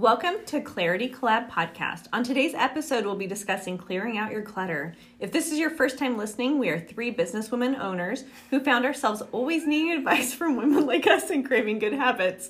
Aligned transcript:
Welcome 0.00 0.36
to 0.46 0.62
Clarity 0.62 1.10
Collab 1.10 1.50
Podcast. 1.50 2.06
On 2.14 2.24
today's 2.24 2.54
episode, 2.54 3.04
we'll 3.04 3.16
be 3.16 3.26
discussing 3.26 3.76
clearing 3.76 4.16
out 4.16 4.32
your 4.32 4.40
clutter. 4.40 4.94
If 5.18 5.30
this 5.30 5.52
is 5.52 5.58
your 5.58 5.68
first 5.68 5.98
time 5.98 6.16
listening, 6.16 6.58
we 6.58 6.70
are 6.70 6.80
three 6.80 7.14
businesswomen 7.14 7.78
owners 7.78 8.24
who 8.48 8.60
found 8.60 8.86
ourselves 8.86 9.20
always 9.30 9.66
needing 9.66 9.92
advice 9.98 10.32
from 10.32 10.56
women 10.56 10.86
like 10.86 11.06
us 11.06 11.28
and 11.28 11.46
craving 11.46 11.80
good 11.80 11.92
habits. 11.92 12.48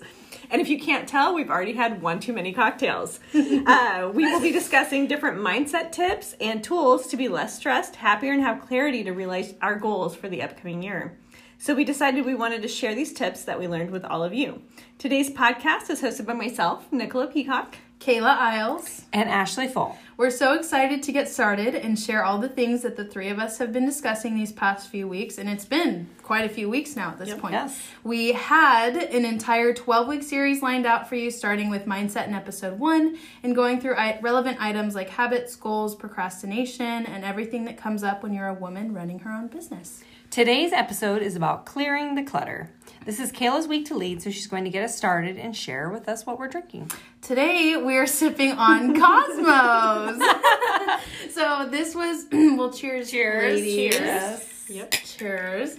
And 0.49 0.63
if 0.63 0.68
you 0.68 0.79
can't 0.79 1.09
tell, 1.09 1.35
we've 1.35 1.50
already 1.50 1.73
had 1.73 2.00
one 2.00 2.21
too 2.21 2.32
many 2.32 2.53
cocktails. 2.53 3.18
uh, 3.35 4.13
we 4.14 4.30
will 4.30 4.41
be 4.41 4.53
discussing 4.53 5.08
different 5.08 5.39
mindset 5.39 5.91
tips 5.91 6.36
and 6.41 6.63
tools 6.63 7.08
to 7.08 7.17
be 7.17 7.27
less 7.27 7.57
stressed, 7.57 7.96
happier, 7.96 8.32
and 8.32 8.43
have 8.43 8.64
clarity 8.64 9.03
to 9.03 9.11
realize 9.11 9.55
our 9.61 9.75
goals 9.75 10.14
for 10.14 10.29
the 10.29 10.41
upcoming 10.41 10.85
year. 10.85 11.19
So 11.63 11.75
we 11.75 11.85
decided 11.85 12.25
we 12.25 12.35
wanted 12.35 12.63
to 12.63 12.69
share 12.69 12.95
these 12.95 13.13
tips 13.13 13.45
that 13.45 13.59
we 13.59 13.69
learned 13.69 13.91
with 13.91 14.03
all 14.03 14.25
of 14.25 14.32
you. 14.32 14.63
Today's 14.96 15.29
podcast 15.29 15.91
is 15.91 16.00
hosted 16.00 16.25
by 16.25 16.33
myself, 16.33 16.91
Nicola 16.91 17.27
Peacock. 17.27 17.77
Kayla 18.00 18.35
Isles. 18.35 19.03
and 19.13 19.29
Ashley 19.29 19.69
Full. 19.69 19.99
We're 20.17 20.31
so 20.31 20.55
excited 20.55 21.03
to 21.03 21.13
get 21.13 21.29
started 21.29 21.75
and 21.75 21.99
share 21.99 22.25
all 22.25 22.39
the 22.39 22.49
things 22.49 22.81
that 22.81 22.96
the 22.96 23.05
three 23.05 23.29
of 23.29 23.39
us 23.39 23.59
have 23.59 23.75
been 23.75 23.85
discussing 23.85 24.35
these 24.35 24.53
past 24.53 24.89
few 24.89 25.07
weeks. 25.07 25.36
And 25.36 25.50
it's 25.50 25.67
been 25.67 26.09
quite 26.23 26.46
a 26.46 26.49
few 26.49 26.71
weeks 26.71 26.96
now 26.96 27.11
at 27.11 27.19
this 27.19 27.35
point. 27.35 27.53
Yes. 27.53 27.79
We 28.03 28.33
had 28.33 28.97
an 28.97 29.27
entire 29.27 29.75
12 29.75 30.08
week 30.08 30.22
series 30.22 30.63
lined 30.63 30.86
out 30.86 31.11
for 31.11 31.17
you, 31.17 31.31
starting 31.31 31.69
with 31.69 31.85
mindset 31.85 32.27
in 32.27 32.33
episode 32.33 32.78
one 32.78 33.19
and 33.42 33.55
going 33.55 33.83
through 33.83 33.97
i- 33.97 34.19
relevant 34.22 34.56
items 34.62 34.95
like 34.95 35.11
habits, 35.11 35.55
goals, 35.55 35.95
procrastination, 35.95 37.05
and 37.05 37.22
everything 37.22 37.67
that 37.67 37.77
comes 37.77 38.02
up 38.02 38.22
when 38.22 38.33
you're 38.33 38.48
a 38.48 38.55
woman 38.55 38.95
running 38.95 39.19
her 39.19 39.30
own 39.30 39.48
business. 39.48 40.02
Today's 40.31 40.73
episode 40.73 41.23
is 41.23 41.34
about 41.34 41.67
clearing 41.67 42.14
the 42.14 42.23
clutter. 42.23 42.70
This 43.05 43.19
is 43.19 43.33
Kayla's 43.33 43.67
week 43.67 43.86
to 43.86 43.97
lead, 43.97 44.23
so 44.23 44.31
she's 44.31 44.47
going 44.47 44.62
to 44.64 44.70
get 44.70 44.84
us 44.84 44.97
started 44.97 45.36
and 45.36 45.56
share 45.56 45.91
with 45.91 46.09
us 46.09 46.25
what 46.25 46.39
we're 46.39 46.47
drinking. 46.48 46.91
Today 47.20 47.77
we're 47.77 48.06
sipping 48.06 48.53
on 48.53 48.95
Cosmos. 49.01 50.23
so 51.33 51.67
this 51.69 51.97
was, 51.97 52.27
well, 52.33 52.70
cheers, 52.73 53.11
Cheers, 53.11 53.61
ladies. 53.61 53.97
cheers. 53.97 54.64
Yep. 54.69 54.91
Cheers. 54.92 55.77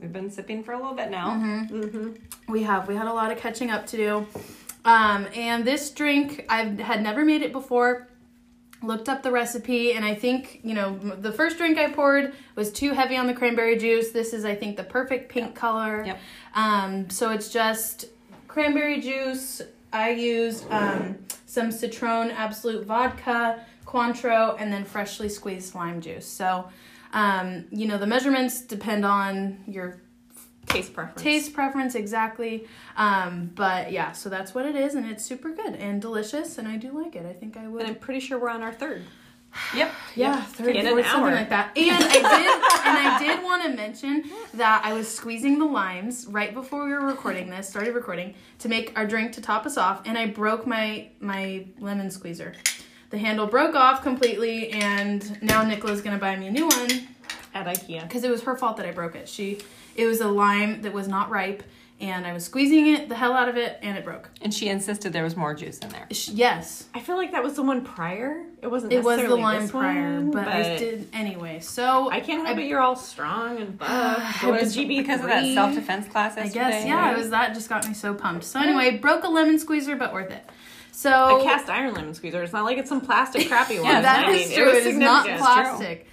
We've 0.00 0.12
been 0.12 0.30
sipping 0.30 0.64
for 0.64 0.72
a 0.72 0.76
little 0.78 0.94
bit 0.94 1.10
now. 1.10 1.30
Mm-hmm. 1.34 2.52
We 2.52 2.64
have. 2.64 2.88
We 2.88 2.96
had 2.96 3.06
a 3.06 3.12
lot 3.12 3.30
of 3.30 3.38
catching 3.38 3.70
up 3.70 3.86
to 3.86 3.96
do. 3.96 4.26
Um, 4.84 5.26
and 5.34 5.64
this 5.64 5.90
drink, 5.90 6.44
I 6.48 6.64
had 6.64 7.02
never 7.02 7.24
made 7.24 7.42
it 7.42 7.52
before. 7.52 8.08
Looked 8.82 9.08
up 9.08 9.22
the 9.22 9.32
recipe, 9.32 9.92
and 9.94 10.04
I 10.04 10.14
think, 10.14 10.60
you 10.62 10.74
know, 10.74 10.98
the 10.98 11.32
first 11.32 11.56
drink 11.56 11.78
I 11.78 11.90
poured 11.90 12.34
was 12.56 12.70
too 12.70 12.92
heavy 12.92 13.16
on 13.16 13.26
the 13.26 13.34
cranberry 13.34 13.76
juice. 13.76 14.10
This 14.10 14.32
is, 14.34 14.44
I 14.44 14.54
think, 14.54 14.76
the 14.76 14.84
perfect 14.84 15.30
pink 15.30 15.54
color. 15.54 16.04
Yep. 16.04 16.18
Um, 16.54 17.10
so 17.10 17.30
it's 17.30 17.48
just 17.48 18.06
cranberry 18.48 19.00
juice. 19.00 19.62
I 19.92 20.10
used 20.10 20.70
um, 20.70 21.16
some 21.46 21.72
Citron 21.72 22.30
Absolut 22.30 22.84
Vodka, 22.84 23.64
Cointreau, 23.86 24.56
and 24.60 24.70
then 24.70 24.84
freshly 24.84 25.30
squeezed 25.30 25.74
lime 25.74 26.00
juice. 26.02 26.26
So, 26.26 26.68
um, 27.12 27.64
you 27.70 27.86
know, 27.86 27.96
the 27.96 28.06
measurements 28.06 28.60
depend 28.60 29.06
on 29.06 29.64
your 29.66 30.00
Taste 30.66 30.92
preference. 30.92 31.22
taste 31.22 31.52
preference 31.54 31.94
exactly 31.94 32.66
um 32.96 33.50
but 33.54 33.92
yeah 33.92 34.12
so 34.12 34.28
that's 34.28 34.52
what 34.54 34.66
it 34.66 34.74
is 34.74 34.94
and 34.94 35.06
it's 35.06 35.24
super 35.24 35.50
good 35.50 35.74
and 35.76 36.02
delicious 36.02 36.58
and 36.58 36.66
i 36.66 36.76
do 36.76 36.90
like 36.90 37.14
it 37.14 37.24
i 37.24 37.32
think 37.32 37.56
i 37.56 37.66
would 37.68 37.82
And 37.82 37.90
I'm 37.92 37.96
pretty 37.96 38.20
sure 38.20 38.38
we're 38.38 38.48
on 38.50 38.62
our 38.62 38.72
third. 38.72 39.02
Yep. 39.74 39.92
yeah 40.16 40.42
third 40.42 40.76
In 40.76 40.86
fourth, 40.86 41.06
something 41.06 41.32
like 41.34 41.48
that 41.50 41.76
and 41.78 41.90
i 41.90 42.12
did 42.12 42.24
and 42.86 42.98
i 42.98 43.18
did 43.18 43.42
want 43.44 43.62
to 43.62 43.70
mention 43.70 44.24
that 44.54 44.82
i 44.84 44.92
was 44.92 45.08
squeezing 45.08 45.58
the 45.58 45.64
limes 45.64 46.26
right 46.28 46.52
before 46.52 46.84
we 46.84 46.92
were 46.92 47.06
recording 47.06 47.48
this 47.48 47.68
started 47.68 47.94
recording 47.94 48.34
to 48.58 48.68
make 48.68 48.92
our 48.98 49.06
drink 49.06 49.32
to 49.32 49.40
top 49.40 49.64
us 49.64 49.78
off 49.78 50.02
and 50.04 50.18
i 50.18 50.26
broke 50.26 50.66
my 50.66 51.08
my 51.20 51.64
lemon 51.78 52.10
squeezer 52.10 52.54
the 53.10 53.18
handle 53.18 53.46
broke 53.46 53.74
off 53.76 54.02
completely 54.02 54.70
and 54.72 55.40
now 55.42 55.62
nicola's 55.62 56.02
gonna 56.02 56.18
buy 56.18 56.36
me 56.36 56.48
a 56.48 56.50
new 56.50 56.66
one 56.66 56.90
At 57.54 57.66
IKEA. 57.66 58.02
because 58.02 58.24
it 58.24 58.30
was 58.30 58.42
her 58.42 58.56
fault 58.56 58.76
that 58.76 58.84
I 58.84 58.90
broke 58.90 59.14
it. 59.16 59.26
She, 59.30 59.60
it 59.96 60.06
was 60.06 60.20
a 60.20 60.28
lime 60.28 60.82
that 60.82 60.92
was 60.92 61.08
not 61.08 61.30
ripe, 61.30 61.62
and 62.00 62.26
I 62.26 62.32
was 62.34 62.44
squeezing 62.44 62.86
it 62.88 63.08
the 63.08 63.14
hell 63.14 63.32
out 63.32 63.48
of 63.48 63.56
it, 63.56 63.78
and 63.82 63.96
it 63.96 64.04
broke. 64.04 64.28
And 64.42 64.52
she 64.52 64.68
insisted 64.68 65.12
there 65.12 65.24
was 65.24 65.36
more 65.36 65.54
juice 65.54 65.78
in 65.78 65.88
there. 65.88 66.06
Sh- 66.10 66.28
Yes, 66.30 66.84
I 66.94 67.00
feel 67.00 67.16
like 67.16 67.32
that 67.32 67.42
was 67.42 67.54
the 67.54 67.62
one 67.62 67.84
prior. 67.84 68.42
It 68.62 68.68
wasn't. 68.70 68.92
it 68.92 69.02
was 69.04 69.20
the 69.20 69.34
lime 69.36 69.68
prior, 69.68 70.16
one, 70.16 70.30
but, 70.32 70.48
I 70.48 70.76
did 70.76 71.08
anyway. 71.12 71.60
So 71.60 72.10
I 72.10 72.20
can't 72.20 72.44
help 72.46 72.58
I- 72.58 72.60
it. 72.62 72.66
You're 72.66 72.80
all 72.80 72.96
strong 72.96 73.58
and 73.58 73.78
buff. 73.78 74.38
Going 74.42 74.58
to 74.58 74.64
Was 74.64 74.76
GB 74.76 74.98
because 74.98 75.20
of 75.20 75.26
that 75.26 75.44
self 75.54 75.74
defense 75.74 76.08
class 76.08 76.36
I 76.36 76.48
guess 76.48 76.84
yeah, 76.86 77.12
it 77.12 77.16
was 77.18 77.30
that 77.30 77.54
just 77.54 77.68
got 77.68 77.86
me 77.88 77.94
so 77.94 78.12
pumped. 78.14 78.44
So 78.44 78.60
anyway, 78.60 78.98
broke 78.98 79.24
a 79.24 79.28
lemon 79.28 79.58
squeezer, 79.58 79.96
but 79.96 80.12
worth 80.12 80.30
it. 80.32 80.44
So 80.92 81.40
a 81.40 81.42
cast 81.42 81.68
iron 81.68 81.92
lemon 81.94 82.14
squeezer. 82.14 82.42
It's 82.42 82.52
not 82.54 82.64
like 82.64 82.78
it's 82.78 82.88
some 82.88 83.00
plastic 83.02 83.48
crappy 83.48 83.76
one. 83.80 83.84
Yeah, 83.86 84.00
that 84.02 84.26
I 84.26 84.32
is 84.32 84.52
true. 84.54 84.66
was 84.66 84.76
It 84.76 84.86
is 84.86 84.96
not 84.96 85.24
significant. 85.24 85.46
plastic. 85.46 86.08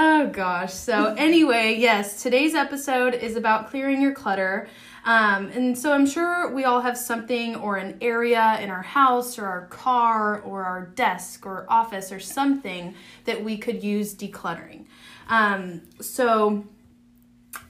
Oh 0.00 0.28
gosh. 0.28 0.74
So 0.74 1.16
anyway, 1.18 1.74
yes, 1.76 2.22
today's 2.22 2.54
episode 2.54 3.14
is 3.14 3.34
about 3.34 3.68
clearing 3.68 4.00
your 4.00 4.12
clutter. 4.14 4.68
Um, 5.04 5.46
and 5.46 5.76
so 5.76 5.92
I'm 5.92 6.06
sure 6.06 6.54
we 6.54 6.62
all 6.62 6.82
have 6.82 6.96
something 6.96 7.56
or 7.56 7.78
an 7.78 7.98
area 8.00 8.60
in 8.60 8.70
our 8.70 8.82
house 8.82 9.40
or 9.40 9.46
our 9.46 9.66
car 9.66 10.40
or 10.42 10.62
our 10.62 10.86
desk 10.86 11.44
or 11.44 11.66
office 11.68 12.12
or 12.12 12.20
something 12.20 12.94
that 13.24 13.42
we 13.42 13.58
could 13.58 13.82
use 13.82 14.14
decluttering. 14.14 14.84
Um, 15.28 15.82
so 16.00 16.64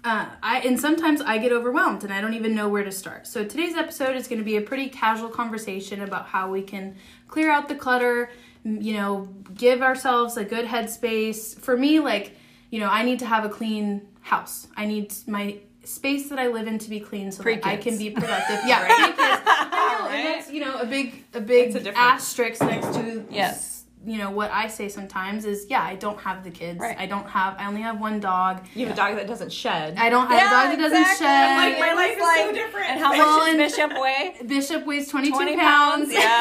uh, 0.04 0.26
I 0.42 0.60
and 0.60 0.78
sometimes 0.78 1.22
I 1.22 1.38
get 1.38 1.52
overwhelmed 1.52 2.04
and 2.04 2.12
I 2.12 2.20
don't 2.20 2.34
even 2.34 2.54
know 2.54 2.68
where 2.68 2.84
to 2.84 2.92
start. 2.92 3.26
So 3.26 3.42
today's 3.42 3.74
episode 3.74 4.16
is 4.16 4.28
going 4.28 4.38
to 4.38 4.44
be 4.44 4.56
a 4.56 4.60
pretty 4.60 4.90
casual 4.90 5.30
conversation 5.30 6.02
about 6.02 6.26
how 6.26 6.50
we 6.50 6.60
can 6.60 6.96
clear 7.26 7.50
out 7.50 7.68
the 7.68 7.74
clutter, 7.74 8.30
you 8.80 8.94
know, 8.94 9.28
give 9.54 9.82
ourselves 9.82 10.36
a 10.36 10.44
good 10.44 10.66
headspace. 10.66 11.58
For 11.58 11.76
me, 11.76 12.00
like, 12.00 12.32
you 12.70 12.80
know, 12.80 12.88
I 12.88 13.02
need 13.02 13.18
to 13.20 13.26
have 13.26 13.44
a 13.44 13.48
clean 13.48 14.06
house. 14.20 14.68
I 14.76 14.86
need 14.86 15.12
my 15.26 15.56
space 15.84 16.28
that 16.28 16.38
I 16.38 16.48
live 16.48 16.66
in 16.66 16.78
to 16.78 16.90
be 16.90 17.00
clean 17.00 17.32
so 17.32 17.42
that 17.42 17.64
I 17.66 17.76
can 17.76 17.96
be 17.96 18.10
productive. 18.20 18.58
Yeah, 18.66 18.80
pre-kids. 18.86 19.16
I 19.18 19.98
know, 20.00 20.08
and 20.14 20.26
that's 20.26 20.50
you 20.50 20.60
know 20.60 20.78
a 20.80 20.86
big 20.86 21.24
a 21.34 21.40
big 21.40 21.74
a 21.76 21.98
asterisk 21.98 22.60
next 22.62 22.94
to 22.96 23.24
Yes. 23.30 23.76
You 24.06 24.16
know 24.18 24.30
what 24.30 24.50
I 24.52 24.68
say 24.68 24.88
sometimes 24.88 25.44
is 25.44 25.66
yeah 25.68 25.82
I 25.82 25.96
don't 25.96 26.18
have 26.20 26.44
the 26.44 26.50
kids 26.50 26.78
Right. 26.78 26.96
I 26.98 27.06
don't 27.06 27.26
have 27.28 27.56
I 27.58 27.66
only 27.66 27.80
have 27.80 28.00
one 28.00 28.20
dog 28.20 28.64
You 28.74 28.86
have 28.86 28.94
a 28.94 28.96
dog 28.96 29.16
that 29.16 29.26
doesn't 29.26 29.50
shed. 29.52 29.96
I 29.98 30.08
don't 30.08 30.28
have 30.28 30.36
a 30.38 30.50
dog 30.50 30.66
that 30.70 30.78
doesn't 30.78 30.98
exactly. 31.00 31.26
shed. 31.26 31.48
I'm 31.50 31.70
like, 31.72 31.80
my 31.80 31.92
life 31.94 32.16
is 32.16 32.40
so 32.46 32.52
different. 32.52 32.86
And 32.90 33.00
how 33.00 33.10
Well, 33.10 33.38
much 33.40 33.48
and- 33.50 33.58
does 33.58 33.72
Bishop 33.76 33.92
weigh? 34.00 34.36
Bishop 34.46 34.86
weighs 34.86 35.08
22 35.08 35.36
pounds, 35.36 35.58
pounds, 35.58 36.12
yeah. 36.12 36.37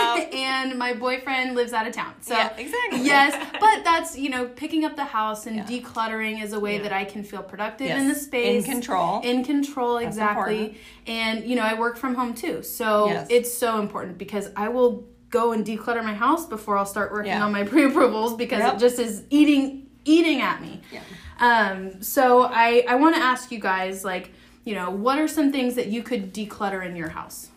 Boyfriend 0.98 1.56
lives 1.56 1.74
out 1.74 1.88
of 1.88 1.94
town. 1.94 2.14
So, 2.22 2.34
yeah, 2.36 2.56
exactly. 2.58 3.02
yes, 3.04 3.34
but 3.60 3.84
that's, 3.84 4.18
you 4.18 4.30
know, 4.30 4.46
picking 4.48 4.84
up 4.86 4.96
the 4.96 5.06
house 5.06 5.46
and 5.46 5.56
Yeah. 5.58 5.64
decluttering 5.66 6.44
is 6.44 6.54
a 6.54 6.60
way 6.60 6.78
Yeah. 6.78 6.84
that 6.84 6.94
I 6.94 7.06
can 7.06 7.24
feel 7.24 7.44
productive 7.44 7.88
Yes. 7.88 8.00
in 8.02 8.08
the 8.08 8.16
space. 8.16 8.66
In 8.66 8.72
control. 8.72 9.22
In 9.22 9.44
control, 9.44 9.96
That's 9.96 10.08
exactly. 10.16 10.56
important. 10.58 10.78
And, 11.08 11.44
you 11.46 11.56
know, 11.56 11.64
I 11.64 11.74
work 11.76 11.98
from 11.98 12.16
home 12.16 12.34
too. 12.34 12.64
So, 12.64 13.08
Yes. 13.08 13.28
it's 13.30 13.54
so 13.58 13.80
important 13.80 14.18
because 14.18 14.50
I 14.56 14.70
will 14.70 15.06
go 15.30 15.52
and 15.52 15.66
declutter 15.66 16.04
my 16.04 16.14
house 16.14 16.46
before 16.46 16.78
I'll 16.78 16.86
start 16.86 17.12
working 17.12 17.34
on 17.34 17.52
my 17.52 17.64
pre 17.72 17.84
approvals 17.86 18.36
because 18.36 18.60
Yep. 18.60 18.76
it 18.76 18.80
just 18.80 19.00
is 19.00 19.24
eating 19.30 19.84
eating 20.06 20.40
at 20.40 20.62
me. 20.62 20.80
Yeah. 20.90 21.02
Um, 21.40 22.02
so 22.02 22.44
I, 22.44 22.86
I 22.88 22.96
want 22.96 23.16
to 23.16 23.22
ask 23.22 23.52
you 23.52 23.60
guys, 23.60 24.06
like, 24.06 24.32
you 24.64 24.74
know, 24.74 24.90
what 24.90 25.20
are 25.20 25.28
some 25.28 25.52
things 25.52 25.76
that 25.76 25.88
you 25.88 26.02
could 26.02 26.34
declutter 26.34 26.86
in 26.86 26.96
your 26.96 27.10
house? 27.10 27.50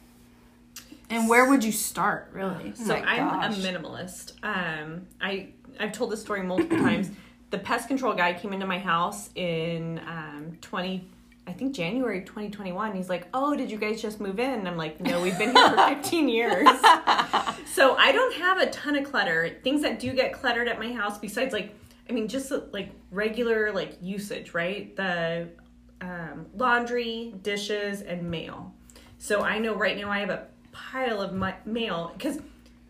And 1.10 1.28
where 1.28 1.48
would 1.50 1.64
you 1.64 1.72
start, 1.72 2.30
really? 2.32 2.72
So 2.74 2.96
my 2.96 3.20
I'm 3.20 3.52
a 3.52 3.56
minimalist. 3.56 4.32
Um, 4.44 5.06
I 5.20 5.48
I've 5.78 5.92
told 5.92 6.12
this 6.12 6.20
story 6.20 6.42
multiple 6.42 6.78
times. 6.78 7.10
The 7.50 7.58
pest 7.58 7.88
control 7.88 8.14
guy 8.14 8.32
came 8.32 8.52
into 8.52 8.66
my 8.66 8.78
house 8.78 9.30
in 9.34 9.98
um, 10.06 10.56
20, 10.60 11.04
I 11.48 11.52
think 11.52 11.74
January 11.74 12.20
2021. 12.20 12.94
He's 12.94 13.08
like, 13.08 13.26
"Oh, 13.34 13.56
did 13.56 13.72
you 13.72 13.76
guys 13.76 14.00
just 14.00 14.20
move 14.20 14.38
in?" 14.38 14.60
And 14.60 14.68
I'm 14.68 14.76
like, 14.76 15.00
"No, 15.00 15.20
we've 15.20 15.36
been 15.36 15.54
here 15.56 15.70
for 15.70 15.88
15 15.88 16.28
years." 16.28 16.68
so 17.74 17.96
I 17.96 18.12
don't 18.12 18.34
have 18.34 18.58
a 18.58 18.66
ton 18.70 18.96
of 18.96 19.10
clutter. 19.10 19.56
Things 19.64 19.82
that 19.82 19.98
do 19.98 20.12
get 20.12 20.32
cluttered 20.32 20.68
at 20.68 20.78
my 20.78 20.92
house, 20.92 21.18
besides 21.18 21.52
like, 21.52 21.74
I 22.08 22.12
mean, 22.12 22.28
just 22.28 22.52
like 22.72 22.90
regular 23.10 23.72
like 23.72 23.98
usage, 24.00 24.54
right? 24.54 24.94
The 24.94 25.48
um, 26.00 26.46
laundry, 26.54 27.34
dishes, 27.42 28.02
and 28.02 28.30
mail. 28.30 28.72
So 29.18 29.42
I 29.42 29.58
know 29.58 29.74
right 29.74 29.96
now 29.98 30.10
I 30.10 30.20
have 30.20 30.30
a 30.30 30.46
pile 30.72 31.20
of 31.20 31.32
my 31.32 31.54
mail 31.64 32.12
because 32.16 32.38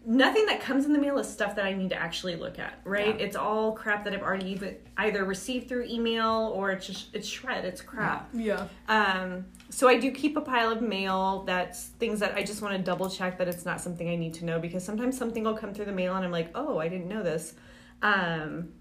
nothing 0.07 0.47
that 0.47 0.61
comes 0.61 0.87
in 0.87 0.93
the 0.93 0.99
mail 0.99 1.19
is 1.19 1.29
stuff 1.29 1.55
that 1.57 1.65
I 1.65 1.73
need 1.75 1.91
to 1.91 1.97
actually 1.97 2.37
look 2.37 2.59
at, 2.59 2.81
right? 2.85 3.19
Yeah. 3.19 3.27
It's 3.27 3.37
all 3.37 3.73
crap 3.73 4.05
that 4.05 4.15
I've 4.15 4.23
already 4.23 4.51
even 4.51 4.77
either 4.97 5.25
received 5.25 5.69
through 5.69 5.85
email 5.85 6.53
or 6.55 6.71
it's 6.71 6.87
just 6.87 7.15
it's 7.15 7.29
shred, 7.29 7.65
it's 7.65 7.83
crap. 7.83 8.29
Yeah. 8.33 8.67
Um, 8.89 9.45
so 9.69 9.89
I 9.89 9.99
do 9.99 10.11
keep 10.11 10.37
a 10.37 10.41
pile 10.41 10.73
of 10.73 10.81
mail 10.81 11.45
that's 11.47 11.87
things 11.87 12.21
that 12.21 12.35
I 12.35 12.43
just 12.43 12.63
want 12.63 12.77
to 12.77 12.83
double 12.83 13.11
check 13.11 13.39
that 13.39 13.49
it's 13.49 13.65
not 13.65 13.81
something 13.81 14.09
I 14.09 14.17
need 14.17 14.35
to 14.35 14.45
know 14.45 14.59
because 14.59 14.85
sometimes 14.85 15.17
something 15.17 15.45
will 15.45 15.57
come 15.57 15.75
through 15.75 15.87
the 15.87 15.93
mail 15.93 16.17
and 16.17 16.25
I'm 16.25 16.33
like, 16.33 16.51
oh, 16.55 16.79
I 16.79 16.89
didn't 16.89 17.09
know 17.09 17.23
this. 17.23 17.55
Um, 18.03 18.73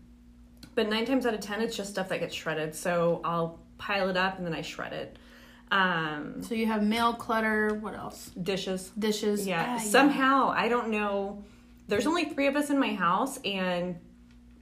but 0.76 0.88
nine 0.88 1.06
times 1.06 1.26
out 1.26 1.34
of 1.34 1.42
ten, 1.42 1.62
it's 1.62 1.76
just 1.76 1.92
stuff 1.92 2.10
that 2.10 2.22
gets 2.22 2.34
shredded. 2.34 2.74
So 2.74 3.22
I'll 3.24 3.60
pile 3.78 4.10
it 4.10 4.18
up 4.18 4.38
and 4.38 4.48
then 4.48 4.54
I 4.54 4.62
shred 4.62 4.94
it. 4.94 5.18
Um, 5.72 6.42
So 6.42 6.56
you 6.56 6.66
have 6.66 6.82
mail 6.84 7.14
clutter. 7.14 7.74
What 7.76 7.94
else? 7.96 8.32
dishes. 8.42 8.92
Dishes. 8.98 9.46
Yeah. 9.48 9.76
Ah, 9.76 9.80
Somehow, 9.80 10.50
I 10.50 10.68
don't 10.70 10.90
know. 10.90 11.44
There's 11.88 12.08
only 12.08 12.26
three 12.26 12.48
of 12.48 12.56
us 12.56 12.70
in 12.70 12.80
my 12.80 12.94
house, 12.94 13.40
and 13.44 13.98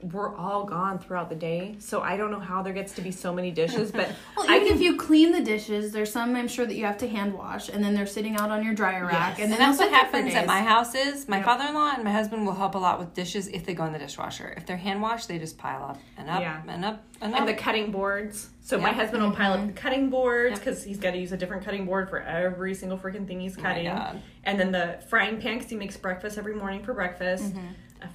we're 0.00 0.32
all 0.36 0.64
gone 0.64 0.96
throughout 0.98 1.28
the 1.28 1.34
day. 1.34 1.74
So 1.80 2.00
I 2.02 2.16
don't 2.16 2.30
know 2.30 2.38
how 2.38 2.62
there 2.62 2.72
gets 2.72 2.92
to 2.94 3.00
be 3.02 3.10
so 3.10 3.32
many 3.34 3.50
dishes. 3.50 3.90
But 3.90 4.08
Well, 4.36 4.46
I 4.48 4.56
even 4.56 4.68
can 4.68 4.76
if 4.76 4.82
you 4.82 4.96
clean 4.96 5.32
the 5.32 5.40
dishes, 5.40 5.90
there's 5.90 6.12
some 6.12 6.36
I'm 6.36 6.46
sure 6.46 6.66
that 6.66 6.74
you 6.74 6.84
have 6.84 6.98
to 6.98 7.08
hand 7.08 7.34
wash, 7.34 7.68
and 7.68 7.82
then 7.82 7.94
they're 7.94 8.06
sitting 8.06 8.36
out 8.36 8.50
on 8.50 8.64
your 8.64 8.74
dryer 8.74 9.06
rack, 9.06 9.38
Yes. 9.38 9.44
and 9.44 9.52
then 9.52 9.60
And 9.60 9.70
that's 9.72 9.78
what 9.78 9.86
sit 9.86 9.90
there 9.90 10.00
for 10.10 10.16
happens 10.18 10.34
at 10.36 10.46
my 10.46 10.60
house 10.60 10.94
is 10.94 11.26
my 11.28 11.38
Yep. 11.38 11.46
father-in-law 11.46 11.94
and 11.96 12.04
my 12.04 12.12
husband 12.12 12.46
will 12.46 12.54
help 12.54 12.76
a 12.76 12.78
lot 12.78 13.00
with 13.00 13.12
dishes 13.14 13.48
if 13.48 13.66
they 13.66 13.74
go 13.74 13.84
in 13.86 13.92
the 13.92 13.98
dishwasher. 13.98 14.54
If 14.56 14.66
they're 14.66 14.76
hand 14.76 15.02
washed, 15.02 15.26
they 15.26 15.38
just 15.38 15.58
pile 15.58 15.82
up 15.82 15.98
and 16.16 16.30
up 16.30 16.40
Yeah. 16.42 16.60
and 16.68 16.84
up 16.84 17.02
and 17.20 17.34
up. 17.34 17.40
and 17.40 17.48
the 17.48 17.54
cutting 17.54 17.90
boards. 17.90 18.50
So 18.60 18.78
my 18.78 18.92
husband 18.92 19.22
will 19.24 19.32
pile 19.32 19.54
up 19.54 19.66
the 19.66 19.72
cutting 19.72 20.10
boards 20.10 20.50
Yep. 20.52 20.58
because 20.60 20.84
he's 20.84 20.98
got 20.98 21.10
to 21.12 21.18
use 21.18 21.32
a 21.32 21.36
different 21.36 21.64
cutting 21.64 21.86
board 21.86 22.08
for 22.08 22.20
every 22.20 22.74
single 22.74 22.98
freaking 22.98 23.26
thing 23.26 23.40
he's 23.40 23.56
cutting. 23.56 23.86
God. 23.86 24.22
And 24.44 24.60
then 24.60 24.70
the 24.70 25.00
frying 25.08 25.40
pan 25.40 25.54
because 25.56 25.70
he 25.70 25.76
makes 25.76 25.96
breakfast 25.96 26.38
every 26.38 26.54
morning 26.54 26.84
for 26.84 26.94
breakfast. 26.94 27.42
Mm-hmm. 27.44 27.66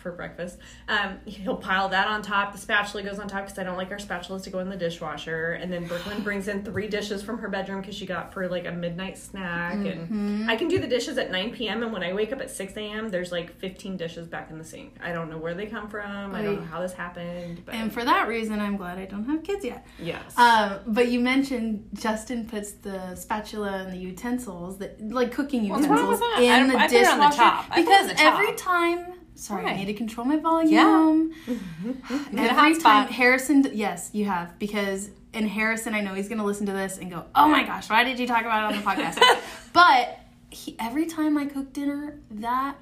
For 0.02 0.12
breakfast, 0.12 0.58
um, 0.88 1.20
he'll 1.26 1.56
pile 1.56 1.90
that 1.90 2.08
on 2.08 2.22
top. 2.22 2.52
The 2.54 2.58
spatula 2.58 3.04
goes 3.04 3.20
on 3.20 3.28
top 3.28 3.46
because 3.46 3.58
I 3.60 3.64
don't 3.64 3.78
like 3.78 3.92
our 3.92 3.98
spatulas 3.98 4.44
to 4.44 4.50
go 4.50 4.60
in 4.60 4.70
the 4.70 4.76
dishwasher. 4.78 5.54
And 5.54 5.72
then 5.72 5.86
Brooklyn 5.88 6.22
brings 6.24 6.48
in 6.48 6.64
three 6.64 6.88
dishes 6.88 7.22
from 7.24 7.38
her 7.40 7.50
bedroom 7.50 7.82
because 7.82 7.96
she 7.96 8.06
got 8.06 8.34
for 8.34 8.48
like 8.48 8.66
a 8.66 8.72
midnight 8.72 9.18
snack. 9.18 9.76
Mm-hmm. 9.76 10.42
And 10.42 10.52
I 10.52 10.56
can 10.56 10.68
do 10.68 10.80
the 10.80 10.88
dishes 10.88 11.18
at 11.18 11.32
9 11.32 11.52
p.m. 11.52 11.84
And 11.84 11.92
when 11.94 12.04
I 12.04 12.14
wake 12.14 12.32
up 12.32 12.42
at 12.42 12.50
6 12.52 12.76
a.m., 12.78 13.10
there's 13.10 13.32
like 13.32 13.58
15 13.60 13.98
dishes 13.98 14.28
back 14.28 14.50
in 14.52 14.58
the 14.58 14.64
sink. 14.64 14.96
I 15.04 15.12
don't 15.14 15.30
know 15.30 15.38
where 15.38 15.54
they 15.54 15.66
come 15.68 15.88
from. 15.90 16.34
I 16.36 16.42
don't 16.42 16.60
know 16.62 16.66
how 16.66 16.82
this 16.82 16.94
happened. 16.94 17.64
But 17.66 17.76
And 17.76 17.92
for 17.94 18.04
that 18.04 18.28
reason, 18.28 18.60
I'm 18.60 18.78
glad 18.78 18.98
I 18.98 19.06
don't 19.06 19.26
have 19.26 19.44
kids 19.44 19.64
yet. 19.66 19.86
yes. 20.00 20.38
Um, 20.38 20.80
but 20.88 21.08
you 21.10 21.20
mentioned 21.20 21.88
Justin 21.94 22.46
puts 22.48 22.72
the 22.74 23.16
spatula 23.16 23.84
and 23.84 23.94
the 23.94 23.98
utensils, 23.98 24.78
that 24.80 25.00
like 25.02 25.32
cooking 25.32 25.64
utensils, 25.66 26.08
with 26.10 26.20
that? 26.20 26.36
I- 26.40 26.60
in 26.62 26.68
the 26.68 26.78
I 26.78 26.88
put 26.88 26.96
on 26.98 27.20
the 27.20 27.26
dishwasher 27.30 27.38
top. 27.38 27.66
I 27.70 27.80
on 27.80 27.86
because 27.86 28.08
the 28.10 28.14
top. 28.16 28.34
every 28.40 28.56
time. 28.56 29.06
Sorry, 29.44 29.66
I 29.66 29.76
need 29.76 29.88
to 29.88 29.94
control 29.94 30.26
my 30.26 30.38
volume. 30.38 31.34
Get 32.34 32.50
a 32.50 32.54
every 32.54 32.78
time 32.80 33.10
Harrison, 33.10 33.68
yes, 33.74 34.10
you 34.14 34.24
have 34.24 34.58
because 34.58 35.10
and 35.34 35.50
Harrison, 35.50 35.94
I 35.94 36.00
know 36.00 36.14
he's 36.14 36.30
gonna 36.30 36.46
listen 36.46 36.66
to 36.68 36.72
this 36.72 36.98
and 36.98 37.12
go, 37.12 37.26
"Oh 37.36 37.50
my 37.50 37.64
gosh, 37.66 37.90
why 37.90 38.06
did 38.06 38.20
you 38.20 38.26
talk 38.26 38.42
about 38.46 38.72
it 38.72 38.78
on 38.78 38.82
the 38.82 38.90
podcast?" 38.90 39.22
but 39.74 40.18
he, 40.50 40.78
every 40.80 41.08
time 41.08 41.38
I 41.38 41.46
cook 41.46 41.74
dinner, 41.74 42.20
that 42.32 42.78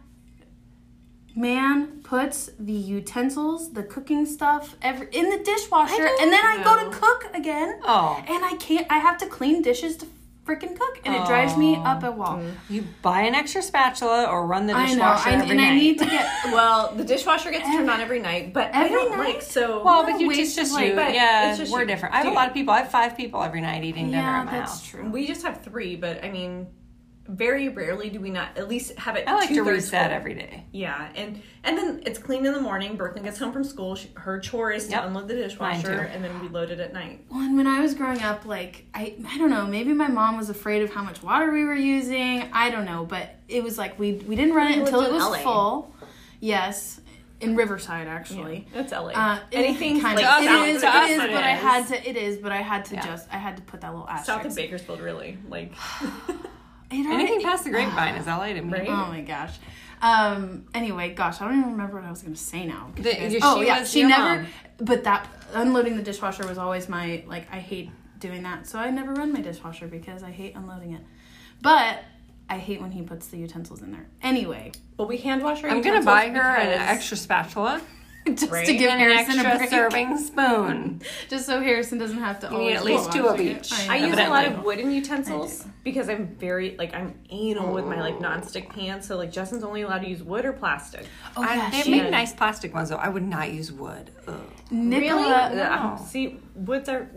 man 1.35 2.01
puts 2.03 2.51
the 2.59 2.73
utensils, 2.73 3.73
the 3.73 3.81
cooking 3.81 4.27
stuff, 4.27 4.75
every 4.83 5.07
in 5.13 5.31
the 5.31 5.39
dishwasher, 5.39 6.09
and 6.21 6.31
then 6.31 6.45
I 6.45 6.63
go 6.63 6.83
to 6.91 6.95
cook 6.95 7.25
again, 7.33 7.79
Oh. 7.83 8.23
and 8.27 8.45
I 8.45 8.55
can't. 8.57 8.85
I 8.87 8.99
have 8.99 9.17
to 9.17 9.25
clean 9.25 9.63
dishes 9.63 9.97
to 9.97 10.05
freaking 10.45 10.77
cook, 10.77 10.99
and 11.05 11.13
it 11.15 11.25
drives 11.25 11.55
me 11.55 11.75
up 11.75 12.03
a 12.03 12.11
wall. 12.11 12.41
you 12.69 12.83
buy 13.01 13.21
an 13.21 13.35
extra 13.35 13.61
spatula 13.61 14.25
or 14.25 14.45
run 14.47 14.65
the 14.67 14.73
I 14.73 14.87
know, 14.87 14.89
dishwasher 14.93 15.29
I, 15.29 15.33
every 15.33 15.49
and 15.49 15.57
night. 15.57 15.71
I 15.71 15.75
need 15.75 15.99
to 15.99 16.05
get. 16.05 16.29
Well, 16.51 16.93
the 16.95 17.03
dishwasher 17.03 17.51
gets 17.51 17.65
turned 17.67 17.89
on 17.89 18.01
every 18.01 18.19
night, 18.19 18.53
but 18.53 18.73
I 18.75 18.85
Every 18.85 18.97
don't 18.97 19.11
night? 19.17 19.35
like 19.35 19.41
so. 19.41 19.83
well, 19.83 20.03
but 20.03 20.19
you 20.19 20.27
waste 20.27 20.39
it's 20.41 20.55
just 20.55 20.71
you. 20.71 20.77
life. 20.87 20.95
But 20.95 21.13
yeah, 21.13 21.49
it's 21.51 21.59
just 21.59 21.71
we're 21.71 21.81
you. 21.81 21.85
different. 21.87 22.15
I 22.15 22.19
have 22.19 22.27
a 22.27 22.35
lot 22.35 22.47
of 22.47 22.53
people. 22.53 22.73
I 22.73 22.79
have 22.79 22.91
five 22.91 23.15
people 23.15 23.41
every 23.43 23.61
night 23.61 23.83
eating 23.83 24.07
dinner 24.07 24.17
Yeah, 24.23 24.39
at 24.41 24.45
my 24.45 24.51
that's 24.51 24.71
house. 24.71 24.87
true. 24.87 25.09
we 25.09 25.27
just 25.27 25.43
have 25.43 25.61
three, 25.61 25.95
but 25.95 26.23
I 26.25 26.31
mean, 26.31 26.67
very 27.31 27.69
rarely 27.69 28.09
do 28.09 28.19
we 28.19 28.29
not 28.29 28.57
at 28.57 28.67
least 28.67 28.97
have 28.99 29.15
it. 29.15 29.27
I 29.27 29.33
like 29.33 29.47
to 29.49 29.55
two-thirds 29.55 29.85
reset 29.85 30.07
full. 30.09 30.15
every 30.17 30.33
day. 30.33 30.65
Yeah, 30.71 31.09
and 31.15 31.41
and 31.63 31.77
then 31.77 32.03
it's 32.05 32.19
clean 32.19 32.45
in 32.45 32.53
the 32.53 32.59
morning. 32.61 32.95
Brooklyn 32.97 33.23
gets 33.23 33.39
home 33.39 33.51
from 33.53 33.63
school. 33.63 33.95
She, 33.95 34.09
her 34.15 34.39
chore 34.39 34.71
is 34.71 34.85
to 34.85 34.91
Yep. 34.91 35.03
unload 35.05 35.27
the 35.27 35.35
dishwasher, 35.35 35.91
and 36.13 36.23
then 36.23 36.39
we 36.41 36.47
load 36.49 36.71
it 36.71 36.79
at 36.79 36.93
night. 36.93 37.25
Well, 37.29 37.41
and 37.41 37.55
when 37.57 37.67
I 37.67 37.79
was 37.81 37.93
growing 37.93 38.21
up, 38.21 38.45
like 38.45 38.85
I, 38.93 39.15
I 39.27 39.37
don't 39.37 39.49
know, 39.49 39.65
maybe 39.65 39.93
my 39.93 40.07
mom 40.07 40.37
was 40.37 40.49
afraid 40.49 40.81
of 40.83 40.93
how 40.93 41.03
much 41.03 41.23
water 41.23 41.51
we 41.51 41.63
were 41.63 41.73
using. 41.75 42.49
I 42.53 42.69
don't 42.69 42.85
know, 42.85 43.05
but 43.05 43.35
it 43.47 43.63
was 43.63 43.77
like 43.77 43.97
we 43.97 44.13
we 44.13 44.35
didn't 44.35 44.53
run 44.53 44.71
it 44.71 44.79
until 44.79 45.01
it 45.01 45.11
was 45.11 45.23
LA. 45.23 45.37
full. 45.39 45.95
Yes, 46.39 46.99
in 47.39 47.55
Riverside 47.55 48.07
actually. 48.07 48.67
That's 48.73 48.91
LA. 48.91 49.09
Uh, 49.11 49.39
Anything 49.51 49.99
kind 50.01 50.15
like 50.15 50.25
of 50.25 50.31
us, 50.31 50.41
it 50.43 50.81
south 50.81 51.09
is, 51.09 51.17
of 51.17 51.23
it 51.23 51.29
is, 51.29 51.33
but 51.33 51.43
I 51.43 51.51
had 51.51 51.87
to. 51.87 52.09
It 52.09 52.17
is, 52.17 52.37
but 52.37 52.51
I 52.51 52.61
had 52.61 52.85
to 52.85 52.95
Yeah. 52.95 53.05
just. 53.05 53.27
I 53.31 53.37
had 53.37 53.57
to 53.57 53.63
put 53.63 53.81
that 53.81 53.91
little 53.91 54.07
asterisk. 54.09 54.25
south 54.25 54.45
of 54.45 54.55
Bakersfield, 54.55 54.99
really. 55.01 55.37
Like, 55.49 55.73
It 56.29 56.35
already- 56.91 57.13
Anything 57.13 57.41
past 57.41 57.63
the 57.63 57.69
grapevine 57.71 58.15
is 58.15 58.27
LA 58.27 58.47
to 58.53 58.61
me. 58.61 58.71
Right? 58.71 58.87
Oh 58.89 59.07
my 59.07 59.21
gosh. 59.21 59.57
Um. 60.01 60.65
Anyway, 60.73 61.13
gosh, 61.13 61.41
I 61.41 61.45
don't 61.47 61.59
even 61.59 61.71
remember 61.73 61.95
what 61.97 62.05
I 62.05 62.09
was 62.09 62.21
going 62.21 62.33
to 62.33 62.39
say 62.39 62.65
now. 62.65 62.91
The- 62.95 63.01
you 63.01 63.15
guys- 63.15 63.31
she 63.33 63.39
oh 63.43 63.61
yeah, 63.61 63.79
was 63.81 63.91
she 63.91 64.03
never. 64.03 64.41
mom. 64.43 64.47
But 64.79 65.03
that 65.03 65.27
unloading 65.53 65.95
the 65.97 66.03
dishwasher 66.03 66.47
was 66.47 66.57
always 66.57 66.89
my 66.89 67.23
like. 67.27 67.47
I 67.53 67.59
hate 67.59 67.91
doing 68.19 68.43
that, 68.43 68.67
so 68.67 68.79
I 68.79 68.89
never 68.89 69.13
run 69.13 69.31
my 69.33 69.41
dishwasher 69.41 69.87
because 69.87 70.23
I 70.23 70.31
hate 70.31 70.55
unloading 70.55 70.93
it. 70.93 71.01
But 71.61 71.99
I 72.49 72.57
hate 72.57 72.81
when 72.81 72.91
he 72.91 73.01
puts 73.03 73.27
the 73.27 73.37
utensils 73.37 73.81
in 73.83 73.91
there. 73.91 74.07
Anyway, 74.23 74.71
well, 74.97 75.07
we 75.07 75.17
hand 75.17 75.43
wash 75.43 75.63
our. 75.63 75.69
I'm 75.69 75.81
gonna 75.81 76.01
buy 76.03 76.29
her 76.29 76.39
an 76.57 76.69
extra 76.69 77.15
spatula 77.15 77.81
just 78.35 78.51
Right? 78.51 78.65
to 78.65 78.73
give 78.73 78.89
and 78.89 79.01
an 79.01 79.09
Harrison 79.09 79.39
a 79.39 79.49
extra 79.49 79.57
break, 79.57 79.69
serving 79.69 80.17
spoon. 80.17 81.01
just 81.29 81.45
so 81.45 81.59
Harrison 81.59 81.97
doesn't 81.97 82.17
have 82.17 82.39
to. 82.41 82.49
need 82.49 82.55
always 82.55 82.75
at 82.75 82.83
least 82.83 83.11
two 83.11 83.27
of 83.27 83.39
each. 83.39 83.71
I 83.73 83.95
I 83.95 83.99
know. 83.99 84.07
use 84.07 84.17
a 84.17 84.29
lot 84.29 84.45
of 84.45 84.63
wooden 84.63 84.91
utensils 84.91 85.65
because 85.83 86.09
I'm 86.09 86.27
very 86.35 86.75
like 86.77 86.93
I'm 86.93 87.19
anal 87.29 87.73
with 87.73 87.85
my 87.85 87.99
like 87.99 88.19
nonstick 88.19 88.67
oh. 88.69 88.73
pans. 88.73 89.07
So 89.07 89.17
like 89.17 89.31
Justin's 89.31 89.63
only 89.63 89.81
allowed 89.81 89.99
to 89.99 90.09
use 90.09 90.21
wood 90.21 90.45
or 90.45 90.53
plastic. 90.53 91.05
Oh 91.35 91.43
I, 91.43 91.55
yeah, 91.55 91.69
they 91.71 91.81
she, 91.81 91.91
make 91.91 92.09
nice 92.09 92.33
plastic 92.33 92.73
ones 92.73 92.89
though. 92.89 92.97
I 92.97 93.09
would 93.09 93.23
not 93.23 93.51
use 93.51 93.71
wood. 93.71 94.11
Ugh. 94.27 94.39
Nicola. 94.69 95.49
really? 95.49 95.57
No. 95.57 95.99
See, 96.07 96.39
woods 96.55 96.89
are. 96.89 97.09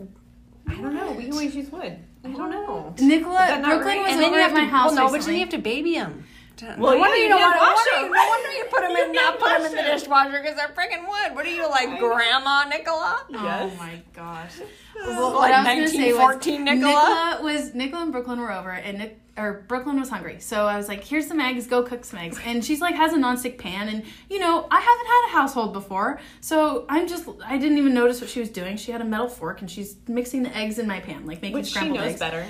I 0.67 0.73
don't 0.75 0.95
know. 0.95 1.11
We 1.11 1.29
always 1.31 1.55
use 1.55 1.71
wood. 1.71 1.99
I 2.23 2.27
don't 2.29 2.49
know. 2.49 2.93
Nicola 2.99 3.43
Is 3.43 3.49
that 3.49 3.61
not 3.61 3.67
Brooklyn 3.67 3.97
right? 3.97 4.03
was 4.03 4.11
And 4.13 4.21
then 4.21 4.29
over 4.29 4.37
you 4.37 4.41
at 4.41 4.49
have 4.49 4.53
my 4.53 4.65
to, 4.65 4.71
house 4.71 4.95
well, 4.95 5.05
no, 5.05 5.11
but 5.11 5.21
then 5.23 5.33
you 5.35 5.39
have 5.41 5.49
to 5.49 5.57
baby 5.59 5.93
them. 5.93 6.23
Well, 6.61 6.75
no 6.77 6.93
yeah, 6.93 6.99
wonder 6.99 7.17
you 7.17 7.23
you 7.23 7.29
don't 7.29 7.39
hand 7.41 7.55
want 7.57 7.73
wash 7.75 7.85
to. 7.85 8.01
them. 8.01 8.11
No 8.11 8.27
wonder 8.27 8.51
you 8.51 8.65
put 8.65 8.81
them 8.81 8.95
in, 8.95 9.11
not 9.11 9.39
put 9.39 9.49
them 9.49 9.65
in 9.65 9.75
the 9.75 9.81
dishwasher 9.83 10.31
because 10.41 10.55
they're 10.55 10.69
freaking 10.75 11.07
wood. 11.07 11.35
What 11.35 11.45
are 11.45 11.49
you 11.49 11.67
like, 11.69 11.99
Grandma 11.99 12.63
Nicola? 12.69 13.23
Yes. 13.29 13.71
Oh 13.73 13.77
my 13.77 14.01
gosh. 14.13 14.53
Well, 14.95 15.33
what 15.33 15.51
I 15.51 15.59
was 15.59 15.67
gonna 15.67 15.87
say 15.89 16.13
was 16.13 16.21
1914 16.21 16.63
Nicola? 16.63 17.39
was 17.43 17.73
Nicola 17.75 18.03
and 18.03 18.11
Brooklyn 18.11 18.39
were 18.39 18.51
over, 18.51 18.71
and 18.71 18.97
Nick 18.99 19.19
or 19.37 19.65
Brooklyn 19.67 19.99
was 19.99 20.07
hungry, 20.09 20.39
so 20.39 20.65
I 20.65 20.77
was 20.77 20.87
like, 20.87 21.03
"Here's 21.03 21.27
some 21.27 21.41
eggs. 21.41 21.67
Go 21.67 21.83
cook 21.83 22.05
some 22.05 22.19
eggs." 22.19 22.39
And 22.45 22.63
she's 22.63 22.79
like, 22.79 22.95
has 22.95 23.11
a 23.11 23.17
nonstick 23.17 23.57
pan, 23.57 23.89
and 23.89 24.03
you 24.29 24.39
know, 24.39 24.65
I 24.71 24.79
haven't 24.79 25.07
had 25.07 25.27
a 25.27 25.31
household 25.33 25.73
before, 25.73 26.21
so 26.39 26.85
I'm 26.87 27.05
just 27.07 27.27
I 27.45 27.57
didn't 27.57 27.77
even 27.77 27.93
notice 27.93 28.21
what 28.21 28.29
she 28.29 28.39
was 28.39 28.49
doing. 28.49 28.77
She 28.77 28.93
had 28.93 29.01
a 29.01 29.05
metal 29.05 29.27
fork, 29.27 29.59
and 29.59 29.69
she's 29.69 29.97
mixing 30.07 30.43
the 30.43 30.55
eggs 30.55 30.79
in 30.79 30.87
my 30.87 31.01
pan, 31.01 31.25
like 31.25 31.41
making 31.41 31.55
Which 31.57 31.65
she 31.67 31.71
scrambled 31.73 31.99
knows 31.99 32.11
eggs. 32.11 32.19
better. 32.21 32.45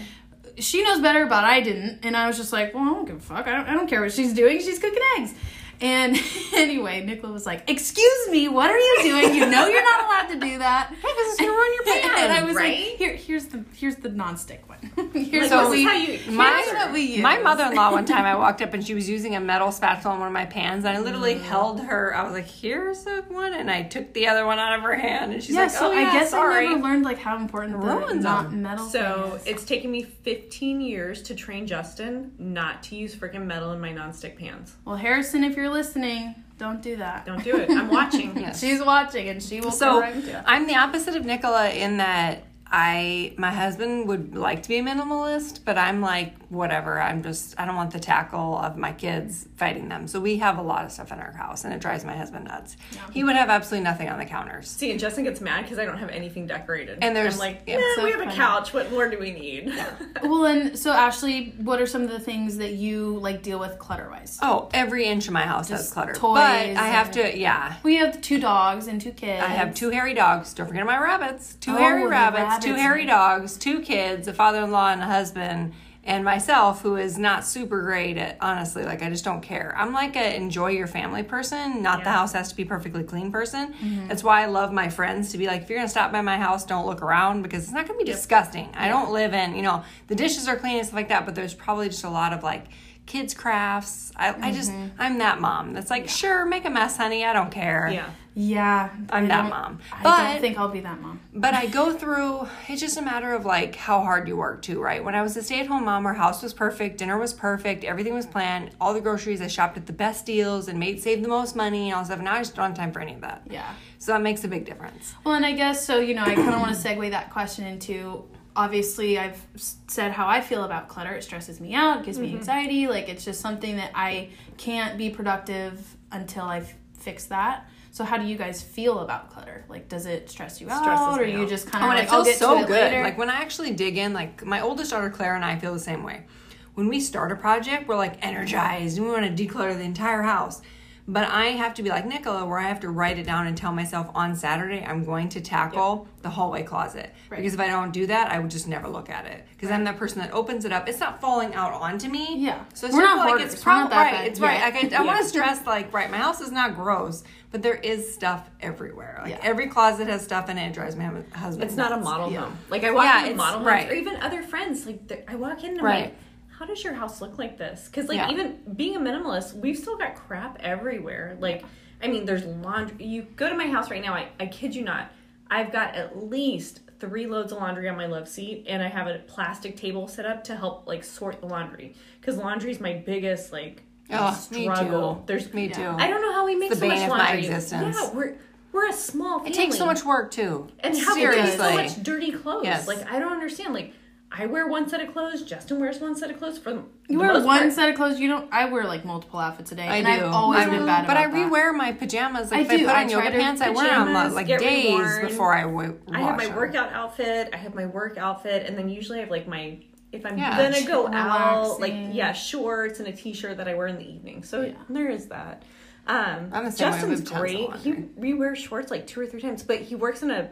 She 0.60 0.84
knows 0.84 1.02
better, 1.02 1.26
but 1.26 1.44
I 1.44 1.62
didn't, 1.62 2.00
and 2.04 2.16
I 2.16 2.28
was 2.28 2.38
just 2.38 2.54
like, 2.54 2.74
"Well, 2.74 2.84
I 2.84 2.88
don't 2.88 3.06
give 3.06 3.18
a 3.18 3.20
fuck. 3.20 3.48
I 3.48 3.52
don't, 3.58 3.68
I 3.68 3.74
don't 3.74 3.88
care 3.88 4.02
what 4.02 4.14
she's 4.14 4.34
doing. 4.34 4.60
She's 4.60 4.80
cooking 4.80 5.02
eggs." 5.18 5.34
And 5.82 6.18
anyway, 6.54 7.06
Nicola 7.06 7.34
was 7.34 7.46
like, 7.46 7.70
"Excuse 7.70 8.30
me, 8.30 8.48
what 8.48 8.70
are 8.70 8.78
you 8.78 8.98
doing? 9.04 9.36
You 9.36 9.46
know 9.46 9.68
you're 9.68 9.84
not 9.84 10.06
allowed 10.06 10.34
to 10.34 10.40
do 10.40 10.58
that." 10.60 10.94
this 11.02 11.34
is 11.34 11.40
gonna 11.40 11.52
ruin 11.52 11.72
your 11.74 11.84
pan, 11.84 12.12
and 12.24 12.34
I 12.34 12.44
was 12.44 12.56
right? 12.56 12.80
like, 12.80 12.98
"Here, 12.98 13.16
here's 13.16 13.48
the 13.48 13.64
here's 13.76 13.98
the 13.98 14.10
nonstick 14.10 14.60
one. 14.68 14.92
here's 15.32 15.50
Like, 15.52 15.64
what 15.64 15.70
this 15.70 15.72
we 15.72 15.86
is 15.86 15.90
how 15.90 15.96
you. 16.32 16.32
My- 16.38 16.62
here's 16.64 16.74
what 16.74 16.94
we 16.94 17.02
use." 17.02 17.22
My 17.22 17.38
mother-in-law 17.40 17.92
one 17.92 18.06
time 18.06 18.26
I 18.26 18.36
walked 18.36 18.62
up 18.62 18.74
and 18.74 18.86
she 18.86 18.94
was 18.94 19.08
using 19.10 19.36
a 19.36 19.40
metal 19.40 19.72
spatula 19.72 20.14
on 20.14 20.20
one 20.20 20.28
of 20.28 20.34
my 20.34 20.46
pans 20.46 20.86
and 20.86 20.98
I 20.98 21.02
literally 21.02 21.36
Mm. 21.36 21.42
held 21.44 21.82
her 21.82 22.16
I 22.16 22.24
was 22.24 22.34
like 22.34 22.48
here's 22.48 23.04
the 23.04 23.24
one 23.30 23.54
and 23.54 23.70
I 23.72 23.84
took 23.84 24.14
the 24.14 24.28
other 24.28 24.46
one 24.46 24.60
out 24.60 24.78
of 24.78 24.84
her 24.84 24.96
hand 24.96 25.34
and 25.34 25.44
she's 25.44 25.56
yeah, 25.56 25.64
like 25.64 25.72
so 25.72 25.88
oh 25.88 25.92
yeah 25.92 26.10
I 26.10 26.14
guess 26.14 26.30
sorry 26.32 26.66
I 26.68 26.70
never 26.70 26.82
learned 26.82 27.04
like 27.04 27.18
how 27.20 27.38
important 27.38 27.74
the 27.74 27.80
Ruins 27.88 28.24
not 28.24 28.52
them. 28.52 28.62
metal. 28.62 28.86
So 28.88 29.40
thing 29.44 29.54
it's 29.54 29.66
taken 29.66 29.92
me 29.92 30.04
15 30.04 30.82
years 30.82 31.22
to 31.24 31.36
train 31.36 31.66
Justin 31.68 32.32
not 32.38 32.84
to 32.84 32.96
use 32.96 33.16
freaking 33.16 33.46
metal 33.46 33.72
in 33.74 33.80
my 33.82 33.92
nonstick 33.94 34.38
pans. 34.38 34.76
well, 34.86 34.96
Harrison, 34.96 35.44
if 35.44 35.56
you're 35.56 35.70
listening, 35.70 36.36
don't 36.58 36.82
do 36.82 36.96
that. 36.98 37.26
Don't 37.26 37.44
do 37.44 37.56
it. 37.58 37.70
I'm 37.70 37.90
watching. 37.90 38.36
Yes. 38.40 38.60
She's 38.62 38.82
watching, 38.84 39.28
and 39.30 39.42
she 39.44 39.60
will 39.62 39.72
so 39.72 40.00
correct 40.00 40.26
you. 40.26 40.38
I'm 40.46 40.68
the 40.68 40.76
opposite 40.76 41.16
of 41.16 41.26
Nicola 41.26 41.70
in 41.70 41.98
that 41.98 42.44
I 42.78 43.34
my 43.38 43.52
husband 43.52 44.06
would 44.10 44.36
like 44.36 44.62
to 44.64 44.68
be 44.70 44.78
a 44.80 44.84
minimalist, 44.84 45.62
but 45.64 45.78
I'm 45.78 46.02
like 46.02 46.36
whatever. 46.50 47.02
I'm 47.02 47.24
just 47.24 47.58
I 47.58 47.66
don't 47.66 47.78
want 47.78 47.92
the 47.92 48.02
tackle 48.02 48.58
of 48.58 48.76
my 48.76 48.92
kids 48.92 49.48
fighting 49.56 49.88
them. 49.88 50.10
So 50.10 50.20
we 50.20 50.40
have 50.40 50.58
a 50.58 50.62
lot 50.62 50.84
of 50.84 50.92
stuff 50.92 51.14
in 51.14 51.20
our 51.20 51.32
house, 51.32 51.64
and 51.64 51.74
it 51.74 51.80
drives 51.80 52.04
my 52.04 52.18
husband 52.18 52.46
nuts. 52.46 52.76
He 53.14 53.24
would 53.24 53.38
have 53.38 53.50
absolutely 53.50 53.86
nothing 53.86 54.10
on 54.10 54.20
the 54.20 54.26
counters. 54.26 54.68
See, 54.70 54.92
and 54.92 55.00
Justin 55.00 55.24
gets 55.24 55.40
mad 55.40 55.64
because 55.64 55.80
I 55.80 55.86
don't 55.86 56.00
have 56.00 56.10
anything 56.10 56.48
decorated. 56.48 57.00
And 57.02 57.16
there's- 57.16 57.36
I'm 57.36 57.40
like, 57.40 57.62
yeah. 57.66 57.78
"Nah, 57.78 57.96
So 57.96 58.04
we 58.04 58.12
have 58.12 58.20
a 58.20 58.26
couch. 58.32 58.74
What 58.74 58.92
more 58.92 59.08
do 59.10 59.18
we 59.20 59.32
need? 59.32 59.74
Well, 60.24 60.46
and 60.46 60.78
so 60.80 60.92
Ashley, 60.92 61.54
what 61.58 61.80
are 61.80 61.86
some 61.86 62.02
of 62.02 62.10
the 62.10 62.20
things 62.20 62.58
that 62.58 62.74
you 62.74 63.20
like 63.20 63.44
deal 63.44 63.60
with 63.60 63.78
clutter 63.78 64.10
wise? 64.10 64.40
Oh, 64.42 64.70
every 64.74 65.06
inch 65.06 65.28
of 65.28 65.34
my 65.34 65.44
house 65.44 65.70
has 65.70 65.82
Just 65.82 65.94
clutter. 65.94 66.14
toys 66.14 66.36
but 66.36 66.42
I 66.82 66.88
have 66.88 67.12
to, 67.12 67.38
yeah. 67.38 67.76
We 67.84 67.98
have 67.98 68.22
two 68.22 68.40
dogs 68.40 68.88
and 68.88 69.00
two 69.00 69.12
kids. 69.12 69.44
I 69.44 69.50
have 69.50 69.76
two 69.76 69.92
hairy 69.92 70.14
dogs. 70.16 70.54
Don't 70.54 70.68
forget 70.68 70.86
my 70.86 70.98
rabbits. 71.00 71.56
Two 71.56 71.72
Oh, 71.74 71.78
hairy 71.78 72.04
the 72.04 72.10
rabbits, 72.10 72.65
two 72.66 72.76
hairy 72.76 73.06
dogs, 73.06 73.58
two 73.58 73.82
kids, 73.82 74.28
a 74.28 74.34
father-in-law 74.34 74.90
and 74.90 75.02
a 75.02 75.06
husband, 75.06 75.74
And 76.08 76.24
myself, 76.24 76.84
who 76.84 76.98
is 76.98 77.18
not 77.18 77.44
super 77.44 77.82
great 77.82 78.16
at 78.18 78.38
honestly, 78.40 78.84
like 78.84 79.02
I 79.02 79.10
just 79.10 79.26
don't 79.26 79.42
care. 79.42 79.74
I'm 79.76 79.92
like 79.92 80.16
a 80.16 80.36
enjoy 80.36 80.70
your 80.70 80.86
family 80.86 81.24
person, 81.24 81.82
not 81.82 82.04
the 82.04 82.12
house 82.12 82.34
has 82.34 82.50
to 82.50 82.56
be 82.56 82.64
perfectly 82.64 83.04
clean 83.04 83.32
person. 83.32 83.74
Mm-hmm. 83.74 84.08
That's 84.08 84.24
why 84.24 84.44
I 84.44 84.46
love 84.46 84.72
my 84.72 84.88
friends 84.88 85.32
to 85.32 85.40
be 85.40 85.48
like, 85.48 85.64
if 85.64 85.70
you're 85.70 85.80
gonna 85.80 85.90
stop 85.90 86.12
by 86.12 86.22
my 86.22 86.38
house, 86.38 86.64
don't 86.64 86.86
look 86.86 87.02
around 87.02 87.42
because 87.42 87.64
it's 87.64 87.72
not 87.74 87.88
gonna 87.88 87.98
be 87.98 88.06
disgusting. 88.06 88.70
I 88.76 88.88
don't 88.88 89.12
live 89.12 89.34
in, 89.34 89.56
you 89.56 89.64
know, 89.64 89.84
the 90.06 90.14
dishes 90.14 90.48
are 90.48 90.56
clean 90.56 90.78
and 90.78 90.86
stuff 90.86 90.96
like 90.96 91.10
that, 91.10 91.26
but 91.26 91.34
there's 91.34 91.56
probably 91.56 91.90
just 91.90 92.04
a 92.04 92.10
lot 92.12 92.34
of 92.34 92.44
like 92.44 92.66
kids 93.06 93.34
crafts. 93.34 94.12
I, 94.16 94.36
I 94.48 94.52
just 94.52 94.72
mm-hmm. 94.72 94.96
I'm 95.00 95.18
that 95.20 95.40
mom 95.40 95.74
that's 95.74 95.90
like, 95.90 96.10
sure, 96.10 96.46
make 96.46 96.66
a 96.66 96.70
mess, 96.70 96.98
honey. 96.98 97.26
I 97.26 97.34
don't 97.34 97.52
care. 97.52 97.90
Yeah. 97.92 98.10
Yeah, 98.38 98.90
I'm 99.12 99.24
I 99.24 99.28
that 99.28 99.42
don't- 99.44 99.50
mom. 99.50 99.80
I 99.94 100.34
don't 100.34 100.42
think 100.42 100.58
I'll 100.58 100.68
be 100.68 100.82
that 100.82 101.00
mom. 101.00 101.22
But 101.34 101.54
I 101.54 101.68
go 101.68 101.94
through, 101.94 102.50
it's 102.68 102.82
just 102.82 102.98
a 102.98 103.02
matter 103.02 103.34
of 103.34 103.46
like 103.46 103.78
how 103.78 104.02
hard 104.02 104.28
you 104.28 104.36
work 104.36 104.62
too, 104.62 104.82
right? 104.82 105.02
When 105.02 105.16
I 105.16 105.22
was 105.22 105.38
a 105.38 105.44
stay 105.44 105.62
at 105.62 105.68
home 105.68 105.86
mom, 105.86 106.06
our 106.06 106.14
house 106.14 106.44
was 106.44 106.54
perfect, 106.54 106.98
dinner 106.98 107.18
was 107.18 107.34
perfect, 107.34 107.86
everything 107.86 108.14
was 108.14 108.26
planned, 108.26 108.72
all 108.82 108.94
the 108.94 109.00
groceries, 109.00 109.42
I 109.42 109.48
shopped 109.48 109.78
at 109.78 109.86
the 109.86 109.94
best 109.94 110.26
deals 110.26 110.68
and 110.68 110.78
made 110.78 111.02
save 111.02 111.22
the 111.22 111.30
most 111.30 111.56
money 111.56 111.92
and 111.92 111.98
all 111.98 112.04
stuff. 112.04 112.20
Now 112.20 112.34
I 112.34 112.40
just 112.40 112.56
don't 112.56 112.66
have 112.66 112.76
time 112.76 112.92
for 112.92 113.00
any 113.00 113.14
of 113.14 113.22
that. 113.22 113.44
Yeah. 113.50 113.74
So 114.00 114.12
that 114.12 114.22
makes 114.22 114.44
a 114.44 114.50
big 114.50 114.66
difference. 114.66 115.14
Well, 115.24 115.36
and 115.36 115.46
I 115.46 115.54
guess 115.54 115.86
so. 115.86 116.00
You 116.00 116.14
know, 116.14 116.24
I 116.24 116.36
kind 116.36 116.54
of 116.54 116.60
want 116.60 116.76
to 116.76 116.82
segue 116.88 117.10
that 117.12 117.32
question 117.32 117.66
into. 117.66 118.26
Obviously, 118.56 119.20
I've 119.20 119.46
said 119.88 120.12
how 120.12 120.28
I 120.28 120.40
feel 120.42 120.64
about 120.64 120.88
clutter. 120.88 121.12
It 121.14 121.24
stresses 121.24 121.60
me 121.60 121.74
out, 121.74 122.00
it 122.00 122.06
gives 122.06 122.18
me 122.20 122.28
mm-hmm. 122.28 122.38
anxiety. 122.38 122.88
Like 122.88 123.10
it's 123.10 123.26
just 123.26 123.42
something 123.42 123.76
that 123.78 123.92
I 123.94 124.30
can't 124.58 124.98
be 124.98 125.10
productive 125.10 125.96
until 126.12 126.44
I 126.46 126.60
f- 126.60 126.74
fix 126.98 127.26
that. 127.26 127.68
So, 127.92 128.04
how 128.04 128.18
do 128.18 128.26
you 128.26 128.36
guys 128.38 128.62
feel 128.62 129.00
about 129.00 129.32
clutter? 129.32 129.64
Like, 129.70 129.88
does 129.88 130.06
it 130.06 130.30
stress 130.30 130.60
you 130.60 130.68
Stresses 130.68 130.86
out, 130.88 131.22
or 131.22 131.26
me 131.26 131.32
you 131.32 131.44
out. 131.44 131.50
just 131.50 131.68
kind 131.72 131.84
Oh, 131.84 131.88
of 131.88 131.92
and 131.92 132.00
like, 132.00 132.08
it 132.08 132.26
feels 132.26 132.38
so 132.38 132.60
it 132.60 132.68
good. 132.68 132.92
later? 132.92 133.02
Like 133.04 133.18
when 133.18 133.30
I 133.30 133.36
actually 133.36 133.72
dig 133.72 133.98
in, 133.98 134.12
like 134.14 134.46
my 134.46 134.60
oldest 134.62 134.92
daughter 134.92 135.10
Claire 135.10 135.36
and 135.36 135.46
I 135.46 135.58
feel 135.58 135.74
the 135.74 135.80
same 135.80 136.04
way. 136.04 136.26
When 136.74 136.90
we 136.90 137.00
start 137.00 137.32
a 137.32 137.38
project, 137.38 137.88
we're 137.88 137.96
like 137.96 138.18
energized 138.26 138.98
and 138.98 139.06
we 139.06 139.14
want 139.14 139.26
to 139.38 139.48
declutter 139.48 139.78
the 139.78 139.84
entire 139.84 140.24
house. 140.24 140.62
But 141.08 141.26
I 141.30 141.48
have 141.48 141.76
to 141.76 141.84
be 141.84 141.90
like 141.90 142.08
Nicola, 142.08 142.46
where 142.46 142.58
I 142.58 142.68
have 142.68 142.80
to 142.80 142.90
write 142.90 143.20
it 143.20 143.28
down 143.28 143.46
and 143.46 143.56
tell 143.56 143.72
myself 143.72 144.10
on 144.16 144.36
Saturday 144.36 144.84
I'm 144.84 145.04
going 145.04 145.30
to 145.30 145.42
tackle 145.42 146.08
the 146.24 146.30
hallway 146.32 146.64
closet. 146.64 147.14
Right. 147.30 147.38
Because 147.38 147.54
if 147.54 147.60
I 147.60 147.68
don't 147.68 147.92
do 147.92 148.08
that, 148.08 148.32
I 148.32 148.40
would 148.40 148.50
just 148.50 148.68
never 148.68 148.88
look 148.88 149.08
at 149.12 149.28
it. 149.28 149.46
Because 149.52 149.70
I'm 149.70 149.84
that 149.84 149.98
person 149.98 150.20
that 150.22 150.34
opens 150.34 150.66
it 150.66 150.72
up. 150.74 150.90
It's 150.90 151.00
not 151.00 151.22
falling 151.22 151.54
out 151.54 151.74
onto 151.74 152.10
me. 152.10 152.38
Yeah. 152.40 152.64
So 152.74 152.88
it's 152.88 152.96
We're 152.96 153.04
not 153.04 153.18
like 153.20 153.28
hoarders. 153.30 153.54
it's 153.54 153.62
We're 153.62 153.72
probably 153.74 153.96
right. 153.98 154.12
bad 154.14 154.28
It's 154.28 154.40
right. 154.40 154.74
Like, 154.74 154.94
I, 154.94 154.98
I 154.98 155.06
want 155.06 155.20
to 155.22 155.26
stress 155.30 155.64
like 155.68 155.94
right. 155.94 156.10
My 156.10 156.18
house 156.18 156.42
is 156.42 156.52
not 156.52 156.74
gross, 156.76 157.24
but 157.52 157.62
there 157.62 157.76
is 157.76 158.12
stuff 158.12 158.50
everywhere. 158.60 159.20
Like 159.22 159.30
Yeah. 159.34 159.40
every 159.44 159.68
closet 159.68 160.08
has 160.08 160.24
stuff 160.24 160.50
in 160.50 160.58
it. 160.58 160.70
It 160.70 160.74
drives 160.74 160.96
my 160.96 161.12
husband. 161.34 161.64
It's 161.70 161.76
not 161.78 161.92
a 161.92 161.98
model 161.98 162.32
Yeah. 162.32 162.42
home. 162.46 162.58
Like 162.72 162.84
I 162.84 162.90
walk 162.90 163.04
Yeah, 163.06 163.18
into 163.20 163.26
it's- 163.34 163.38
model 163.38 163.60
homes, 163.60 163.68
right. 163.68 163.90
or 163.92 163.94
even 163.94 164.16
other 164.24 164.42
friends. 164.42 164.88
Like 164.88 165.26
I 165.28 165.36
walk 165.36 165.64
in 165.64 165.78
Right. 165.78 166.06
like, 166.06 166.16
how 166.58 166.66
does 166.66 166.84
your 166.84 166.94
house 166.94 167.22
look 167.22 167.38
like 167.38 167.58
this? 167.58 167.88
Because 167.88 168.08
like 168.10 168.18
Yeah. 168.18 168.32
even 168.32 168.60
being 168.76 168.96
a 168.96 169.00
minimalist, 169.00 169.54
we've 169.56 169.78
still 169.78 169.98
got 169.98 170.16
crap 170.16 170.58
everywhere. 170.62 171.38
Like 171.40 171.64
I 172.04 172.08
mean, 172.08 172.26
there's 172.26 172.44
laundry. 172.46 173.06
You 173.06 173.24
go 173.36 173.48
to 173.50 173.56
my 173.56 173.68
house 173.68 173.90
right 173.90 174.02
now. 174.02 174.14
I, 174.14 174.28
I 174.40 174.46
kid 174.48 174.76
you 174.76 174.84
not. 174.84 175.12
I've 175.50 175.72
got 175.72 175.96
at 175.96 176.30
least 176.30 176.82
three 177.00 177.26
loads 177.28 177.52
of 177.52 177.58
laundry 177.60 177.88
on 177.90 177.96
my 177.98 178.06
love 178.08 178.28
seat, 178.28 178.66
and 178.68 178.82
I 178.84 178.88
have 178.88 179.08
a 179.08 179.20
plastic 179.20 179.78
table 179.78 180.08
set 180.08 180.26
up 180.26 180.44
to 180.46 180.56
help 180.56 180.88
like 180.88 181.04
sort 181.04 181.40
the 181.42 181.48
laundry. 181.48 181.94
Because 182.20 182.38
laundry 182.38 182.72
is 182.72 182.80
my 182.80 182.94
biggest 182.94 183.52
like 183.52 183.84
Oh, 184.12 184.32
me 184.52 184.64
struggle. 184.66 185.16
too. 185.16 185.22
There's 185.26 185.52
Me 185.54 185.68
too. 185.70 185.82
I 185.84 186.08
don't 186.08 186.22
know 186.22 186.32
how 186.34 186.46
we 186.46 186.56
make 186.56 186.70
the 186.70 186.76
so 186.76 186.86
much 186.88 186.98
bane 186.98 187.04
of 187.10 187.10
my 187.18 187.18
laundry. 187.26 187.46
existence. 187.46 187.98
Yeah, 188.00 188.14
we're 188.14 188.36
we're 188.72 188.90
a 188.90 188.94
small. 188.94 189.40
Family. 189.40 189.52
It 189.52 189.56
takes 189.56 189.78
so 189.78 189.86
much 189.86 190.04
work 190.04 190.32
too. 190.32 190.68
And 190.82 190.96
how 190.98 191.16
can 191.16 191.30
we 191.30 191.38
have 191.38 191.50
so 191.54 191.74
much 191.74 192.04
dirty 192.04 192.32
clothes? 192.34 192.66
Yes. 192.66 192.88
Like 192.88 193.10
I 193.12 193.20
don't 193.20 193.32
understand. 193.32 193.74
Like 193.74 193.94
I 194.32 194.48
wear 194.48 194.68
one 194.68 194.90
set 194.90 195.02
of 195.02 195.14
clothes. 195.14 195.44
Justin 195.44 195.80
wears 195.80 196.00
one 196.00 196.16
set 196.16 196.30
of 196.30 196.38
clothes. 196.38 196.58
For 196.58 196.74
the 196.74 196.84
you 197.08 197.20
wear 197.20 197.32
most 197.32 197.46
one 197.46 197.60
part. 197.60 197.72
set 197.74 197.90
of 197.90 197.96
clothes. 197.96 198.20
You 198.20 198.28
don't. 198.28 198.52
I 198.52 198.66
wear 198.66 198.84
like 198.86 199.06
multiple 199.06 199.40
outfits 199.40 199.72
a 199.72 199.76
day, 199.76 199.88
I 199.88 199.98
and 199.98 200.06
do. 200.06 200.12
I've 200.12 200.34
always 200.34 200.60
I 200.62 200.66
been 200.66 200.80
will- 200.80 200.86
bad 200.86 201.08
But 201.08 201.16
I 201.18 201.26
about 201.26 201.34
that. 201.36 201.52
rewear 201.52 201.76
my 201.76 201.92
pajamas. 201.94 202.52
Like 202.52 202.60
I 202.60 202.64
if 202.64 202.70
I 202.72 202.78
do. 202.78 202.86
put 202.86 202.96
I 202.96 203.04
on 203.04 203.10
try 203.10 203.24
yoga 203.26 203.32
to- 203.38 203.42
pants, 203.44 203.62
I 203.62 203.70
wear 203.70 203.88
them 203.88 204.34
like 204.34 204.48
get 204.48 204.60
days 204.60 204.94
reworn. 205.00 205.22
before 205.30 205.54
I 205.54 205.62
w- 205.62 205.78
wash 205.92 206.06
them. 206.06 206.16
I 206.16 206.20
have 206.22 206.38
my 206.38 206.46
them. 206.48 206.56
workout 206.56 206.92
outfit. 206.92 207.50
I 207.54 207.58
have 207.58 207.76
my 207.76 207.86
work 207.86 208.18
outfit, 208.18 208.66
and 208.68 208.78
then 208.78 208.90
usually 208.90 209.20
I 209.20 209.22
have 209.22 209.32
like 209.32 209.48
my 209.48 209.78
if 210.12 210.26
I'm 210.26 210.38
Yeah, 210.38 210.58
gonna 210.72 210.86
go 210.86 211.08
out, 211.08 211.80
like 211.80 211.94
yeah, 212.12 212.32
shorts 212.34 213.00
and 213.00 213.08
a 213.08 213.12
t-shirt 213.12 213.58
that 213.58 213.68
I 213.68 213.74
wear 213.74 213.88
in 213.88 213.98
the 213.98 214.10
evening. 214.10 214.44
So 214.44 214.62
Yeah. 214.62 214.74
there 214.90 215.10
is 215.10 215.28
that. 215.28 215.64
Um, 216.08 216.50
I'm 216.54 216.66
the 216.66 216.72
same 216.72 216.92
Justin's 216.92 217.22
with 217.22 217.34
great. 217.34 217.58
He 217.78 217.92
laundry. 217.94 218.10
we 218.16 218.34
wear 218.34 218.56
shorts 218.56 218.92
like 218.92 219.08
two 219.08 219.20
or 219.22 219.26
three 219.28 219.42
times, 219.42 219.64
but 219.64 219.80
he 219.80 219.96
works 219.96 220.24
in 220.24 220.30
a 220.32 220.50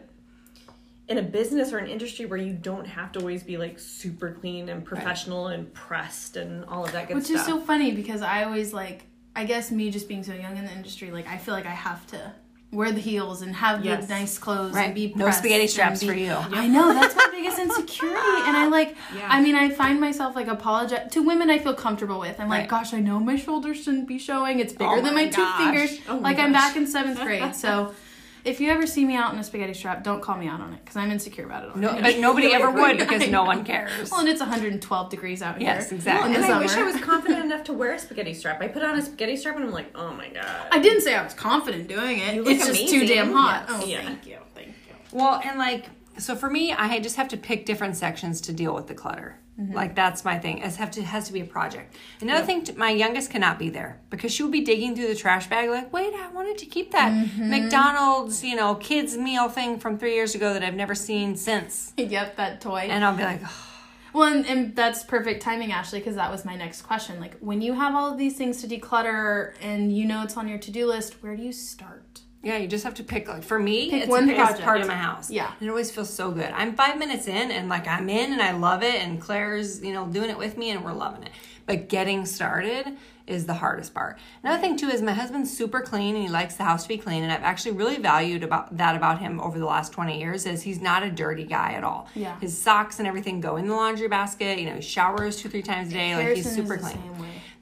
in 1.08 1.18
a 1.18 1.22
business 1.22 1.72
or 1.72 1.78
an 1.78 1.86
industry 1.88 2.24
where 2.24 2.38
you 2.38 2.52
don't 2.54 2.86
have 2.86 3.12
to 3.12 3.20
always 3.20 3.42
be 3.42 3.58
like 3.58 3.78
super 3.78 4.32
clean 4.32 4.68
and 4.70 4.84
professional 4.84 5.48
and 5.48 5.72
pressed 5.74 6.36
and 6.36 6.64
all 6.64 6.84
of 6.84 6.92
that 6.92 7.08
good 7.08 7.16
Which 7.16 7.26
stuff. 7.26 7.40
is 7.40 7.46
so 7.46 7.60
funny 7.60 7.92
because 7.92 8.22
I 8.22 8.44
always 8.44 8.72
like, 8.72 9.02
I 9.36 9.44
guess 9.44 9.70
me 9.70 9.90
just 9.90 10.08
being 10.08 10.22
so 10.24 10.32
young 10.32 10.56
in 10.56 10.64
the 10.64 10.72
industry, 10.72 11.10
like 11.10 11.26
I 11.28 11.36
feel 11.36 11.52
like 11.54 11.66
I 11.66 11.70
have 11.70 12.06
to 12.08 12.32
wear 12.72 12.90
the 12.90 13.00
heels 13.00 13.42
and 13.42 13.54
have 13.54 13.84
Yes. 13.84 14.06
the 14.06 14.14
nice 14.14 14.38
clothes 14.38 14.74
Right. 14.74 14.86
and 14.86 14.94
be 14.94 15.12
No 15.14 15.30
spaghetti 15.30 15.66
straps 15.68 16.00
be- 16.00 16.06
for 16.08 16.14
you. 16.14 16.32
I 16.32 16.66
know 16.66 16.92
that's 16.94 17.14
my 17.14 17.28
biggest 17.32 17.58
insecurity, 17.58 18.16
and 18.18 18.56
I 18.56 18.66
like. 18.68 18.96
Yeah. 19.14 19.28
I 19.28 19.40
mean, 19.42 19.54
I 19.54 19.68
find 19.68 20.00
myself 20.00 20.34
like 20.34 20.48
apologize 20.48 21.12
to 21.12 21.22
women 21.22 21.50
I 21.50 21.58
feel 21.58 21.74
comfortable 21.74 22.18
with. 22.18 22.40
I'm 22.40 22.48
like, 22.48 22.60
Right. 22.62 22.68
gosh, 22.68 22.92
I 22.94 22.98
know 23.00 23.20
my 23.20 23.36
shoulders 23.36 23.84
shouldn't 23.84 24.08
be 24.08 24.18
showing. 24.18 24.58
It's 24.58 24.72
bigger 24.72 24.90
Oh 24.90 25.02
than 25.02 25.14
my 25.14 25.26
my 25.26 25.28
two 25.28 25.46
fingers. 25.58 26.00
Oh 26.08 26.14
my 26.18 26.30
like 26.30 26.38
I'm 26.40 26.52
back 26.52 26.76
in 26.76 26.86
seventh 26.86 27.20
grade, 27.20 27.54
so. 27.54 27.94
If 28.44 28.60
you 28.60 28.70
ever 28.70 28.86
see 28.86 29.06
me 29.06 29.16
out 29.16 29.32
in 29.32 29.38
a 29.38 29.44
spaghetti 29.44 29.72
strap, 29.72 30.04
don't 30.04 30.20
call 30.20 30.36
me 30.36 30.46
out 30.48 30.60
on 30.60 30.74
it 30.74 30.80
because 30.84 30.96
I'm 30.96 31.10
insecure 31.10 31.46
about 31.46 31.64
it. 31.64 31.76
No, 31.76 31.98
but 32.00 32.18
nobody 32.18 32.52
ever 32.52 32.70
would 32.70 32.98
because 32.98 33.26
no 33.28 33.42
one 33.44 33.64
cares. 33.72 34.10
well, 34.10 34.20
and 34.20 34.28
it's 34.28 34.40
112 34.40 35.10
degrees 35.10 35.40
out 35.40 35.56
here. 35.56 35.66
Yes, 35.68 35.92
exactly. 35.92 36.30
In 36.30 36.36
and 36.36 36.44
the 36.44 36.48
I 36.54 36.58
wish 36.58 36.72
I 36.76 36.82
was 36.82 37.00
confident 37.00 37.42
enough 37.46 37.64
to 37.64 37.72
wear 37.72 37.94
a 37.94 37.98
spaghetti 37.98 38.34
strap. 38.34 38.60
I 38.60 38.68
put 38.68 38.82
on 38.82 38.98
a 38.98 39.02
spaghetti 39.02 39.36
strap 39.36 39.56
and 39.56 39.64
I'm 39.64 39.72
like, 39.72 39.90
oh 39.94 40.12
my 40.12 40.28
god. 40.28 40.66
I 40.70 40.78
didn't 40.78 41.00
say 41.00 41.14
I 41.14 41.24
was 41.24 41.32
confident 41.32 41.88
doing 41.88 42.18
it. 42.18 42.34
You 42.34 42.42
look 42.42 42.52
It's 42.52 42.66
just 42.66 42.88
too 42.88 43.06
damn 43.06 43.32
hot. 43.32 43.64
Yes. 43.68 43.80
Oh, 43.82 43.86
Yeah. 43.86 44.02
thank 44.02 44.26
you, 44.26 44.38
thank 44.54 44.68
you. 44.68 44.94
Well, 45.12 45.40
and 45.42 45.58
like, 45.58 45.86
so 46.18 46.34
for 46.36 46.50
me, 46.50 46.72
I 46.72 47.00
just 47.00 47.16
have 47.16 47.28
to 47.28 47.36
pick 47.36 47.66
different 47.66 47.96
sections 47.96 48.40
to 48.42 48.52
deal 48.52 48.74
with 48.74 48.86
the 48.86 48.94
clutter. 48.94 49.38
Mm-hmm. 49.58 49.72
Like 49.72 49.94
that's 49.94 50.24
my 50.24 50.38
thing. 50.38 50.58
It 50.58 50.74
have 50.74 50.90
to 50.92 51.02
has 51.02 51.28
to 51.28 51.32
be 51.32 51.40
a 51.40 51.44
project. 51.44 51.94
Another 52.20 52.44
thing, 52.44 52.64
t- 52.64 52.72
my 52.72 52.90
youngest 52.90 53.30
cannot 53.30 53.58
be 53.58 53.70
there 53.70 54.00
because 54.10 54.32
she 54.32 54.42
will 54.42 54.50
be 54.50 54.64
digging 54.64 54.96
through 54.96 55.06
the 55.06 55.14
trash 55.14 55.48
bag. 55.48 55.70
Like, 55.70 55.92
wait, 55.92 56.12
I 56.12 56.28
wanted 56.32 56.58
to 56.58 56.66
keep 56.66 56.90
that 56.90 57.12
mm-hmm. 57.12 57.50
McDonald's, 57.50 58.42
you 58.42 58.56
know, 58.56 58.74
kids 58.74 59.16
meal 59.16 59.48
thing 59.48 59.78
from 59.78 59.96
three 59.96 60.14
years 60.14 60.34
ago 60.34 60.52
that 60.52 60.64
I've 60.64 60.74
never 60.74 60.94
seen 60.94 61.36
since. 61.36 61.92
Yep, 62.14 62.36
that 62.36 62.60
toy. 62.60 62.86
And 62.90 63.04
I'll 63.04 63.16
be 63.16 63.24
like, 63.24 63.40
"Oh, 63.42 63.66
well, 64.12 64.32
and, 64.32 64.46
and 64.46 64.76
that's 64.76 65.02
perfect 65.02 65.42
timing, 65.42 65.72
Ashley, 65.72 65.98
because 65.98 66.14
that 66.14 66.30
was 66.30 66.44
my 66.44 66.54
next 66.54 66.82
question. 66.82 67.18
Like, 67.18 67.36
when 67.40 67.60
you 67.60 67.72
have 67.72 67.94
all 67.96 68.12
of 68.12 68.18
these 68.18 68.36
things 68.36 68.60
to 68.60 68.68
declutter 68.68 69.54
and 69.60 69.94
you 69.94 70.04
know 70.04 70.22
it's 70.22 70.36
on 70.36 70.46
your 70.46 70.58
to 70.58 70.70
do 70.70 70.86
list, 70.86 71.22
where 71.22 71.34
do 71.34 71.42
you 71.42 71.52
start? 71.52 72.13
Yeah, 72.44 72.58
you 72.58 72.68
just 72.68 72.84
have 72.84 72.94
to 72.94 73.04
pick. 73.04 73.26
Like 73.28 73.42
for 73.42 73.58
me, 73.58 73.90
Pick 73.90 74.02
it's 74.02 74.10
one 74.10 74.26
the 74.26 74.32
biggest 74.32 74.46
project. 74.48 74.64
part 74.64 74.80
of 74.82 74.86
my 74.86 74.94
house. 74.94 75.30
Yeah. 75.30 75.50
and 75.58 75.66
it 75.66 75.70
always 75.70 75.90
feels 75.90 76.10
so 76.12 76.30
good. 76.30 76.50
I'm 76.54 76.74
five 76.74 76.98
minutes 76.98 77.26
in, 77.26 77.50
and 77.50 77.68
like 77.68 77.88
I'm 77.88 78.08
in, 78.08 78.32
and 78.32 78.42
I 78.42 78.52
love 78.52 78.82
it, 78.82 78.96
and 78.96 79.20
Claire's 79.20 79.82
you 79.82 79.92
know 79.92 80.06
doing 80.06 80.30
it 80.30 80.38
with 80.38 80.56
me, 80.58 80.70
and 80.70 80.84
we're 80.84 80.92
loving 80.92 81.22
it. 81.24 81.30
But 81.66 81.88
getting 81.88 82.26
started 82.26 82.96
is 83.26 83.46
the 83.46 83.54
hardest 83.54 83.94
part. 83.94 84.18
Another 84.42 84.60
thing 84.60 84.76
too 84.76 84.88
is 84.88 85.00
my 85.00 85.12
husband's 85.14 85.56
super 85.56 85.80
clean, 85.80 86.14
and 86.14 86.22
he 86.24 86.28
likes 86.30 86.56
the 86.56 86.64
house 86.64 86.82
to 86.82 86.88
be 86.90 86.98
clean, 86.98 87.22
and 87.22 87.32
I've 87.32 87.42
actually 87.42 87.72
really 87.72 87.96
valued 87.96 88.42
about 88.42 88.76
that 88.76 88.94
about 88.96 89.18
him 89.20 89.40
over 89.40 89.58
the 89.58 89.64
last 89.64 89.92
20 89.92 90.18
years. 90.20 90.44
Is 90.44 90.60
he's 90.60 90.82
not 90.82 91.02
a 91.02 91.10
dirty 91.10 91.44
guy 91.44 91.72
at 91.72 91.82
all. 91.84 92.08
Yeah. 92.14 92.38
his 92.40 92.56
socks 92.56 92.98
and 92.98 93.08
everything 93.08 93.40
go 93.40 93.56
in 93.56 93.66
the 93.68 93.74
laundry 93.74 94.08
basket. 94.08 94.58
You 94.58 94.66
know, 94.66 94.74
he 94.74 94.82
showers 94.82 95.36
two 95.36 95.48
three 95.48 95.62
times 95.62 95.88
a 95.88 95.92
day. 95.94 96.14
Like 96.14 96.36
he's 96.36 96.44
Harrison 96.44 96.66
super 96.66 96.76
clean. 96.76 97.00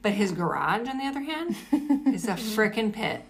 But 0.03 0.15
his 0.15 0.33
garage, 0.33 0.89
on 0.89 0.99
the 0.99 1.05
other 1.05 1.21
hand, 1.21 1.55
is 2.13 2.27
a 2.27 2.33
freaking 2.57 2.93
pit. 2.93 3.25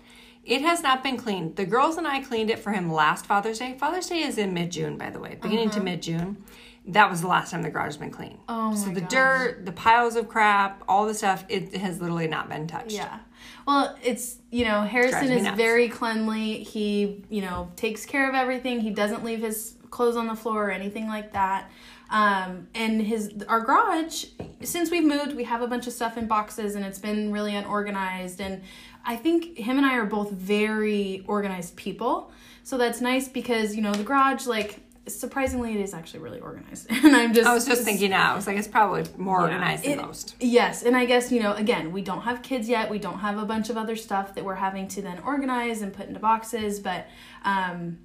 It 0.45 0.63
has 0.63 0.83
not 0.83 1.03
been 1.03 1.17
cleaned. 1.17 1.57
The 1.57 1.65
girls 1.65 1.97
and 1.97 2.07
I 2.07 2.21
cleaned 2.21 2.51
it 2.51 2.59
for 2.59 2.73
him 2.73 2.93
last 2.93 3.27
Father's 3.27 3.59
Day. 3.59 3.77
Father's 3.79 4.09
Day 4.09 4.23
is 4.23 4.39
in 4.39 4.53
mid 4.53 4.73
June, 4.73 4.99
by 4.99 5.11
the 5.11 5.21
way, 5.21 5.39
beginning 5.41 5.71
to 5.71 5.81
mid 5.81 6.03
June. 6.03 6.43
That 6.87 7.09
was 7.09 7.21
the 7.21 7.29
last 7.29 7.53
time 7.53 7.63
the 7.63 7.71
garage 7.71 7.87
has 7.87 7.97
been 7.97 8.11
cleaned. 8.11 8.41
Uh-huh. 8.49 8.71
Oh 8.73 8.75
so 8.75 8.91
the 8.91 9.03
gosh. 9.03 9.11
dirt, 9.11 9.67
the 9.67 9.73
piles 9.73 10.17
of 10.17 10.29
crap, 10.29 10.83
all 10.89 11.07
the 11.07 11.15
stuff, 11.15 11.45
it 11.49 11.77
has 11.77 12.01
literally 12.01 12.27
not 12.27 12.49
been 12.49 12.67
touched. 12.67 12.91
Yeah. 12.91 13.21
Well, 13.67 13.97
it's, 14.03 14.39
you 14.51 14.65
know, 14.65 14.83
Harrison 14.83 15.31
is 15.31 15.45
nuts. 15.45 15.57
very 15.57 15.89
cleanly. 15.89 16.65
He, 16.65 17.25
you 17.29 17.43
know, 17.43 17.71
takes 17.77 18.05
care 18.05 18.29
of 18.29 18.35
everything. 18.35 18.81
He 18.81 18.91
doesn't 18.91 19.23
leave 19.25 19.41
his 19.41 19.77
clothes 19.91 20.17
on 20.17 20.27
the 20.27 20.35
floor 20.35 20.69
or 20.69 20.71
anything 20.73 21.07
like 21.07 21.33
that. 21.35 21.71
Um, 22.11 22.67
and 22.75 23.01
his 23.01 23.33
our 23.49 23.61
garage, 23.61 24.27
since 24.63 24.91
we've 24.91 25.05
moved, 25.05 25.35
we 25.35 25.45
have 25.45 25.63
a 25.63 25.67
bunch 25.67 25.87
of 25.87 25.95
stuff 25.95 26.19
in 26.19 26.27
boxes 26.27 26.75
and 26.75 26.85
it's 26.85 26.99
been 26.99 27.33
really 27.33 27.55
unorganized. 27.55 28.41
And 28.41 28.63
I 29.05 29.17
think 29.17 29.59
him 29.59 29.77
and 29.79 29.87
I 29.87 29.97
are 29.97 30.07
both 30.07 30.31
very 30.31 31.25
organized 31.27 31.77
people. 31.77 32.31
So 32.65 32.79
that's 32.79 33.01
nice 33.01 33.29
because, 33.29 33.75
you 33.75 33.83
know, 33.83 33.93
the 33.93 34.05
garage, 34.05 34.47
like, 34.47 34.79
surprisingly, 35.09 35.75
it 35.75 35.81
is 35.81 35.95
actually 35.95 36.21
really 36.21 36.39
organized. 36.41 36.87
And 37.05 37.17
I'm 37.17 37.35
just. 37.35 37.49
I 37.49 37.55
was 37.55 37.67
just 37.67 37.83
thinking 37.89 38.11
now, 38.11 38.33
I 38.33 38.37
was 38.37 38.47
like, 38.47 38.57
it's 38.57 38.69
probably 38.69 39.05
more 39.19 39.39
Yeah. 39.39 39.45
organized 39.47 39.83
than 39.85 39.93
It- 39.99 40.03
most. 40.03 40.37
Yes, 40.41 40.85
and 40.85 40.97
I 40.97 41.05
guess, 41.07 41.33
you 41.33 41.43
know, 41.43 41.53
again, 41.55 41.91
we 41.91 42.03
don't 42.03 42.21
have 42.23 42.43
kids 42.43 42.69
yet. 42.69 42.89
We 42.91 42.99
don't 43.01 43.19
have 43.19 43.39
a 43.39 43.45
bunch 43.45 43.69
of 43.71 43.77
other 43.77 43.97
stuff 43.97 44.35
that 44.37 44.45
we're 44.45 44.55
having 44.55 44.87
to 44.89 45.03
then 45.03 45.19
organize 45.25 45.83
and 45.83 45.93
put 45.93 46.07
into 46.07 46.21
boxes, 46.21 46.79
but 46.79 47.07
um 47.45 47.99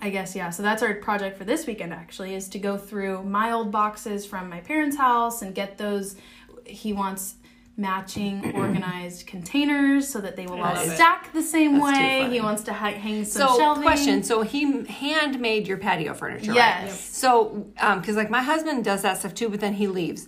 I 0.00 0.10
guess 0.10 0.34
yeah. 0.34 0.50
So 0.50 0.62
that's 0.62 0.82
our 0.82 0.94
project 0.94 1.36
for 1.38 1.44
this 1.44 1.66
weekend 1.66 1.92
actually 1.92 2.34
is 2.34 2.48
to 2.50 2.58
go 2.58 2.76
through 2.76 3.22
my 3.22 3.52
old 3.52 3.70
boxes 3.70 4.26
from 4.26 4.48
my 4.50 4.60
parents' 4.60 4.96
house 4.96 5.42
and 5.42 5.54
get 5.54 5.78
those 5.78 6.16
he 6.64 6.92
wants 6.92 7.36
matching 7.76 8.52
organized 8.54 9.26
containers 9.26 10.08
so 10.08 10.20
that 10.20 10.36
they 10.36 10.46
will 10.46 10.54
all 10.62 10.74
love 10.74 10.86
it. 10.86 10.94
stack 10.94 11.32
the 11.32 11.42
same 11.42 11.78
That's 11.78 11.98
way. 11.98 12.28
He 12.30 12.40
wants 12.40 12.62
to 12.64 12.72
ha- 12.72 12.92
hang 12.92 13.24
some 13.24 13.48
So, 13.48 13.58
shelving. 13.58 13.82
question. 13.82 14.22
So 14.22 14.42
he 14.42 14.84
handmade 14.86 15.68
your 15.68 15.76
patio 15.78 16.14
furniture, 16.14 16.52
right? 16.52 16.56
Yes. 16.56 17.00
So, 17.00 17.66
um, 17.80 18.00
because 18.00 18.16
like 18.16 18.30
my 18.30 18.42
husband 18.42 18.84
does 18.84 19.02
that 19.02 19.18
stuff 19.18 19.34
too, 19.34 19.48
but 19.48 19.60
then 19.60 19.74
he 19.74 19.86
leaves. 19.86 20.26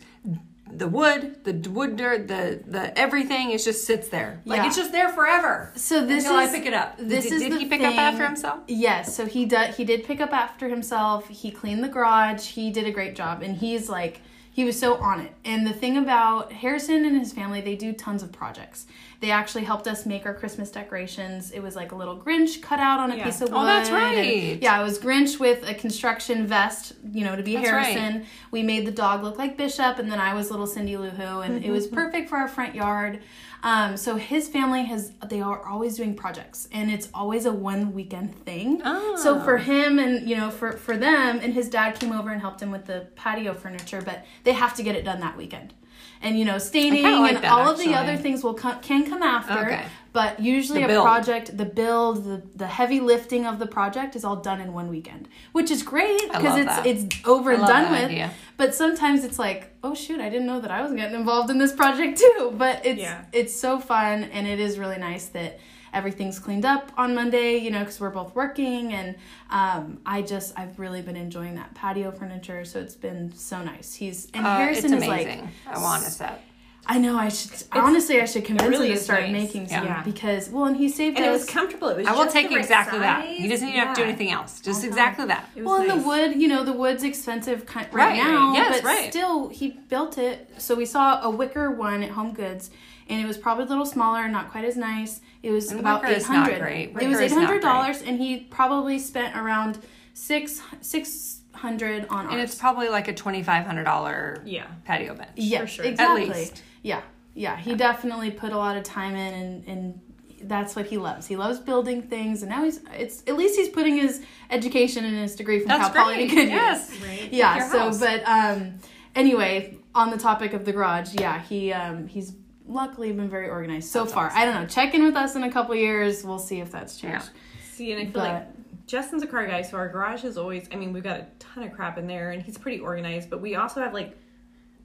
The 0.70 0.86
wood, 0.86 1.44
the 1.44 1.70
wood 1.70 1.96
dirt, 1.96 2.28
the 2.28 2.62
the 2.66 2.96
everything, 2.98 3.52
it 3.52 3.58
just 3.64 3.86
sits 3.86 4.08
there. 4.10 4.42
Like 4.44 4.58
Yeah. 4.58 4.66
it's 4.66 4.76
just 4.76 4.92
there 4.92 5.08
forever. 5.08 5.72
So 5.76 6.04
this 6.04 6.24
until 6.26 6.38
is 6.40 6.50
I 6.50 6.52
pick 6.58 6.66
it 6.66 6.74
up. 6.74 6.96
This 6.98 7.24
did, 7.24 7.32
is 7.32 7.42
did 7.42 7.52
the 7.52 7.58
he 7.60 7.64
pick 7.64 7.80
up 7.80 7.96
after 7.96 8.26
himself? 8.26 8.60
Yes, 8.68 9.16
so 9.16 9.24
he 9.24 9.46
did. 9.46 9.70
He 9.76 9.84
did 9.86 10.04
pick 10.04 10.20
up 10.20 10.34
after 10.34 10.68
himself. 10.68 11.26
He 11.28 11.50
cleaned 11.50 11.82
the 11.82 11.88
garage. 11.88 12.44
He 12.48 12.70
did 12.70 12.86
a 12.86 12.90
great 12.92 13.16
job, 13.16 13.40
and 13.42 13.56
he's 13.56 13.88
like 13.88 14.20
he 14.58 14.64
was 14.64 14.76
so 14.76 14.96
on 14.96 15.20
it. 15.20 15.32
And 15.44 15.64
the 15.64 15.72
thing 15.72 15.96
about 15.96 16.52
Harrison 16.52 17.04
and 17.04 17.16
his 17.16 17.32
family, 17.32 17.60
they 17.60 17.76
do 17.76 17.92
tons 17.92 18.24
of 18.24 18.32
projects. 18.32 18.86
They 19.20 19.30
actually 19.30 19.62
helped 19.62 19.86
us 19.86 20.04
make 20.04 20.26
our 20.26 20.34
Christmas 20.34 20.68
decorations. 20.72 21.52
It 21.52 21.60
was 21.60 21.76
like 21.76 21.92
a 21.92 21.94
little 21.94 22.18
Grinch 22.20 22.60
cut 22.60 22.80
out 22.80 22.98
on 22.98 23.12
a 23.12 23.16
Yeah. 23.16 23.24
piece 23.26 23.40
of 23.40 23.50
wood. 23.50 23.58
Oh, 23.58 23.64
that's 23.64 23.88
and- 23.88 23.96
right. 23.96 24.60
yeah, 24.60 24.80
it 24.80 24.82
was 24.82 24.98
Grinch 24.98 25.38
with 25.38 25.62
a 25.68 25.74
construction 25.74 26.44
vest, 26.44 26.94
you 27.12 27.24
know, 27.24 27.36
to 27.36 27.42
be 27.44 27.54
That's 27.54 27.70
right. 27.70 27.86
Harrison. 27.86 28.26
We 28.50 28.64
made 28.64 28.84
the 28.84 28.90
dog 28.90 29.22
look 29.22 29.38
like 29.38 29.56
Bishop, 29.56 30.00
and 30.00 30.10
then 30.10 30.18
I 30.18 30.34
was 30.34 30.50
little 30.50 30.66
Cindy 30.66 30.96
Lou 30.96 31.10
Who, 31.10 31.40
and 31.42 31.64
it 31.64 31.70
was 31.70 31.86
perfect 32.00 32.28
for 32.28 32.36
our 32.38 32.48
front 32.48 32.74
yard. 32.74 33.20
Um, 33.62 33.96
so 33.96 34.16
his 34.16 34.48
family 34.48 34.84
has 34.84 35.12
they 35.28 35.40
are 35.40 35.66
always 35.66 35.96
doing 35.96 36.14
projects, 36.14 36.68
and 36.72 36.90
it's 36.90 37.08
always 37.12 37.44
a 37.44 37.52
one 37.52 37.92
weekend 37.92 38.34
thing. 38.44 38.80
So 39.16 39.40
for 39.44 39.56
him 39.58 39.98
and 39.98 40.28
you 40.28 40.36
know 40.36 40.50
for 40.50 40.72
for 40.72 40.96
them, 40.96 41.40
and 41.42 41.52
his 41.52 41.68
dad 41.68 41.98
came 41.98 42.12
over 42.12 42.30
and 42.30 42.40
helped 42.40 42.62
him 42.62 42.70
with 42.70 42.86
the 42.86 43.08
patio 43.16 43.54
furniture, 43.54 44.00
but 44.00 44.24
they 44.44 44.52
have 44.52 44.74
to 44.76 44.82
get 44.82 44.94
it 44.94 45.04
done 45.04 45.20
that 45.20 45.36
weekend. 45.36 45.74
And 46.22 46.38
you 46.38 46.44
know, 46.44 46.58
staining 46.58 47.02
like 47.04 47.34
and 47.34 47.44
that, 47.44 47.52
all 47.52 47.68
of 47.70 47.78
the 47.78 47.94
other 47.94 48.16
things 48.16 48.42
will 48.42 48.54
come, 48.54 48.80
can 48.80 49.08
come 49.08 49.22
after. 49.22 49.66
Okay. 49.66 49.84
But 50.12 50.40
usually 50.40 50.82
a 50.82 50.88
project, 50.88 51.56
the 51.56 51.64
build, 51.64 52.24
the, 52.24 52.42
the 52.56 52.66
heavy 52.66 52.98
lifting 52.98 53.46
of 53.46 53.58
the 53.58 53.66
project 53.66 54.16
is 54.16 54.24
all 54.24 54.36
done 54.36 54.60
in 54.60 54.72
one 54.72 54.88
weekend, 54.88 55.28
which 55.52 55.70
is 55.70 55.82
great 55.82 56.20
because 56.32 56.56
it's 56.58 56.66
that. 56.66 56.86
it's 56.86 57.04
over 57.24 57.52
and 57.52 57.64
done 57.64 57.92
with. 57.92 58.04
idea. 58.04 58.32
But 58.56 58.74
sometimes 58.74 59.22
it's 59.22 59.38
like, 59.38 59.70
oh 59.84 59.94
shoot, 59.94 60.20
I 60.20 60.28
didn't 60.28 60.46
know 60.46 60.60
that 60.60 60.70
I 60.72 60.82
was 60.82 60.92
getting 60.92 61.14
involved 61.14 61.50
in 61.50 61.58
this 61.58 61.72
project 61.72 62.18
too. 62.18 62.52
But 62.56 62.84
it's 62.84 63.00
Yeah. 63.00 63.26
it's 63.32 63.54
so 63.54 63.78
fun 63.78 64.24
and 64.24 64.46
it 64.48 64.58
is 64.58 64.78
really 64.78 64.98
nice 64.98 65.26
that 65.26 65.60
everything's 65.92 66.38
cleaned 66.38 66.64
up 66.64 66.92
on 66.96 67.14
Monday, 67.14 67.56
you 67.58 67.70
know, 67.70 67.80
because 67.80 68.00
we're 68.00 68.10
both 68.10 68.34
working 68.34 68.92
and 68.92 69.16
um, 69.50 69.98
I 70.06 70.22
just 70.22 70.58
I've 70.58 70.78
really 70.78 71.02
been 71.02 71.16
enjoying 71.16 71.54
that 71.56 71.74
patio 71.74 72.10
furniture, 72.10 72.64
so 72.64 72.80
it's 72.80 72.96
been 72.96 73.32
so 73.34 73.62
nice. 73.62 73.94
He's 73.94 74.28
and 74.34 74.46
Uh, 74.46 74.56
Harrison 74.58 74.92
it's 74.94 75.02
is 75.02 75.08
amazing. 75.08 75.40
like 75.66 75.76
I 75.76 75.80
want 75.82 76.06
a 76.06 76.10
set. 76.10 76.44
I 76.90 76.96
know 76.98 77.18
I 77.18 77.28
should 77.28 77.50
honestly 77.72 78.18
I 78.18 78.24
should 78.24 78.46
convince 78.46 78.70
really 78.70 78.88
him 78.88 78.94
to 78.96 79.00
start 79.02 79.20
nice. 79.24 79.32
making 79.32 79.68
some 79.68 79.84
Yeah. 79.84 80.02
because 80.02 80.48
well 80.48 80.64
and 80.64 80.74
he 80.76 80.88
saved 80.88 81.18
And 81.18 81.26
it 81.26 81.28
us 81.28 81.40
was 81.42 81.50
comfortable. 81.50 81.88
It 81.88 81.98
was 81.98 82.06
I 82.06 82.12
will 82.12 82.24
just 82.24 82.34
take 82.34 82.48
the 82.48 82.54
right 82.54 82.64
exactly 82.64 82.98
that. 83.00 83.24
size. 83.26 83.36
He 83.36 83.46
doesn't 83.46 83.68
even 83.68 83.80
have 83.80 83.94
to 83.94 84.00
do 84.00 84.08
anything 84.08 84.30
else. 84.30 84.60
Just 84.62 84.84
exactly 84.84 85.26
that. 85.26 85.50
It 85.54 85.64
was 85.64 85.66
Well, 85.66 85.90
and 85.90 85.90
the 86.02 86.06
wood, 86.08 86.40
you 86.40 86.48
know, 86.48 86.64
the 86.64 86.72
wood's 86.72 87.02
expensive 87.04 87.66
right, 87.76 87.92
Right, 87.92 88.16
now, 88.16 88.54
yes, 88.54 88.76
but 88.80 88.84
right. 88.84 89.10
still, 89.10 89.48
he 89.50 89.68
built 89.90 90.16
it. 90.16 90.48
So 90.56 90.74
we 90.74 90.86
saw 90.86 91.20
a 91.20 91.28
wicker 91.28 91.70
one 91.70 92.02
at 92.02 92.10
Home 92.12 92.32
Goods, 92.32 92.70
and 93.08 93.20
it 93.20 93.26
was 93.26 93.38
probably 93.38 93.64
a 93.64 93.68
little 93.68 93.86
smaller, 93.86 94.26
not 94.28 94.50
quite 94.50 94.64
as 94.64 94.76
nice. 94.76 95.20
It 95.42 95.50
was 95.50 95.70
And 95.70 95.80
about 95.80 96.02
wicker 96.02 96.12
eight 96.14 96.18
is 96.18 96.28
not 96.28 96.44
hundred. 96.44 96.60
great. 96.60 96.88
It 97.00 97.08
was 97.08 97.20
is 97.20 97.32
eight 97.32 97.36
not 97.36 97.44
hundred 97.46 97.62
dollars, 97.62 98.02
and 98.02 98.18
he 98.18 98.40
probably 98.50 98.98
spent 98.98 99.36
around 99.36 99.78
six 100.14 100.60
six 100.80 101.40
hundred 101.54 102.06
on 102.08 102.26
ours. 102.26 102.32
And 102.32 102.40
it's 102.40 102.54
probably 102.54 102.88
like 102.88 103.08
a 103.08 103.14
twenty 103.14 103.42
five 103.42 103.64
hundred 103.66 103.84
dollar 103.84 104.42
Yeah. 104.44 104.66
patio 104.84 105.14
bench. 105.14 105.30
yeah, 105.36 105.60
for 105.60 105.66
sure. 105.66 105.84
At 105.84 105.90
exactly. 105.92 106.28
least. 106.30 106.62
Yeah, 106.82 107.02
yeah. 107.34 107.56
He 107.56 107.74
definitely 107.74 108.30
put 108.30 108.52
a 108.52 108.56
lot 108.58 108.76
of 108.76 108.82
time 108.84 109.14
in, 109.16 109.34
and 109.34 109.68
and 109.68 110.00
that's 110.42 110.76
what 110.76 110.86
he 110.86 110.98
loves. 110.98 111.26
He 111.26 111.34
loves 111.36 111.58
building 111.58 112.02
things, 112.02 112.42
and 112.42 112.50
now 112.50 112.62
he's 112.64 112.80
it's 112.94 113.22
at 113.26 113.36
least 113.36 113.58
he's 113.58 113.68
putting 113.68 113.96
his 113.96 114.22
education 114.50 115.04
and 115.04 115.16
his 115.16 115.34
degree 115.34 115.58
from 115.58 115.68
That's 115.68 115.92
Cal 115.92 116.04
Poly 116.04 116.28
to 116.28 116.34
good 116.34 116.48
Yes. 116.48 116.92
use. 116.92 117.02
Right. 117.02 117.32
Yeah. 117.32 117.68
So, 117.70 117.78
house. 117.80 117.98
but 117.98 118.22
um, 118.28 118.74
anyway, 119.16 119.76
on 119.94 120.10
the 120.10 120.16
topic 120.18 120.52
of 120.52 120.64
the 120.64 120.72
garage, 120.72 121.14
yeah, 121.14 121.40
he 121.42 121.72
um 121.72 122.06
he's 122.06 122.32
luckily 122.68 123.10
been 123.12 123.28
very 123.30 123.48
organized 123.48 123.90
so 123.90 124.00
That's 124.02 124.12
far. 124.14 124.26
awesome. 124.26 124.38
I 124.38 124.44
don't 124.44 124.54
know. 124.62 124.66
Check 124.66 124.94
in 124.94 125.04
with 125.04 125.16
us 125.16 125.34
in 125.36 125.42
a 125.42 125.50
couple 125.50 125.74
years. 125.74 126.24
We'll 126.24 126.38
see 126.38 126.60
if 126.60 126.70
that's 126.70 126.96
changed. 126.98 127.30
See, 127.72 127.92
and 127.92 128.00
I 128.00 128.04
feel 128.04 128.12
But- 128.14 128.22
like 128.34 128.46
Justin's 128.86 129.22
a 129.22 129.26
car 129.26 129.46
guy, 129.46 129.62
so 129.62 129.76
our 129.76 129.88
garage 129.88 130.24
is 130.24 130.38
always. 130.38 130.66
I 130.72 130.76
mean, 130.76 130.92
we've 130.92 131.02
got 131.02 131.20
a 131.20 131.26
ton 131.38 131.62
of 131.64 131.72
crap 131.74 131.98
in 131.98 132.06
there, 132.06 132.30
and 132.30 132.42
he's 132.42 132.56
pretty 132.56 132.78
organized. 132.80 133.28
But 133.28 133.40
we 133.42 133.54
also 133.54 133.82
have 133.82 133.92
like, 133.92 134.16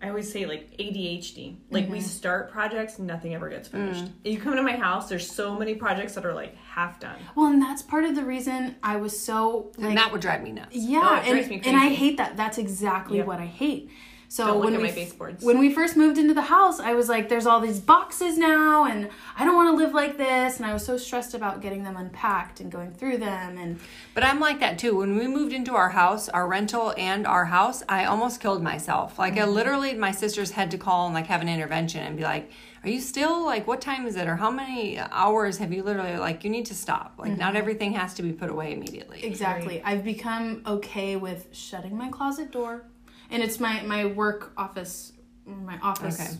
I 0.02 0.10
always 0.10 0.30
say 0.30 0.46
like 0.46 0.76
ADHD. 0.78 1.56
Like 1.72 1.86
Mm-hmm. 1.86 1.94
we 1.94 2.02
start 2.02 2.52
projects, 2.52 3.00
nothing 3.00 3.34
ever 3.34 3.48
gets 3.48 3.70
finished. 3.70 4.04
Mm. 4.04 4.12
You 4.26 4.40
come 4.42 4.58
to 4.58 4.62
my 4.62 4.76
house, 4.76 5.08
there's 5.08 5.32
so 5.32 5.56
many 5.58 5.76
projects 5.76 6.16
that 6.16 6.26
are 6.26 6.34
like 6.34 6.54
half 6.58 7.00
done. 7.00 7.16
Well, 7.36 7.48
and 7.48 7.62
that's 7.62 7.82
part 7.82 8.04
of 8.04 8.14
the 8.16 8.26
reason 8.26 8.76
I 8.84 8.98
was 8.98 9.18
so 9.18 9.72
like 9.78 9.88
and 9.90 9.98
that 9.98 10.12
would 10.12 10.20
drive 10.20 10.44
me 10.44 10.52
nuts. 10.52 10.76
Yeah, 10.76 11.00
Oh, 11.02 11.16
it 11.16 11.30
drives 11.32 11.48
and, 11.48 11.50
me 11.50 11.62
and 11.66 11.78
I 11.78 11.88
hate 11.88 12.18
that. 12.18 12.36
That's 12.36 12.58
exactly 12.58 13.20
Yep. 13.20 13.28
what 13.28 13.40
I 13.40 13.46
hate. 13.46 13.90
So 14.34 14.48
Don't 14.48 14.56
look 14.56 14.66
when 14.66 14.74
at 14.74 14.82
we 14.82 14.88
my 14.88 14.92
baseboards. 14.96 15.44
when 15.46 15.60
we 15.60 15.72
first 15.72 15.96
moved 15.96 16.18
into 16.18 16.34
the 16.34 16.42
house, 16.58 16.80
I 16.80 16.96
was 16.96 17.08
like, 17.08 17.30
"There's 17.30 17.46
all 17.46 17.60
these 17.60 17.80
boxes 17.80 18.36
now, 18.36 18.86
and 18.86 19.10
I 19.38 19.46
don't 19.46 19.56
want 19.56 19.70
to 19.78 19.84
live 19.84 19.94
like 19.94 20.18
this." 20.18 20.58
And 20.58 20.66
I 20.66 20.74
was 20.74 20.84
so 20.84 20.98
stressed 20.98 21.36
about 21.36 21.62
getting 21.62 21.84
them 21.84 21.96
unpacked 21.96 22.60
and 22.60 22.72
going 22.72 22.94
through 22.94 23.18
them. 23.20 23.60
And 23.60 23.80
But 24.16 24.24
I'm 24.24 24.40
like 24.40 24.60
that 24.60 24.80
too. 24.80 24.98
When 24.98 25.20
we 25.20 25.28
moved 25.28 25.54
into 25.54 25.76
our 25.76 25.90
house, 25.90 26.30
our 26.30 26.48
rental 26.48 26.96
and 26.98 27.28
our 27.28 27.46
house, 27.46 27.84
I 27.88 28.06
almost 28.06 28.42
killed 28.42 28.64
myself. 28.64 29.20
Like 29.20 29.34
Mm-hmm. 29.36 29.50
I 29.50 29.60
literally, 29.60 29.94
my 29.94 30.10
sisters 30.12 30.50
had 30.50 30.72
to 30.72 30.80
call 30.80 31.06
and 31.06 31.14
like 31.14 31.28
have 31.28 31.42
an 31.44 31.50
intervention 31.50 32.02
and 32.02 32.18
be 32.18 32.24
like, 32.24 32.50
"Are 32.84 32.90
you 32.90 33.02
still 33.02 33.46
like 33.46 33.68
what 33.68 33.82
time 33.82 34.08
is 34.08 34.16
it 34.16 34.28
or 34.28 34.38
how 34.38 34.50
many 34.50 34.98
hours 35.00 35.60
have 35.60 35.72
you 35.72 35.84
literally 35.84 36.18
like 36.18 36.44
you 36.44 36.50
need 36.50 36.66
to 36.66 36.74
stop? 36.86 37.14
Like 37.20 37.34
Mm-hmm. 37.34 37.40
not 37.40 37.56
everything 37.56 37.94
has 37.94 38.16
to 38.16 38.24
be 38.24 38.34
put 38.34 38.50
away 38.50 38.74
immediately." 38.74 39.24
exactly, 39.24 39.76
I've 39.86 40.04
become 40.04 40.64
okay 40.66 41.18
with 41.18 41.50
shutting 41.52 41.96
my 41.96 42.10
closet 42.10 42.50
door, 42.52 42.86
and 43.34 43.44
it's 43.44 43.60
my 43.60 43.82
my 43.82 44.06
work 44.06 44.54
office, 44.58 45.12
my 45.46 45.78
office 45.82 46.20
Okay. 46.22 46.32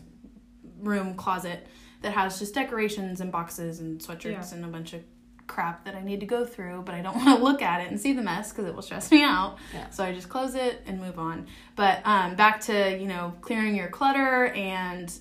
room 0.80 1.16
closet 1.16 1.68
that 2.02 2.14
has 2.14 2.40
just 2.40 2.54
decorations 2.54 3.22
and 3.22 3.32
boxes 3.32 3.80
and 3.80 4.00
sweatshirts 4.00 4.52
Yeah. 4.52 4.56
and 4.56 4.66
a 4.66 4.68
bunch 4.68 4.94
of 4.94 5.02
crap 5.48 5.84
that 5.86 5.94
I 5.96 6.02
need 6.02 6.22
to 6.22 6.26
go 6.26 6.46
through, 6.46 6.84
but 6.86 6.96
I 6.96 7.02
don't 7.02 7.16
want 7.26 7.38
to 7.38 7.44
look 7.44 7.62
at 7.62 7.82
it 7.82 7.90
and 7.92 8.00
see 8.00 8.14
the 8.14 8.22
mess 8.22 8.52
because 8.52 8.66
it 8.66 8.74
will 8.74 8.82
stress 8.82 9.12
me 9.12 9.24
out. 9.24 9.58
Yeah. 9.74 9.90
So 9.90 10.04
I 10.04 10.14
just 10.14 10.30
close 10.30 10.56
it 10.56 10.82
and 10.86 11.00
move 11.02 11.20
on. 11.20 11.48
But 11.76 12.02
um, 12.06 12.36
back 12.36 12.62
to 12.62 12.98
you 12.98 13.08
know 13.08 13.34
clearing 13.42 13.76
your 13.76 13.88
clutter 13.90 14.48
and 14.48 15.12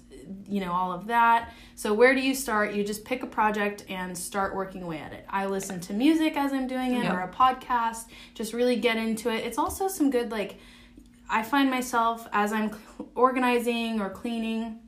you 0.48 0.60
know 0.60 0.72
all 0.72 0.92
of 0.92 1.06
that. 1.08 1.52
So 1.74 1.92
where 1.94 2.14
do 2.14 2.20
you 2.20 2.34
start? 2.34 2.74
You 2.74 2.84
just 2.84 3.04
pick 3.04 3.22
a 3.24 3.26
project 3.26 3.84
and 3.88 4.16
start 4.16 4.54
working 4.54 4.82
away 4.82 4.98
at 4.98 5.12
it. 5.12 5.24
I 5.28 5.46
listen 5.46 5.80
to 5.80 5.92
music 5.92 6.36
as 6.36 6.52
I'm 6.52 6.66
doing 6.68 6.94
it 6.94 7.04
Yeah. 7.04 7.14
or 7.14 7.20
a 7.20 7.28
podcast. 7.28 8.06
Just 8.34 8.52
really 8.52 8.76
get 8.76 8.96
into 8.96 9.28
it. 9.30 9.44
It's 9.44 9.58
also 9.58 9.88
some 9.88 10.10
good 10.10 10.30
like 10.30 10.58
I 11.32 11.42
find 11.42 11.70
myself 11.70 12.28
as 12.32 12.52
I'm 12.52 12.70
organizing 13.14 14.00
or 14.00 14.10
cleaning 14.10 14.78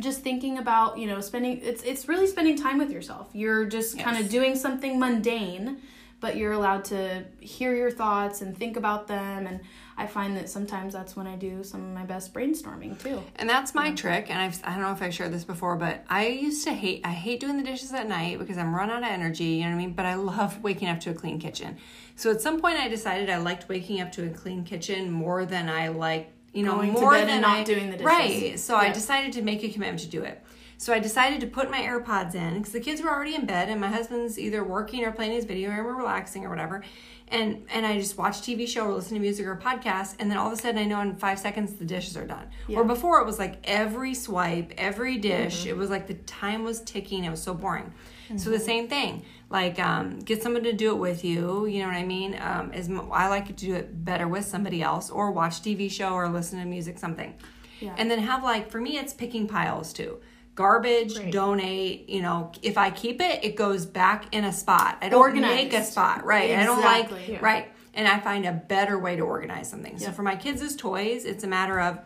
just 0.00 0.20
thinking 0.20 0.58
about 0.58 0.98
you 0.98 1.06
know 1.06 1.20
spending 1.20 1.60
it's 1.62 1.82
it's 1.82 2.08
really 2.08 2.26
spending 2.26 2.56
time 2.56 2.78
with 2.78 2.90
yourself. 2.90 3.30
You're 3.32 3.64
just 3.64 3.98
kind 3.98 4.18
of 4.18 4.28
doing 4.28 4.56
something 4.56 4.98
mundane 4.98 5.78
but 6.20 6.36
you're 6.36 6.52
allowed 6.52 6.84
to 6.86 7.24
hear 7.40 7.74
your 7.74 7.90
thoughts 7.90 8.40
and 8.42 8.56
think 8.56 8.76
about 8.76 9.06
them 9.06 9.46
and 9.46 9.60
i 9.96 10.06
find 10.06 10.36
that 10.36 10.48
sometimes 10.48 10.92
that's 10.92 11.14
when 11.16 11.26
i 11.26 11.36
do 11.36 11.62
some 11.62 11.82
of 11.84 11.94
my 11.94 12.04
best 12.04 12.32
brainstorming 12.34 13.00
too 13.02 13.22
And 13.36 13.48
that's 13.48 13.74
my 13.74 13.92
trick. 13.92 14.30
And 14.30 14.40
I've, 14.40 14.60
I 14.64 14.72
don't 14.72 14.82
know 14.82 14.92
if 14.92 15.02
I've 15.02 15.14
shared 15.14 15.32
this 15.32 15.44
before, 15.44 15.76
but 15.76 16.04
I 16.08 16.26
used 16.26 16.64
to 16.64 16.72
hate, 16.72 17.00
I 17.04 17.10
hate 17.12 17.40
doing 17.40 17.56
the 17.56 17.62
dishes 17.62 17.92
at 17.92 18.08
night 18.08 18.38
because 18.38 18.58
I'm 18.58 18.74
run 18.74 18.90
out 18.90 19.02
of 19.02 19.08
energy, 19.08 19.44
you 19.44 19.60
know 19.62 19.68
what 19.68 19.74
I 19.74 19.78
mean? 19.78 19.92
But 19.92 20.06
I 20.06 20.14
love 20.14 20.62
waking 20.62 20.88
up 20.88 21.00
to 21.00 21.10
a 21.10 21.14
clean 21.14 21.38
kitchen. 21.38 21.76
So 22.16 22.30
at 22.30 22.40
some 22.40 22.60
point 22.60 22.78
I 22.78 22.88
decided 22.88 23.30
I 23.30 23.38
liked 23.38 23.68
waking 23.68 24.00
up 24.00 24.12
to 24.12 24.26
a 24.26 24.30
clean 24.30 24.64
kitchen 24.64 25.10
more 25.10 25.46
than 25.46 25.68
I 25.68 25.88
like, 25.88 26.32
you 26.52 26.62
know, 26.64 26.76
Going 26.76 26.92
more 26.92 27.14
than 27.14 27.42
not 27.42 27.58
I, 27.58 27.64
doing 27.64 27.90
the 27.90 27.96
dishes. 27.96 28.06
Right. 28.06 28.58
So 28.58 28.76
I 28.76 28.90
decided 28.92 29.32
to 29.34 29.42
make 29.42 29.62
a 29.62 29.68
commitment 29.68 30.00
to 30.00 30.08
do 30.08 30.22
it. 30.22 30.42
So 30.80 30.92
I 30.92 31.00
decided 31.00 31.40
to 31.40 31.46
put 31.48 31.70
my 31.70 31.80
AirPods 31.80 32.34
in 32.36 32.58
because 32.58 32.72
the 32.72 32.80
kids 32.80 33.02
were 33.02 33.10
already 33.10 33.34
in 33.34 33.46
bed 33.46 33.68
and 33.68 33.80
my 33.80 33.88
husband's 33.88 34.38
either 34.38 34.62
working 34.62 35.04
or 35.04 35.10
playing 35.12 35.32
his 35.32 35.44
video 35.44 35.70
game 35.70 35.80
or 35.80 35.94
relaxing 35.94 36.44
or 36.44 36.50
whatever. 36.50 36.84
And 37.30 37.66
and 37.70 37.84
I 37.84 37.98
just 37.98 38.16
watch 38.16 38.36
TV 38.40 38.66
show 38.66 38.86
or 38.86 38.94
listen 38.94 39.14
to 39.14 39.20
music 39.20 39.44
or 39.44 39.56
podcast 39.56 40.14
and 40.20 40.30
then 40.30 40.38
all 40.38 40.46
of 40.46 40.52
a 40.52 40.56
sudden 40.56 40.78
I 40.78 40.84
know 40.84 41.00
in 41.00 41.16
five 41.16 41.38
seconds 41.40 41.74
the 41.74 41.84
dishes 41.84 42.16
are 42.16 42.26
done. 42.26 42.48
Or 42.74 42.84
before 42.84 43.20
it 43.20 43.26
was 43.26 43.38
like 43.40 43.58
every 43.64 44.14
swipe, 44.14 44.72
every 44.78 45.18
dish, 45.18 45.60
Mm-hmm. 45.62 45.68
it 45.70 45.76
was 45.76 45.90
like 45.90 46.06
the 46.06 46.14
time 46.14 46.62
was 46.64 46.80
ticking. 46.80 47.24
It 47.24 47.30
was 47.30 47.42
so 47.42 47.54
boring. 47.54 47.92
So 48.28 48.34
Mm-hmm. 48.34 48.50
the 48.52 48.58
same 48.60 48.88
thing, 48.88 49.24
like 49.50 49.78
um, 49.80 50.20
get 50.20 50.42
someone 50.42 50.62
to 50.62 50.72
do 50.72 50.90
it 50.92 50.98
with 50.98 51.24
you. 51.24 51.66
You 51.66 51.80
know 51.80 51.88
what 51.88 51.96
I 51.96 52.04
mean? 52.04 52.38
Um, 52.40 52.72
is 52.72 52.88
I 53.10 53.28
like 53.28 53.46
to 53.48 53.52
do 53.52 53.74
it 53.74 54.04
better 54.04 54.28
with 54.28 54.44
somebody 54.44 54.80
else, 54.82 55.10
or 55.10 55.32
watch 55.32 55.60
TV 55.62 55.90
show 55.90 56.10
or 56.12 56.28
listen 56.28 56.60
to 56.60 56.64
music, 56.66 56.98
something. 56.98 57.34
Yeah. 57.80 57.94
And 57.98 58.10
then 58.10 58.20
have 58.20 58.42
like 58.44 58.70
for 58.70 58.80
me, 58.80 58.96
it's 58.98 59.12
picking 59.12 59.48
piles 59.48 59.92
too. 59.92 60.18
Garbage, 60.58 61.16
Right. 61.16 61.30
donate. 61.32 62.08
You 62.08 62.20
know, 62.20 62.50
if 62.62 62.76
I 62.76 62.90
keep 62.90 63.20
it, 63.20 63.44
it 63.44 63.54
goes 63.54 63.86
back 63.86 64.34
in 64.34 64.42
a 64.44 64.52
spot. 64.52 64.98
I 65.00 65.08
don't 65.08 65.20
Organized. 65.20 65.54
make 65.54 65.72
a 65.72 65.84
spot, 65.84 66.24
right? 66.24 66.50
I 66.58 66.64
don't 66.64 66.80
like 66.82 67.04
Exactly. 67.04 67.32
Yeah. 67.34 67.38
right. 67.40 67.68
And 67.94 68.08
I 68.08 68.18
find 68.18 68.44
a 68.44 68.52
better 68.52 68.98
way 68.98 69.14
to 69.16 69.22
organize 69.22 69.70
something. 69.70 69.98
So 69.98 70.10
for 70.10 70.22
my 70.24 70.34
kids' 70.34 70.74
toys, 70.74 71.24
it's 71.24 71.44
a 71.44 71.46
matter 71.46 71.78
of 71.80 72.00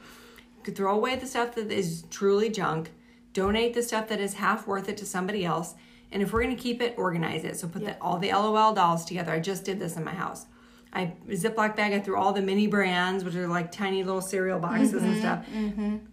throw 0.65 0.95
away 0.95 1.17
the 1.17 1.27
stuff 1.27 1.55
that 1.55 1.73
is 1.73 2.05
truly 2.11 2.51
junk, 2.51 2.93
donate 3.33 3.73
the 3.75 3.83
stuff 3.83 4.07
that 4.09 4.21
is 4.21 4.35
half 4.35 4.67
worth 4.67 4.87
it 4.89 4.97
to 4.99 5.07
somebody 5.07 5.45
else, 5.47 5.75
and 6.13 6.23
if 6.23 6.33
we're 6.33 6.43
going 6.43 6.55
to 6.55 6.63
keep 6.63 6.83
it, 6.83 6.95
organize 6.99 7.45
it. 7.45 7.57
So 7.59 7.67
put 7.69 7.85
the, 7.87 7.97
all 8.03 8.19
the 8.19 8.31
LOL 8.33 8.75
dolls 8.75 9.05
together. 9.07 9.33
I 9.33 9.41
just 9.41 9.65
did 9.65 9.79
this 9.81 9.97
in 9.97 10.05
my 10.05 10.13
house. 10.13 10.45
I 10.95 11.13
Ziploc 11.29 11.75
bag. 11.77 11.93
I 11.93 12.01
threw 12.01 12.17
all 12.17 12.33
the 12.33 12.43
mini 12.43 12.67
brands, 12.67 13.25
which 13.25 13.35
are 13.35 13.49
like 13.49 13.73
tiny 13.73 14.05
little 14.05 14.21
cereal 14.21 14.59
boxes 14.59 14.93
Mm-hmm, 15.03 15.07
and 15.07 15.19
stuff, 15.19 15.47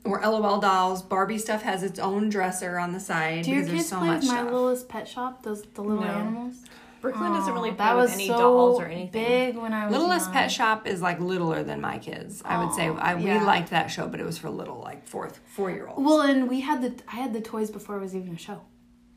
or 0.06 0.22
LOL 0.22 0.60
dolls. 0.60 1.02
Barbie 1.02 1.38
stuff 1.38 1.64
has 1.64 1.84
its 1.84 2.00
own 2.00 2.30
dresser 2.30 2.78
on 2.80 2.94
the 2.94 3.00
side 3.00 3.44
Do 3.44 3.52
your 3.52 3.60
because 3.62 3.68
there's 3.72 3.80
kids 3.82 3.90
so 3.90 3.98
play 4.00 4.08
much 4.08 4.22
with 4.22 4.28
My 4.30 4.36
stuff. 4.38 4.46
Littlest 4.54 4.90
Pet 4.90 5.08
Shop? 5.08 5.44
Those 5.44 5.64
the 5.74 5.82
little 5.84 6.04
No. 6.04 6.10
animals. 6.10 6.56
Brooklyn 7.02 7.32
doesn't 7.32 7.54
really 7.54 7.70
Aw, 7.72 7.76
play 7.76 7.96
with 7.96 8.12
any 8.12 8.28
so 8.28 8.38
dolls 8.38 8.82
or 8.82 8.86
anything. 8.86 9.12
big 9.12 9.56
when 9.56 9.72
I 9.74 9.86
was 9.88 9.96
Littlest 9.98 10.26
young. 10.28 10.34
Pet 10.34 10.52
Shop 10.52 10.86
is 10.88 11.02
like 11.02 11.20
littler 11.22 11.64
than 11.64 11.80
my 11.80 11.98
kids. 11.98 12.42
I 12.44 12.62
would 12.64 12.74
say 12.74 12.90
Aw, 12.90 12.98
I, 12.98 13.16
yeah. 13.18 13.40
we 13.40 13.46
liked 13.46 13.70
that 13.70 13.88
show, 13.88 14.08
but 14.08 14.20
it 14.20 14.26
was 14.26 14.38
for 14.38 14.50
little, 14.50 14.80
like 14.80 15.08
fourth, 15.08 15.40
four 15.46 15.72
year 15.72 15.88
olds. 15.88 16.02
Well, 16.02 16.22
and 16.22 16.50
we 16.50 16.60
had 16.62 16.82
the 16.82 16.94
I 17.08 17.16
had 17.18 17.34
the 17.34 17.40
toys 17.42 17.70
before 17.72 17.96
it 17.98 18.02
was 18.02 18.16
even 18.16 18.34
a 18.34 18.38
show. 18.38 18.62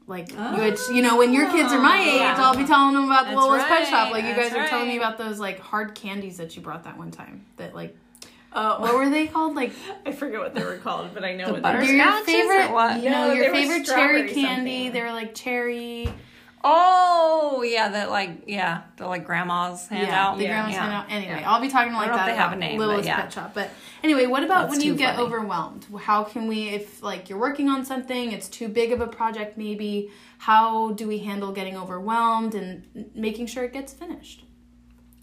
Like, 0.07 0.31
which 0.59 0.81
you 0.93 1.01
know, 1.01 1.17
when 1.17 1.33
your 1.33 1.51
kids 1.51 1.73
are 1.73 1.81
my 1.81 1.99
age, 2.01 2.17
Yeah. 2.21 2.35
I'll 2.39 2.57
be 2.57 2.65
telling 2.65 2.95
them 2.95 3.05
about 3.05 3.27
the 3.27 3.33
Oh, 3.33 3.53
That's 3.53 3.63
Littlest 3.63 3.67
Pet 3.69 3.89
Shop. 3.89 4.11
Like 4.13 4.25
you 4.25 4.35
that's 4.35 4.51
guys 4.51 4.63
were 4.63 4.69
telling 4.69 4.89
me 4.89 4.97
about 4.97 5.17
those 5.19 5.39
like 5.39 5.61
hard 5.61 5.95
candies 5.95 6.37
that 6.39 6.57
you 6.57 6.63
brought 6.63 6.85
that 6.85 6.99
one 6.99 7.11
time. 7.11 7.45
That 7.57 7.75
like, 7.75 7.97
Oh, 8.55 8.81
what 8.83 8.95
were 8.95 9.09
they 9.09 9.27
called? 9.29 9.55
Like 9.55 9.73
I 10.07 10.13
forget 10.13 10.41
what 10.41 10.55
they 10.55 10.65
were 10.65 10.77
called, 10.79 11.15
but 11.15 11.25
I 11.25 11.35
know 11.35 11.47
The 11.47 11.53
what 11.55 11.63
they 11.63 11.75
were. 11.77 11.83
your 11.85 12.25
favorite, 12.25 12.71
or 12.71 12.73
what? 12.75 13.03
you 13.03 13.11
know, 13.11 13.29
No, 13.29 13.33
your 13.33 13.53
favorite 13.55 13.87
cherry 13.87 14.29
candy. 14.33 14.43
something. 14.87 14.93
They 14.93 15.03
were 15.03 15.13
like 15.13 15.35
cherry. 15.35 16.13
Oh 16.65 17.63
yeah, 17.67 17.89
that 17.89 18.11
like 18.11 18.45
yeah, 18.47 18.83
the 18.97 19.07
like 19.07 19.25
grandma's 19.25 19.89
hand 19.89 20.07
yeah, 20.09 20.27
out. 20.29 20.39
the 20.39 20.45
Yeah. 20.45 20.51
grandma's 20.51 20.75
Yeah. 20.75 20.81
handout. 20.83 21.07
Anyway, 21.11 21.41
Yeah. 21.41 21.51
I'll 21.51 21.61
be 21.61 21.69
talking 21.69 21.93
like 21.93 22.07
don't 22.07 22.17
know 22.17 22.23
if 22.23 22.27
that 22.27 22.33
they 22.33 22.37
have 22.39 22.53
a 22.53 22.57
name, 22.57 22.79
but 22.79 22.87
Littlest 22.89 23.09
yeah. 23.09 23.21
Pet 23.23 23.33
Shop. 23.33 23.51
But 23.55 23.71
anyway, 24.05 24.27
what 24.27 24.45
about 24.45 24.69
That's 24.69 24.79
when 24.79 24.87
you 24.87 24.95
get 24.95 25.17
funny. 25.17 25.27
overwhelmed? 25.27 25.87
How 26.03 26.23
can 26.25 26.47
we, 26.47 26.69
if 26.69 27.03
like 27.03 27.29
you're 27.29 27.39
working 27.39 27.69
on 27.69 27.85
something, 27.85 28.31
it's 28.33 28.49
too 28.49 28.69
big 28.69 28.93
of 28.93 29.01
a 29.01 29.07
project, 29.09 29.59
maybe? 29.59 30.11
How 30.39 30.93
do 30.93 31.07
we 31.09 31.19
handle 31.19 31.53
getting 31.53 31.77
overwhelmed 31.77 32.55
and 32.55 33.11
making 33.15 33.47
sure 33.47 33.65
it 33.65 33.73
gets 33.73 33.93
finished? 33.93 34.45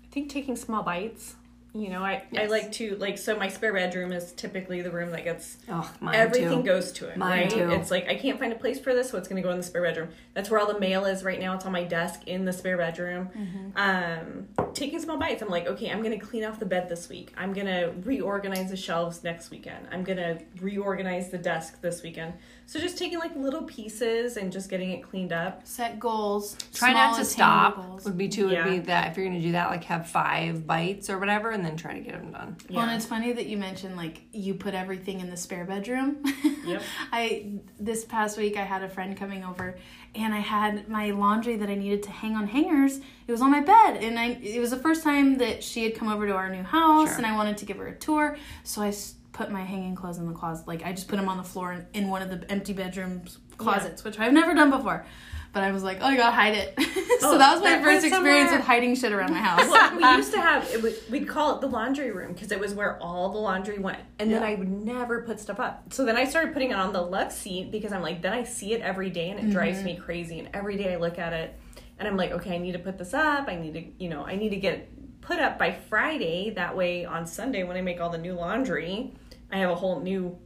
I 0.03 0.07
think 0.11 0.29
taking 0.29 0.55
small 0.55 0.83
bites. 0.83 1.35
You 1.71 1.89
know, 1.89 2.01
I, 2.03 2.23
I 2.35 2.47
like 2.47 2.71
to 2.73 2.95
like 2.95 3.17
so 3.19 3.37
my 3.37 3.47
spare 3.47 3.71
bedroom 3.73 4.11
is 4.11 4.31
typically 4.31 4.81
the 4.81 4.89
room 4.89 5.11
that 5.11 5.23
gets 5.23 5.57
Oh, 5.69 5.89
mine 5.99 6.15
everything 6.15 6.63
too. 6.63 6.63
goes 6.63 6.91
to 6.93 7.07
it. 7.09 7.15
Mine 7.17 7.41
right? 7.41 7.49
too. 7.49 7.69
It's 7.71 7.91
like 7.91 8.07
I 8.09 8.15
can't 8.15 8.39
find 8.39 8.51
a 8.51 8.55
place 8.55 8.79
for 8.79 8.95
this, 8.95 9.11
so 9.11 9.19
it's 9.19 9.27
gonna 9.27 9.43
go 9.43 9.51
in 9.51 9.57
the 9.57 9.63
spare 9.63 9.83
bedroom. 9.83 10.09
That's 10.33 10.49
where 10.49 10.59
all 10.59 10.65
the 10.71 10.79
mail 10.79 11.05
is 11.05 11.23
right 11.23 11.39
now. 11.39 11.53
It's 11.53 11.65
on 11.65 11.71
my 11.71 11.83
desk 11.83 12.27
in 12.27 12.43
the 12.45 12.53
spare 12.53 12.75
bedroom. 12.77 13.29
Um, 13.75 14.47
taking 14.73 14.99
small 14.99 15.17
bites. 15.17 15.41
I'm 15.43 15.49
like, 15.49 15.67
okay, 15.67 15.91
I'm 15.91 16.01
gonna 16.01 16.19
clean 16.19 16.43
off 16.43 16.59
the 16.59 16.65
bed 16.65 16.89
this 16.89 17.07
week. 17.07 17.33
I'm 17.37 17.53
gonna 17.53 17.91
reorganize 18.03 18.71
the 18.71 18.77
shelves 18.77 19.23
next 19.23 19.51
weekend. 19.51 19.87
I'm 19.91 20.03
gonna 20.03 20.39
reorganize 20.59 21.29
the 21.29 21.37
desk 21.37 21.81
this 21.81 22.01
weekend. 22.01 22.33
So 22.65 22.79
just 22.79 22.97
taking 22.97 23.19
like 23.19 23.35
little 23.35 23.63
pieces 23.63 24.37
and 24.37 24.51
just 24.51 24.69
getting 24.69 24.91
it 24.91 25.01
cleaned 25.03 25.33
up. 25.33 25.65
Set 25.67 25.99
goals. 25.99 26.55
Try 26.73 26.91
small 26.91 27.11
not 27.11 27.19
to 27.19 27.25
stop. 27.25 27.75
goals. 27.75 28.05
Would 28.05 28.17
be 28.17 28.27
two. 28.27 28.47
Would 28.49 28.63
be 28.63 28.79
that 28.79 29.11
if 29.11 29.17
you're 29.17 29.25
gonna 29.27 29.41
do 29.41 29.51
that, 29.53 29.69
like 29.69 29.83
have 29.85 30.07
five 30.07 30.65
bites 30.67 31.09
or 31.09 31.17
whatever, 31.19 31.51
and 31.59 31.67
then 31.67 31.75
try 31.77 31.93
to 31.93 31.99
get 31.99 32.13
them 32.13 32.31
done. 32.31 32.55
Well, 32.69 32.81
and 32.85 32.91
it's 32.95 33.05
funny 33.05 33.33
that 33.33 33.45
you 33.47 33.57
mentioned 33.57 33.95
like 33.97 34.21
you 34.31 34.53
put 34.53 34.73
everything 34.73 35.19
in 35.19 35.29
the 35.29 35.37
spare 35.37 35.65
bedroom. 35.65 36.23
Yep. 36.65 36.81
I 37.11 37.53
this 37.79 38.05
past 38.05 38.37
week 38.37 38.55
I 38.55 38.63
had 38.63 38.83
a 38.83 38.89
friend 38.89 39.17
coming 39.17 39.43
over, 39.43 39.77
and 40.13 40.33
I 40.35 40.39
had 40.39 40.87
my 40.87 41.09
laundry 41.11 41.55
that 41.55 41.67
I 41.69 41.73
needed 41.73 42.03
to 42.03 42.11
hang 42.11 42.35
on 42.35 42.45
hangers. 42.47 42.97
It 43.25 43.31
was 43.31 43.41
on 43.41 43.49
my 43.49 43.61
bed, 43.61 44.03
and 44.03 44.19
I 44.19 44.37
it 44.43 44.59
was 44.59 44.69
the 44.69 44.77
first 44.77 45.01
time 45.01 45.37
that 45.39 45.63
she 45.63 45.83
had 45.83 45.95
come 45.95 46.09
over 46.09 46.27
to 46.27 46.33
our 46.33 46.49
new 46.49 46.61
house, 46.61 47.07
Sure. 47.09 47.17
and 47.17 47.25
I 47.25 47.35
wanted 47.35 47.57
to 47.57 47.65
give 47.65 47.77
her 47.77 47.87
a 47.87 47.95
tour. 47.95 48.37
So 48.63 48.81
I 48.83 48.93
put 49.31 49.49
my 49.49 49.63
hanging 49.63 49.95
clothes 49.95 50.19
in 50.19 50.27
the 50.27 50.33
closet. 50.33 50.67
Like 50.67 50.83
I 50.85 50.91
just 50.91 51.07
put 51.07 51.15
them 51.15 51.29
on 51.29 51.37
the 51.37 51.43
floor 51.43 51.71
in, 51.73 51.87
in 51.93 52.09
one 52.09 52.21
of 52.21 52.29
the 52.29 52.51
empty 52.51 52.73
bedrooms 52.73 53.39
closets, 53.57 54.03
which 54.03 54.19
I've 54.19 54.33
never 54.33 54.53
done 54.53 54.69
before. 54.69 55.05
But 55.51 55.63
I 55.63 55.71
was 55.71 55.83
like, 55.83 55.97
oh, 56.01 56.05
I 56.05 56.15
gotta 56.15 56.35
hide 56.35 56.53
it. 56.55 56.75
so 57.19 57.31
Oh, 57.31 57.37
that 57.37 57.53
was 57.53 57.63
my 57.63 57.71
that 57.71 57.83
first 57.83 58.05
experience 58.05 58.51
with 58.51 58.61
hiding 58.61 58.95
shit 58.95 59.11
around 59.11 59.31
my 59.31 59.37
house. 59.39 59.67
well, 59.69 59.95
we 59.95 60.03
used 60.17 60.31
to 60.33 60.41
have 60.41 60.67
it 60.73 61.09
we'd 61.09 61.27
call 61.27 61.55
it 61.55 61.61
the 61.61 61.67
laundry 61.67 62.11
room 62.11 62.33
because 62.33 62.51
it 62.51 62.59
was 62.59 62.73
where 62.73 63.01
all 63.01 63.29
the 63.29 63.37
laundry 63.37 63.77
went 63.77 63.99
and 64.19 64.31
then 64.31 64.43
i 64.43 64.55
would 64.55 64.69
never 64.69 65.21
put 65.21 65.39
stuff 65.39 65.59
up 65.59 65.91
so 65.91 66.05
then 66.05 66.15
i 66.15 66.23
started 66.23 66.53
putting 66.53 66.71
it 66.71 66.75
on 66.75 66.93
the 66.93 67.01
love 67.01 67.31
seat 67.31 67.71
because 67.71 67.91
i'm 67.91 68.01
like 68.01 68.21
then 68.21 68.33
i 68.33 68.43
see 68.43 68.73
it 68.73 68.81
every 68.81 69.09
day 69.09 69.29
and 69.29 69.39
it 69.39 69.51
drives 69.51 69.83
me 69.83 69.93
mm-hmm. 69.93 70.03
crazy 70.03 70.39
and 70.39 70.49
every 70.53 70.77
day 70.77 70.93
i 70.93 70.95
look 70.95 71.19
at 71.19 71.33
it 71.33 71.59
and 71.97 72.07
i'm 72.07 72.17
like 72.17 72.31
okay 72.31 72.55
i 72.55 72.57
need 72.57 72.73
to 72.73 72.79
put 72.79 72.97
this 72.97 73.13
up 73.13 73.47
i 73.47 73.55
need 73.55 73.73
to 73.73 74.03
you 74.03 74.09
know 74.09 74.25
i 74.25 74.35
need 74.35 74.49
to 74.49 74.57
get 74.57 74.89
put 75.21 75.39
up 75.39 75.59
by 75.59 75.71
friday 75.71 76.51
that 76.51 76.75
way 76.75 77.05
on 77.05 77.25
sunday 77.27 77.63
when 77.63 77.75
i 77.75 77.81
make 77.81 77.99
all 77.99 78.09
the 78.09 78.17
new 78.17 78.33
laundry 78.33 79.13
i 79.51 79.57
have 79.57 79.69
a 79.69 79.75
whole 79.75 79.99
new 79.99 80.37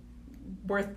worth 0.65 0.89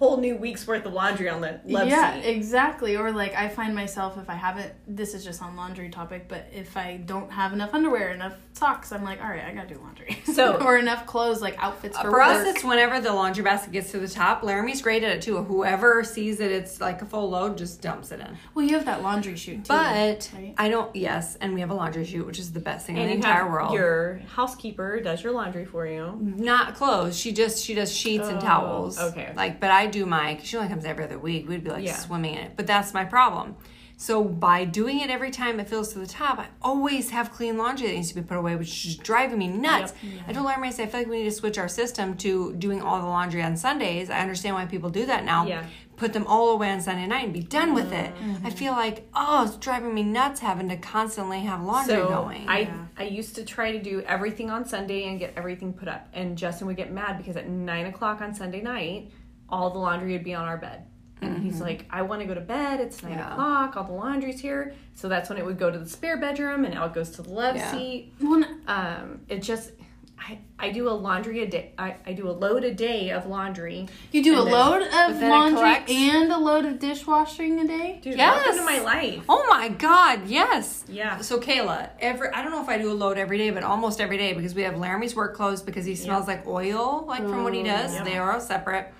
whole 0.00 0.16
new 0.16 0.34
week's 0.34 0.66
worth 0.66 0.86
of 0.86 0.94
laundry 0.94 1.28
on 1.28 1.42
the 1.42 1.60
love 1.66 1.86
yeah, 1.86 2.14
seat 2.14 2.26
exactly. 2.26 2.96
Or 2.96 3.12
like 3.12 3.34
I 3.34 3.50
find 3.50 3.74
myself 3.74 4.16
if 4.16 4.30
I 4.30 4.34
haven't 4.34 4.72
this 4.86 5.12
is 5.12 5.22
just 5.22 5.42
on 5.42 5.56
laundry 5.56 5.90
topic, 5.90 6.24
but 6.26 6.46
if 6.52 6.74
I 6.74 6.96
don't 7.04 7.30
have 7.30 7.52
enough 7.52 7.74
underwear, 7.74 8.10
enough 8.10 8.32
socks, 8.60 8.92
I'm 8.92 9.02
like, 9.02 9.20
all 9.22 9.28
right, 9.28 9.42
I 9.44 9.52
gotta 9.52 9.74
do 9.74 9.80
laundry. 9.80 10.18
So- 10.34 10.56
or 10.64 10.76
enough 10.78 11.06
clothes, 11.06 11.40
like 11.42 11.56
outfits 11.58 11.96
for, 11.96 12.04
For 12.04 12.10
work. 12.12 12.22
us, 12.22 12.46
it's 12.46 12.62
whenever 12.64 13.00
the 13.00 13.12
laundry 13.12 13.42
basket 13.42 13.72
gets 13.72 13.90
to 13.92 13.98
the 13.98 14.06
top. 14.06 14.42
Laramie's 14.44 14.80
great 14.82 15.02
at 15.02 15.16
it 15.16 15.22
too. 15.22 15.42
Whoever 15.42 16.04
sees 16.04 16.38
that 16.38 16.50
it's 16.52 16.80
like 16.80 17.02
a 17.02 17.06
full 17.06 17.30
load 17.30 17.58
just 17.58 17.80
dumps 17.82 18.12
it 18.12 18.20
in. 18.20 18.36
well, 18.54 18.64
you 18.64 18.74
have 18.76 18.84
that 18.84 19.02
laundry 19.02 19.34
chute 19.36 19.64
too. 19.64 19.68
But 19.68 20.30
right? 20.34 20.54
I 20.58 20.68
don't. 20.68 20.94
Yes, 20.94 21.36
and 21.40 21.54
we 21.54 21.60
have 21.60 21.70
a 21.70 21.74
laundry 21.74 22.04
chute, 22.04 22.26
which 22.26 22.38
is 22.38 22.52
the 22.52 22.60
best 22.60 22.86
thing 22.86 22.96
in 22.98 23.04
the 23.04 23.10
you 23.10 23.16
entire 23.16 23.42
have 23.44 23.50
world. 23.50 23.72
your 23.74 24.20
housekeeper 24.34 25.00
does 25.00 25.22
your 25.24 25.32
laundry 25.32 25.64
for 25.64 25.86
you 25.86 26.16
Not 26.20 26.74
clothes. 26.74 27.18
She 27.18 27.32
just 27.32 27.64
she 27.64 27.74
does 27.74 27.90
sheets 27.94 28.28
and 28.28 28.38
Oh, 28.38 28.40
towels. 28.40 28.98
okay. 29.00 29.32
Like, 29.34 29.58
but 29.58 29.70
I 29.70 29.86
do 29.86 30.06
my. 30.06 30.38
She 30.42 30.56
only 30.56 30.68
comes 30.68 30.84
every 30.84 31.04
other 31.04 31.18
week. 31.18 31.48
We'd 31.48 31.64
be 31.64 31.70
like 31.70 31.84
Yeah. 31.84 31.96
swimming 31.96 32.34
in 32.34 32.40
it. 32.46 32.52
But 32.56 32.66
that's 32.66 32.92
my 32.94 33.04
problem. 33.04 33.56
So 34.00 34.24
by 34.24 34.64
doing 34.64 35.00
it 35.00 35.10
every 35.10 35.30
time 35.30 35.60
it 35.60 35.68
fills 35.68 35.92
to 35.92 35.98
the 35.98 36.06
top, 36.06 36.38
I 36.38 36.46
always 36.62 37.10
have 37.10 37.30
clean 37.30 37.58
laundry 37.58 37.88
that 37.88 37.92
needs 37.92 38.08
to 38.08 38.14
be 38.14 38.22
put 38.22 38.38
away, 38.38 38.56
which 38.56 38.86
is 38.86 38.96
driving 38.96 39.38
me 39.38 39.46
nuts. 39.46 39.92
I 40.26 40.32
told 40.32 40.46
I 40.46 40.70
said, 40.70 40.88
I 40.88 40.90
feel 40.90 41.00
like 41.00 41.08
we 41.08 41.18
need 41.18 41.24
to 41.24 41.30
switch 41.30 41.58
our 41.58 41.68
system 41.68 42.16
to 42.16 42.54
doing 42.54 42.80
all 42.80 42.98
the 42.98 43.06
laundry 43.06 43.42
on 43.42 43.58
Sundays. 43.58 44.08
I 44.08 44.20
understand 44.20 44.54
why 44.54 44.64
people 44.64 44.88
do 44.88 45.04
that 45.04 45.26
now. 45.26 45.44
Yeah. 45.44 45.66
Put 45.98 46.14
them 46.14 46.26
all 46.26 46.52
away 46.52 46.70
on 46.70 46.80
Sunday 46.80 47.06
night 47.06 47.24
and 47.24 47.34
be 47.34 47.42
done 47.42 47.74
with 47.74 47.92
it. 47.92 48.14
Mm-hmm. 48.14 48.46
I 48.46 48.48
feel 48.48 48.72
like, 48.72 49.06
oh, 49.14 49.44
it's 49.44 49.58
driving 49.58 49.92
me 49.92 50.02
nuts 50.02 50.40
having 50.40 50.70
to 50.70 50.78
constantly 50.78 51.40
have 51.40 51.62
laundry 51.62 51.96
so 51.96 52.08
going. 52.08 52.48
I 52.48 52.60
Yeah. 52.60 52.86
I 52.96 53.02
used 53.02 53.34
to 53.34 53.44
try 53.44 53.70
to 53.72 53.82
do 53.82 54.00
everything 54.06 54.48
on 54.48 54.64
Sunday 54.64 55.08
and 55.08 55.18
get 55.18 55.34
everything 55.36 55.74
put 55.74 55.88
up. 55.88 56.08
And 56.14 56.38
Justin 56.38 56.68
would 56.68 56.78
get 56.78 56.90
mad 56.90 57.18
because 57.18 57.36
at 57.36 57.50
nine 57.50 57.84
o'clock 57.84 58.22
on 58.22 58.34
Sunday 58.34 58.62
night, 58.62 59.10
all 59.50 59.68
the 59.68 59.78
laundry 59.78 60.12
would 60.12 60.24
be 60.24 60.32
on 60.32 60.46
our 60.46 60.56
bed. 60.56 60.86
And 61.22 61.42
he's 61.42 61.60
like, 61.60 61.84
I 61.90 62.02
want 62.02 62.22
to 62.22 62.26
go 62.26 62.34
to 62.34 62.40
bed. 62.40 62.80
It's 62.80 63.02
nine 63.02 63.12
Mm-hmm. 63.12 63.20
Yeah. 63.20 63.32
o'clock. 63.32 63.76
All 63.76 63.84
the 63.84 63.92
laundry's 63.92 64.40
here. 64.40 64.74
So 64.94 65.08
that's 65.08 65.28
when 65.28 65.38
it 65.38 65.44
would 65.44 65.58
go 65.58 65.70
to 65.70 65.78
the 65.78 65.88
spare 65.88 66.16
bedroom, 66.18 66.64
and 66.64 66.74
now 66.74 66.86
it 66.86 66.94
goes 66.94 67.10
to 67.12 67.22
the 67.22 67.30
love 67.30 67.56
Yeah. 67.56 67.70
seat. 67.72 68.12
Well, 68.20 68.44
Um, 68.66 69.20
it 69.28 69.42
just, 69.42 69.72
I, 70.18 70.38
I 70.58 70.70
do 70.70 70.88
a 70.88 70.92
laundry 70.92 71.42
a 71.42 71.46
day. 71.46 71.72
I, 71.78 71.96
I 72.06 72.12
do 72.12 72.28
a 72.28 72.32
load 72.32 72.62
a 72.64 72.72
day 72.74 73.10
of 73.10 73.26
laundry. 73.26 73.88
you 74.12 74.22
do 74.22 74.38
a 74.40 74.44
then- 74.44 74.52
load 74.52 74.82
of 74.82 74.90
but 74.90 75.20
then 75.20 75.24
it 75.24 75.28
laundry 75.30 75.94
and 75.96 76.30
a 76.32 76.38
load 76.38 76.64
of 76.66 76.78
dishwashing 76.78 77.58
a 77.60 77.66
day. 77.66 78.00
Dude, 78.02 78.16
Yes. 78.16 78.36
welcome 78.46 78.58
to 78.58 78.64
my 78.64 78.80
life. 78.84 79.22
Oh 79.28 79.46
my 79.48 79.68
God, 79.70 80.26
yes. 80.26 80.84
Yeah. 80.88 81.20
So 81.22 81.38
Kayla, 81.40 81.90
every 82.00 82.28
I 82.28 82.42
don't 82.42 82.50
know 82.52 82.62
if 82.62 82.68
I 82.68 82.76
do 82.78 82.90
a 82.90 82.94
load 82.94 83.16
every 83.18 83.38
day, 83.38 83.50
but 83.50 83.62
almost 83.62 84.00
every 84.00 84.18
day 84.18 84.32
because 84.34 84.54
we 84.54 84.62
have 84.62 84.76
Laramie's 84.78 85.14
work 85.16 85.34
clothes 85.34 85.62
because 85.62 85.84
he 85.86 85.94
smells 85.94 86.26
like 86.26 86.46
oil, 86.46 87.04
like 87.08 87.22
from 87.22 87.42
what 87.44 87.54
he 87.54 87.62
does. 87.62 87.94
Yep. 87.94 88.04
They 88.04 88.16
are 88.18 88.32
all 88.32 88.40
separate. 88.40 88.92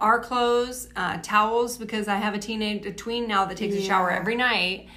Our 0.00 0.18
clothes, 0.20 0.88
uh, 0.96 1.18
towels 1.22 1.76
because 1.76 2.08
I 2.08 2.16
have 2.16 2.34
a 2.34 2.38
teenage 2.38 2.86
a 2.86 2.92
tween 2.92 3.28
now 3.28 3.44
that 3.44 3.56
takes 3.56 3.74
a 3.76 3.82
shower 3.82 4.10
every 4.10 4.34
night, 4.34 4.88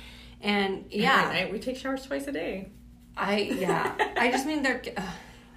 and 0.42 0.86
yeah, 0.90 1.24
Every 1.26 1.34
night 1.44 1.52
we 1.54 1.60
take 1.60 1.78
showers 1.78 2.06
twice 2.06 2.28
a 2.28 2.32
day. 2.32 2.70
I 3.18 3.38
yeah, 3.40 3.94
I 4.18 4.32
just 4.32 4.46
mean 4.46 4.64
they're. 4.64 4.82
Uh, 4.96 5.02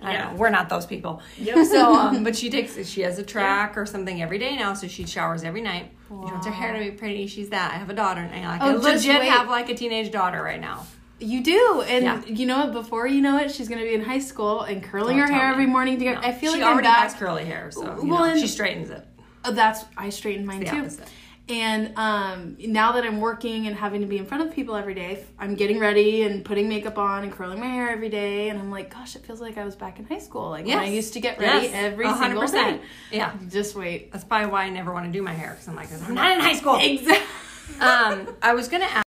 I 0.02 0.12
Yeah. 0.12 0.30
know. 0.32 0.36
We're 0.36 0.50
not 0.50 0.68
those 0.68 0.84
people. 0.84 1.22
Yep. 1.38 1.66
So, 1.68 1.94
um, 1.94 2.22
but 2.24 2.36
she 2.36 2.50
takes 2.50 2.86
she 2.86 3.00
has 3.02 3.18
a 3.18 3.22
track 3.22 3.78
or 3.78 3.86
something 3.86 4.20
every 4.20 4.38
day 4.38 4.54
now, 4.56 4.74
so 4.74 4.88
she 4.88 5.06
showers 5.06 5.42
every 5.44 5.62
night. 5.62 5.92
She 6.08 6.14
wants 6.14 6.44
her 6.46 6.52
hair 6.52 6.72
to 6.74 6.78
be 6.78 6.90
pretty. 6.90 7.26
She's 7.28 7.48
that. 7.50 7.72
I 7.72 7.76
have 7.76 7.88
a 7.88 7.94
daughter, 7.94 8.20
and 8.20 8.46
I 8.46 8.50
like 8.50 8.62
Oh, 8.62 8.70
I 8.70 8.92
legit 8.92 9.20
wait. 9.20 9.28
have 9.28 9.48
like 9.48 9.70
a 9.70 9.74
teenage 9.74 10.10
daughter 10.12 10.42
right 10.42 10.60
now. 10.60 10.86
You 11.18 11.42
do, 11.42 11.82
and 11.88 12.04
Yeah. 12.04 12.22
you 12.26 12.44
know 12.44 12.58
what? 12.58 12.72
Before 12.72 13.06
you 13.06 13.22
know 13.22 13.38
it, 13.38 13.50
she's 13.50 13.68
gonna 13.70 13.82
be 13.84 13.94
in 13.94 14.02
high 14.04 14.18
school 14.18 14.60
and 14.62 14.82
curling 14.82 15.16
Don't 15.16 15.28
her 15.28 15.32
hair 15.34 15.46
me. 15.46 15.52
every 15.52 15.66
morning 15.66 15.98
to 15.98 16.04
get. 16.04 16.20
No, 16.20 16.28
I 16.28 16.32
feel 16.32 16.52
she 16.52 16.58
like 16.58 16.66
I'm 16.66 16.72
already 16.74 16.88
back. 16.88 16.98
has 17.04 17.14
curly 17.14 17.44
hair, 17.46 17.70
so 17.70 17.98
Well, 18.02 18.26
know, 18.34 18.36
she 18.36 18.48
straightens 18.48 18.90
it. 18.90 19.02
Oh, 19.46 19.52
that's 19.52 19.84
I 19.96 20.10
straighten 20.10 20.44
mine 20.44 20.64
too. 20.64 20.76
opposite. 20.76 21.08
And 21.48 21.96
um, 21.96 22.56
now 22.58 22.90
that 22.92 23.04
I'm 23.04 23.20
working 23.20 23.68
and 23.68 23.76
having 23.76 24.00
to 24.00 24.06
be 24.08 24.18
in 24.18 24.26
front 24.26 24.42
of 24.48 24.52
people 24.52 24.74
every 24.74 24.94
day, 24.94 25.22
I'm 25.38 25.54
getting 25.54 25.78
ready 25.78 26.22
and 26.24 26.44
putting 26.44 26.68
makeup 26.68 26.98
on 26.98 27.22
and 27.22 27.32
curling 27.32 27.60
my 27.60 27.68
hair 27.68 27.88
every 27.90 28.08
day. 28.08 28.48
And 28.48 28.58
I'm 28.58 28.72
like, 28.72 28.92
gosh, 28.92 29.14
it 29.14 29.24
feels 29.24 29.40
like 29.40 29.56
I 29.56 29.64
was 29.64 29.76
back 29.76 30.00
in 30.00 30.06
high 30.06 30.18
school. 30.18 30.50
Like 30.50 30.66
when 30.66 30.76
I 30.76 30.88
used 30.88 31.12
to 31.12 31.20
get 31.20 31.38
ready 31.38 31.66
Yes. 31.66 31.72
every 31.72 32.06
A 32.06 32.10
hundred 32.10 32.48
single 32.48 32.78
day. 32.78 32.80
Yeah. 33.12 33.32
Just 33.48 33.76
wait. 33.76 34.10
That's 34.10 34.24
probably 34.24 34.48
why 34.50 34.64
I 34.64 34.70
never 34.70 34.92
want 34.92 35.06
to 35.06 35.12
do 35.12 35.22
my 35.22 35.32
hair 35.34 35.50
because 35.50 35.68
I'm 35.68 35.76
like, 35.76 35.88
I'm 35.92 36.14
not 36.14 36.32
in 36.32 36.40
high 36.40 36.54
school. 36.54 36.80
Exactly. 36.82 37.80
um, 37.80 38.34
I 38.42 38.52
was 38.54 38.66
gonna 38.66 38.86
ask. 38.86 39.04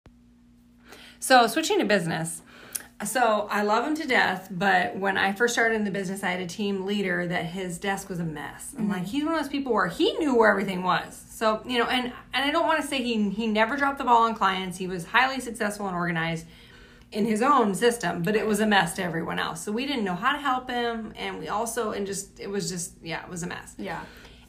So 1.20 1.46
switching 1.48 1.80
to 1.80 1.86
business. 1.86 2.42
So 3.06 3.48
I 3.50 3.62
love 3.62 3.88
him 3.88 3.96
to 3.96 4.06
death, 4.06 4.50
but 4.52 4.98
when 4.98 5.18
I 5.18 5.32
first 5.32 5.54
started 5.54 5.76
in 5.76 5.86
the 5.86 5.92
business, 5.92 6.22
I 6.22 6.32
had 6.32 6.42
a 6.42 6.48
team 6.48 6.86
leader 6.86 7.26
that 7.28 7.46
his 7.46 7.78
desk 7.78 8.10
was 8.10 8.20
a 8.20 8.26
mess. 8.26 8.76
I'm 8.78 8.90
like, 8.90 9.04
mm-hmm. 9.04 9.06
he's 9.06 9.24
one 9.24 9.36
of 9.36 9.40
those 9.40 9.50
people 9.50 9.74
where 9.74 9.88
he 9.88 10.12
knew 10.18 10.36
where 10.36 10.52
everything 10.52 10.84
was. 10.84 11.26
So 11.30 11.62
you 11.66 11.80
know, 11.80 11.86
and 11.86 12.12
and 12.34 12.46
I 12.46 12.52
don't 12.52 12.66
want 12.66 12.82
to 12.82 12.88
say 12.88 13.02
he 13.02 13.30
he 13.30 13.48
never 13.48 13.78
dropped 13.78 14.00
the 14.00 14.04
ball 14.04 14.24
on 14.24 14.36
clients. 14.36 14.78
He 14.78 14.88
was 14.88 15.06
highly 15.06 15.40
successful 15.40 15.88
and 15.88 15.96
organized 15.96 16.46
in 17.12 17.26
his 17.26 17.42
own 17.42 17.74
system, 17.74 18.22
but 18.22 18.36
it 18.36 18.46
was 18.46 18.60
a 18.60 18.68
mess 18.68 18.94
to 18.96 19.04
everyone 19.04 19.40
else. 19.40 19.64
So 19.64 19.72
we 19.72 19.86
didn't 19.86 20.04
know 20.04 20.16
how 20.16 20.34
to 20.34 20.38
help 20.38 20.70
him, 20.70 21.14
and 21.16 21.40
we 21.40 21.48
also 21.48 21.92
and 21.92 22.06
just 22.06 22.40
it 22.40 22.50
was 22.50 22.70
just 22.70 22.96
yeah, 23.02 23.24
it 23.24 23.30
was 23.30 23.44
a 23.44 23.48
mess 23.48 23.76
Yeah. 23.78 24.02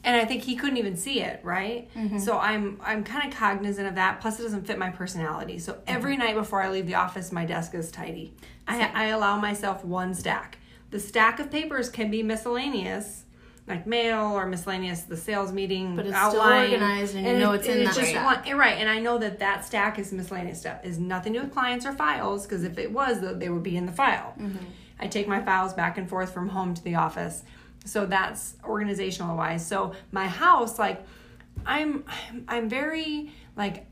And 0.03 0.15
I 0.19 0.25
think 0.25 0.43
he 0.43 0.55
couldn't 0.55 0.77
even 0.77 0.95
see 0.97 1.21
it, 1.21 1.39
right? 1.43 1.89
So 2.19 2.37
I'm 2.39 2.79
I'm 2.83 3.03
kind 3.03 3.31
of 3.31 3.37
cognizant 3.37 3.87
of 3.87 3.95
that. 3.95 4.19
Plus, 4.21 4.39
it 4.39 4.43
doesn't 4.43 4.65
fit 4.65 4.77
my 4.79 4.89
personality. 4.89 5.59
So 5.59 5.77
every 5.87 6.17
night 6.17 6.35
before 6.35 6.61
I 6.61 6.69
leave 6.69 6.87
the 6.87 6.95
office, 6.95 7.31
my 7.31 7.45
desk 7.45 7.75
is 7.75 7.91
tidy. 7.91 8.33
I, 8.67 8.89
I 8.93 9.05
allow 9.07 9.37
myself 9.39 9.83
one 9.85 10.13
stack. 10.13 10.57
The 10.89 10.99
stack 10.99 11.39
of 11.39 11.49
papers 11.51 11.89
can 11.89 12.09
be 12.11 12.21
miscellaneous, 12.23 13.23
like 13.67 13.85
mail 13.87 14.31
or 14.33 14.45
miscellaneous, 14.47 15.03
the 15.03 15.15
sales 15.17 15.51
meeting 15.51 15.95
But 15.95 16.05
it's 16.07 16.17
still 16.17 16.41
organized 16.71 17.15
and 17.15 17.25
you 17.25 17.37
know 17.39 17.53
it's 17.53 17.67
in 17.67 17.79
it's 17.81 17.95
just 17.95 18.09
stack. 18.09 18.45
one- 18.45 18.57
right, 18.57 18.77
and 18.77 18.89
I 18.89 18.99
know 18.99 19.17
that 19.19 19.39
that 19.39 19.63
stack 19.65 19.99
is 19.99 20.11
miscellaneous 20.11 20.59
stuff. 20.59 20.83
Is 20.83 20.99
nothing 20.99 21.33
to 21.33 21.39
do 21.39 21.45
with 21.45 21.53
clients 21.53 21.85
or 21.85 21.93
files 21.93 22.45
because 22.45 22.63
if 22.63 22.77
it 22.77 22.91
was, 22.91 23.21
they 23.39 23.49
would 23.49 23.63
be 23.63 23.77
in 23.77 23.85
the 23.85 23.91
file. 23.91 24.33
Mm-hmm. 24.39 24.65
I 24.99 25.07
take 25.07 25.27
my 25.27 25.41
files 25.41 25.73
back 25.73 25.97
and 25.97 26.07
forth 26.09 26.33
from 26.33 26.49
home 26.49 26.73
to 26.75 26.83
the 26.83 26.95
office, 26.95 27.43
so 27.85 28.05
that's 28.05 28.55
organizational 28.63 29.35
wise. 29.37 29.65
So 29.65 29.93
my 30.11 30.27
house, 30.27 30.77
like, 30.79 31.05
I'm 31.65 32.03
I'm, 32.07 32.45
I'm 32.47 32.69
very 32.69 33.31
like. 33.55 33.87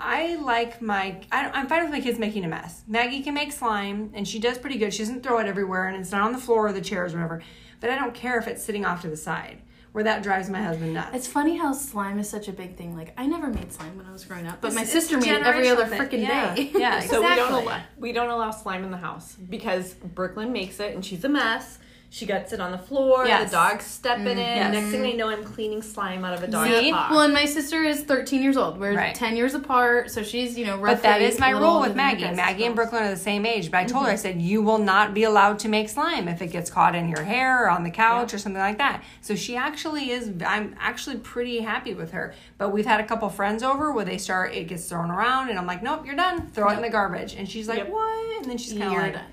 I 0.00 0.36
like 0.36 0.80
my. 0.80 1.20
I, 1.30 1.48
I'm 1.50 1.68
fine 1.68 1.82
with 1.82 1.92
my 1.92 2.00
kids 2.00 2.18
making 2.18 2.44
a 2.44 2.48
mess. 2.48 2.82
Maggie 2.88 3.22
can 3.22 3.34
make 3.34 3.52
slime, 3.52 4.10
and 4.14 4.26
she 4.26 4.38
does 4.38 4.56
pretty 4.58 4.78
good. 4.78 4.92
She 4.92 5.00
doesn't 5.02 5.22
throw 5.22 5.38
it 5.38 5.46
everywhere, 5.46 5.86
and 5.86 5.96
it's 6.00 6.10
not 6.10 6.22
on 6.22 6.32
the 6.32 6.38
floor 6.38 6.68
or 6.68 6.72
the 6.72 6.80
chairs 6.80 7.12
or 7.14 7.18
whatever. 7.18 7.42
But 7.78 7.90
I 7.90 7.96
don't 7.96 8.14
care 8.14 8.38
if 8.38 8.48
it's 8.48 8.64
sitting 8.64 8.84
off 8.86 9.02
to 9.02 9.08
the 9.08 9.16
side, 9.18 9.60
where 9.92 10.02
that 10.02 10.22
drives 10.22 10.48
my 10.48 10.62
husband 10.62 10.94
nuts. 10.94 11.14
It's 11.14 11.26
funny 11.28 11.56
how 11.58 11.72
slime 11.72 12.18
is 12.18 12.28
such 12.28 12.48
a 12.48 12.52
big 12.52 12.74
thing. 12.76 12.96
Like 12.96 13.12
I 13.18 13.26
never 13.26 13.48
made 13.48 13.70
slime 13.70 13.96
when 13.96 14.06
I 14.06 14.12
was 14.12 14.24
growing 14.24 14.46
up, 14.46 14.60
but 14.62 14.72
my 14.74 14.82
sister 14.82 15.18
made 15.18 15.28
it 15.28 15.42
every 15.42 15.68
other 15.68 15.84
freaking 15.84 16.22
Yeah. 16.22 16.54
day. 16.54 16.70
Yeah, 16.74 16.96
exactly. 17.02 17.08
So 17.08 17.22
we 17.22 17.34
don't 17.36 17.52
allow, 17.52 17.80
we 17.98 18.12
don't 18.12 18.30
allow 18.30 18.50
slime 18.50 18.84
in 18.84 18.90
the 18.90 18.96
house 18.96 19.34
because 19.36 19.92
Brooklyn 19.94 20.52
makes 20.52 20.80
it 20.80 20.94
and 20.94 21.04
she's 21.04 21.22
a 21.22 21.28
mess. 21.28 21.78
She 22.12 22.26
gets 22.26 22.52
it 22.52 22.60
on 22.60 22.72
the 22.72 22.78
floor. 22.78 23.26
Yes. 23.26 23.50
The 23.50 23.56
dogs 23.56 23.86
step 23.86 24.18
mm-hmm. 24.18 24.26
in 24.26 24.38
it. 24.38 24.56
yes. 24.56 24.74
Next 24.74 24.90
thing 24.90 25.02
I 25.06 25.12
know, 25.12 25.30
I'm 25.30 25.42
cleaning 25.42 25.80
slime 25.80 26.26
out 26.26 26.34
of 26.34 26.42
a 26.42 26.46
dog's 26.46 26.68
See? 26.68 26.92
paw. 26.92 27.08
Well, 27.10 27.22
and 27.22 27.32
my 27.32 27.46
sister 27.46 27.84
is 27.84 28.02
13 28.02 28.42
years 28.42 28.58
old. 28.58 28.78
We're 28.78 28.94
Right. 28.94 29.14
10 29.14 29.34
years 29.34 29.54
apart, 29.54 30.10
so 30.10 30.22
she's 30.22 30.58
you 30.58 30.66
know 30.66 30.76
roughly. 30.76 30.96
But 30.96 31.02
that 31.04 31.22
is 31.22 31.40
my 31.40 31.52
a 31.52 31.58
rule 31.58 31.80
with 31.80 31.96
Maggie. 31.96 32.24
Maggie 32.30 32.64
and 32.64 32.72
so. 32.72 32.74
Brooklyn 32.74 33.04
are 33.04 33.10
the 33.10 33.16
same 33.16 33.46
age, 33.46 33.70
but 33.70 33.78
I 33.78 33.84
told 33.86 34.04
her, 34.04 34.10
I 34.10 34.12
mm-hmm. 34.12 34.20
said, 34.20 34.42
you 34.42 34.60
will 34.60 34.76
not 34.76 35.14
be 35.14 35.22
allowed 35.22 35.58
to 35.60 35.70
make 35.70 35.88
slime 35.88 36.28
if 36.28 36.42
it 36.42 36.48
gets 36.48 36.68
caught 36.68 36.94
in 36.94 37.08
your 37.08 37.22
hair 37.22 37.64
or 37.64 37.70
on 37.70 37.82
the 37.82 37.90
couch 37.90 38.34
or 38.34 38.38
something 38.38 38.60
like 38.60 38.76
that. 38.76 39.02
So 39.22 39.34
she 39.34 39.56
actually 39.56 40.10
is, 40.10 40.30
I'm 40.44 40.76
actually 40.78 41.16
pretty 41.16 41.60
happy 41.60 41.94
with 41.94 42.10
her. 42.10 42.34
But 42.58 42.74
we've 42.74 42.84
had 42.84 43.00
a 43.00 43.06
couple 43.06 43.30
friends 43.30 43.62
over 43.62 43.90
where 43.90 44.04
they 44.04 44.18
start, 44.18 44.52
it 44.52 44.64
gets 44.64 44.86
thrown 44.86 45.10
around, 45.10 45.48
and 45.48 45.58
I'm 45.58 45.66
like, 45.66 45.82
nope, 45.82 46.04
you're 46.04 46.14
done. 46.14 46.48
Throw 46.48 46.68
it 46.68 46.74
in 46.74 46.82
the 46.82 46.90
garbage. 46.90 47.36
And 47.36 47.48
she's 47.48 47.68
like, 47.68 47.78
Yep. 47.78 47.88
what? 47.88 48.36
And 48.42 48.50
then 48.50 48.58
she's 48.58 48.74
kind 48.74 48.84
of 48.84 48.92
like, 48.92 49.14
done. 49.14 49.24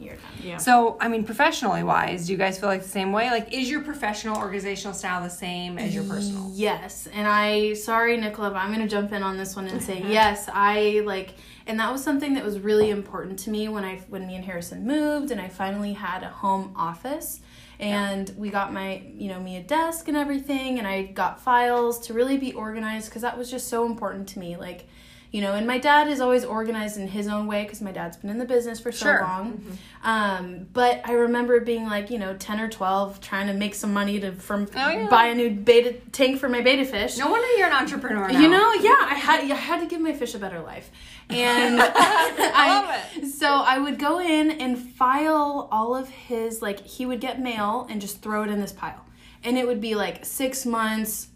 You're 0.00 0.14
done. 0.14 0.22
yeah. 0.42 0.56
So, 0.58 0.96
I 1.00 1.08
mean, 1.08 1.24
professionally 1.24 1.82
wise, 1.82 2.26
do 2.26 2.32
you 2.32 2.38
guys 2.38 2.58
feel 2.58 2.68
like 2.68 2.82
the 2.82 2.88
same 2.88 3.12
way? 3.12 3.30
Like, 3.30 3.52
is 3.52 3.68
your 3.68 3.80
professional 3.80 4.36
organizational 4.38 4.94
style 4.94 5.22
the 5.22 5.28
same 5.28 5.76
as 5.78 5.94
your 5.94 6.04
personal? 6.04 6.50
Yes, 6.54 7.08
and 7.12 7.26
I 7.26 7.74
sorry 7.74 8.16
Nicola, 8.16 8.50
but 8.50 8.58
I'm 8.58 8.72
gonna 8.72 8.88
jump 8.88 9.12
in 9.12 9.22
on 9.22 9.36
this 9.36 9.56
one 9.56 9.66
and 9.66 9.82
say 9.82 10.02
yes. 10.08 10.48
I 10.52 11.02
like, 11.04 11.34
and 11.66 11.80
that 11.80 11.90
was 11.92 12.02
something 12.02 12.34
that 12.34 12.44
was 12.44 12.60
really 12.60 12.90
important 12.90 13.38
to 13.40 13.50
me 13.50 13.68
when 13.68 13.84
I 13.84 13.96
when 14.08 14.26
me 14.26 14.36
and 14.36 14.44
Harrison 14.44 14.86
moved, 14.86 15.30
and 15.30 15.40
I 15.40 15.48
finally 15.48 15.94
had 15.94 16.22
a 16.22 16.28
home 16.28 16.72
office, 16.76 17.40
and 17.80 18.32
we 18.36 18.50
got 18.50 18.72
my 18.72 19.02
you 19.14 19.28
know 19.28 19.40
me 19.40 19.56
a 19.56 19.62
desk 19.62 20.06
and 20.06 20.16
everything, 20.16 20.78
and 20.78 20.86
I 20.86 21.02
got 21.02 21.40
files 21.40 21.98
to 22.06 22.14
really 22.14 22.38
be 22.38 22.52
organized 22.52 23.08
because 23.08 23.22
that 23.22 23.36
was 23.36 23.50
just 23.50 23.68
so 23.68 23.84
important 23.84 24.28
to 24.28 24.38
me. 24.38 24.56
Like, 24.56 24.86
you 25.30 25.40
know, 25.42 25.52
and 25.52 25.66
my 25.66 25.78
dad 25.78 26.08
is 26.08 26.20
always 26.20 26.44
organized 26.44 26.96
in 26.98 27.06
his 27.08 27.28
own 27.28 27.46
way 27.46 27.62
because 27.64 27.80
my 27.82 27.92
dad's 27.92 28.16
been 28.16 28.30
in 28.30 28.38
the 28.38 28.44
business 28.46 28.80
for 28.80 28.90
so 28.90 29.04
Sure. 29.06 29.20
long. 29.20 29.62
Um, 30.02 30.66
but 30.72 31.02
I 31.04 31.12
remember 31.12 31.60
being 31.60 31.84
like, 31.84 32.10
you 32.10 32.18
know, 32.18 32.34
ten 32.36 32.60
or 32.60 32.68
twelve, 32.68 33.20
trying 33.20 33.46
to 33.48 33.52
make 33.52 33.74
some 33.74 33.92
money 33.92 34.18
to 34.20 34.32
from 34.32 34.66
Oh, 34.76 34.88
yeah. 34.90 35.08
buy 35.08 35.26
a 35.26 35.34
new 35.34 35.50
betta 35.50 35.94
tank 36.12 36.38
for 36.40 36.48
my 36.48 36.62
betta 36.62 36.84
fish. 36.84 37.18
No 37.18 37.30
wonder 37.30 37.46
you're 37.58 37.66
an 37.66 37.72
entrepreneur 37.74 38.28
now. 38.28 38.40
You 38.40 38.48
know, 38.48 38.72
yeah, 38.74 38.96
I 39.00 39.14
had 39.14 39.40
I 39.50 39.54
had 39.54 39.80
to 39.80 39.86
give 39.86 40.00
my 40.00 40.12
fish 40.14 40.34
a 40.34 40.38
better 40.38 40.60
life, 40.60 40.90
and 41.28 41.78
I, 41.82 42.80
love 42.80 43.22
it. 43.22 43.26
So 43.28 43.48
I 43.48 43.78
would 43.78 43.98
go 43.98 44.20
in 44.20 44.50
and 44.50 44.78
file 44.78 45.68
all 45.70 45.94
of 45.94 46.08
his 46.08 46.62
like 46.62 46.80
he 46.80 47.04
would 47.06 47.20
get 47.20 47.40
mail 47.40 47.86
and 47.90 48.00
just 48.00 48.22
throw 48.22 48.44
it 48.44 48.50
in 48.50 48.60
this 48.60 48.72
pile, 48.72 49.04
and 49.44 49.58
it 49.58 49.66
would 49.66 49.80
be 49.80 49.94
like 49.94 50.24
six 50.24 50.64
months, 50.64 51.28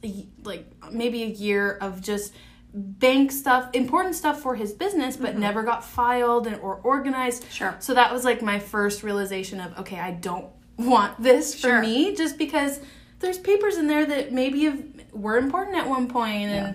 like 0.44 0.64
maybe 0.90 1.22
a 1.24 1.28
year 1.28 1.72
of 1.80 2.00
just 2.00 2.32
bank 2.74 3.30
stuff, 3.32 3.68
important 3.74 4.14
stuff 4.14 4.40
for 4.40 4.54
his 4.54 4.72
business, 4.72 5.16
but 5.16 5.36
never 5.36 5.62
got 5.62 5.84
filed 5.84 6.46
and, 6.46 6.56
or 6.60 6.76
organized. 6.76 7.42
Mm-hmm. 7.42 7.52
Sure. 7.52 7.76
So 7.80 7.94
that 7.94 8.12
was 8.12 8.24
like 8.24 8.42
my 8.42 8.58
first 8.58 9.02
realization 9.02 9.60
of 9.60 9.78
okay, 9.78 9.98
I 9.98 10.12
don't 10.12 10.46
want 10.78 11.22
this 11.22 11.54
for 11.54 11.68
Sure. 11.68 11.80
me 11.82 12.14
just 12.14 12.38
because 12.38 12.80
there's 13.20 13.38
papers 13.38 13.76
in 13.76 13.86
there 13.86 14.04
that 14.06 14.32
maybe 14.32 14.64
have, 14.64 14.82
were 15.12 15.36
important 15.36 15.76
at 15.76 15.88
one 15.88 16.08
point. 16.08 16.12
point 16.12 16.50
and 16.50 16.74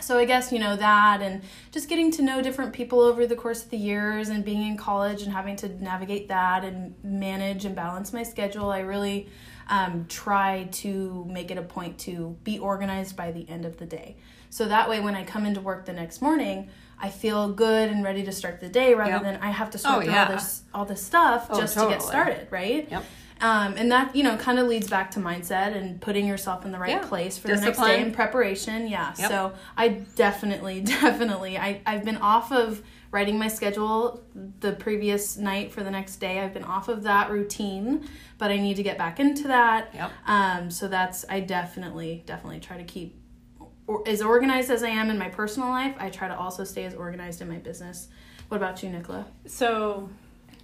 so 0.00 0.18
I 0.18 0.24
guess 0.24 0.50
you 0.50 0.58
know 0.58 0.74
that 0.76 1.22
and 1.22 1.42
just 1.70 1.88
getting 1.88 2.10
to 2.12 2.22
know 2.22 2.42
different 2.42 2.72
people 2.72 3.00
over 3.00 3.26
the 3.26 3.36
course 3.36 3.62
of 3.62 3.70
the 3.70 3.76
years 3.76 4.28
and 4.28 4.44
being 4.44 4.66
in 4.66 4.76
college 4.76 5.22
and 5.22 5.32
having 5.32 5.54
to 5.56 5.68
navigate 5.82 6.28
that 6.28 6.64
and 6.64 6.94
manage 7.04 7.64
and 7.64 7.76
balance 7.76 8.12
my 8.12 8.24
schedule 8.24 8.70
I 8.70 8.80
really 8.80 9.28
um, 9.68 10.06
try 10.08 10.68
to 10.72 11.24
make 11.30 11.50
it 11.52 11.58
a 11.58 11.62
point 11.62 11.98
to 12.00 12.36
be 12.42 12.58
organized 12.58 13.16
by 13.16 13.30
the 13.30 13.48
end 13.48 13.64
of 13.64 13.76
the 13.76 13.86
day 13.86 14.16
so 14.52 14.66
that 14.66 14.86
way 14.90 15.00
when 15.00 15.14
I 15.16 15.24
come 15.24 15.46
into 15.46 15.60
work 15.60 15.86
the 15.86 15.92
next 16.02 16.20
morning 16.20 16.68
I 17.04 17.08
feel 17.10 17.52
good 17.52 17.90
and 17.90 18.04
ready 18.04 18.22
to 18.24 18.32
start 18.32 18.60
the 18.60 18.68
day 18.68 18.94
rather 18.94 19.12
Yep. 19.14 19.22
than 19.22 19.36
I 19.42 19.50
have 19.50 19.70
to 19.70 19.78
sort 19.78 19.94
Oh, 19.96 20.00
through 20.02 20.12
yeah. 20.12 20.26
all 20.26 20.32
this 20.36 20.62
all 20.74 20.84
this 20.84 21.02
stuff 21.02 21.46
Oh, 21.50 21.58
just 21.58 21.74
to 21.78 21.88
get 21.88 22.00
started 22.02 22.46
right 22.50 22.86
Yep. 22.90 23.04
um, 23.40 23.74
and 23.76 23.90
that 23.90 24.14
you 24.14 24.22
know 24.22 24.36
kind 24.36 24.58
of 24.60 24.68
leads 24.68 24.88
back 24.88 25.10
to 25.12 25.20
mindset 25.20 25.76
and 25.76 26.00
putting 26.00 26.26
yourself 26.26 26.64
in 26.66 26.70
the 26.70 26.78
right 26.78 26.90
Yeah. 26.90 27.06
place 27.12 27.38
for 27.38 27.48
the 27.48 27.56
next 27.56 27.78
day 27.78 28.00
and 28.02 28.12
preparation 28.14 28.86
yeah 28.88 29.14
Yep. 29.18 29.28
so 29.30 29.52
i 29.76 29.88
definitely 30.26 30.80
definitely 30.98 31.58
I, 31.58 31.80
i've 31.86 32.04
been 32.04 32.18
off 32.18 32.52
of 32.52 32.82
writing 33.10 33.38
my 33.38 33.48
schedule 33.48 34.22
the 34.60 34.72
previous 34.72 35.36
night 35.36 35.72
for 35.72 35.82
the 35.82 35.90
next 35.90 36.16
day 36.16 36.38
i've 36.40 36.54
been 36.54 36.64
off 36.64 36.88
of 36.88 37.02
that 37.02 37.30
routine 37.30 38.06
but 38.38 38.50
i 38.50 38.56
need 38.58 38.76
to 38.76 38.82
get 38.82 38.96
back 38.96 39.18
into 39.18 39.48
that 39.48 39.90
Yep. 39.94 40.10
um, 40.26 40.70
so 40.70 40.86
that's 40.88 41.24
i 41.28 41.40
definitely 41.40 42.22
definitely 42.26 42.60
try 42.60 42.76
to 42.78 42.84
keep 42.84 43.18
or, 43.86 44.06
as 44.08 44.22
organized 44.22 44.70
as 44.70 44.82
i 44.82 44.88
am 44.88 45.10
in 45.10 45.18
my 45.18 45.28
personal 45.28 45.68
life 45.68 45.94
i 45.98 46.08
try 46.08 46.28
to 46.28 46.36
also 46.36 46.64
stay 46.64 46.84
as 46.84 46.94
organized 46.94 47.40
in 47.40 47.48
my 47.48 47.58
business 47.58 48.08
what 48.48 48.56
about 48.56 48.82
you 48.82 48.90
nicola 48.90 49.26
So 49.46 50.08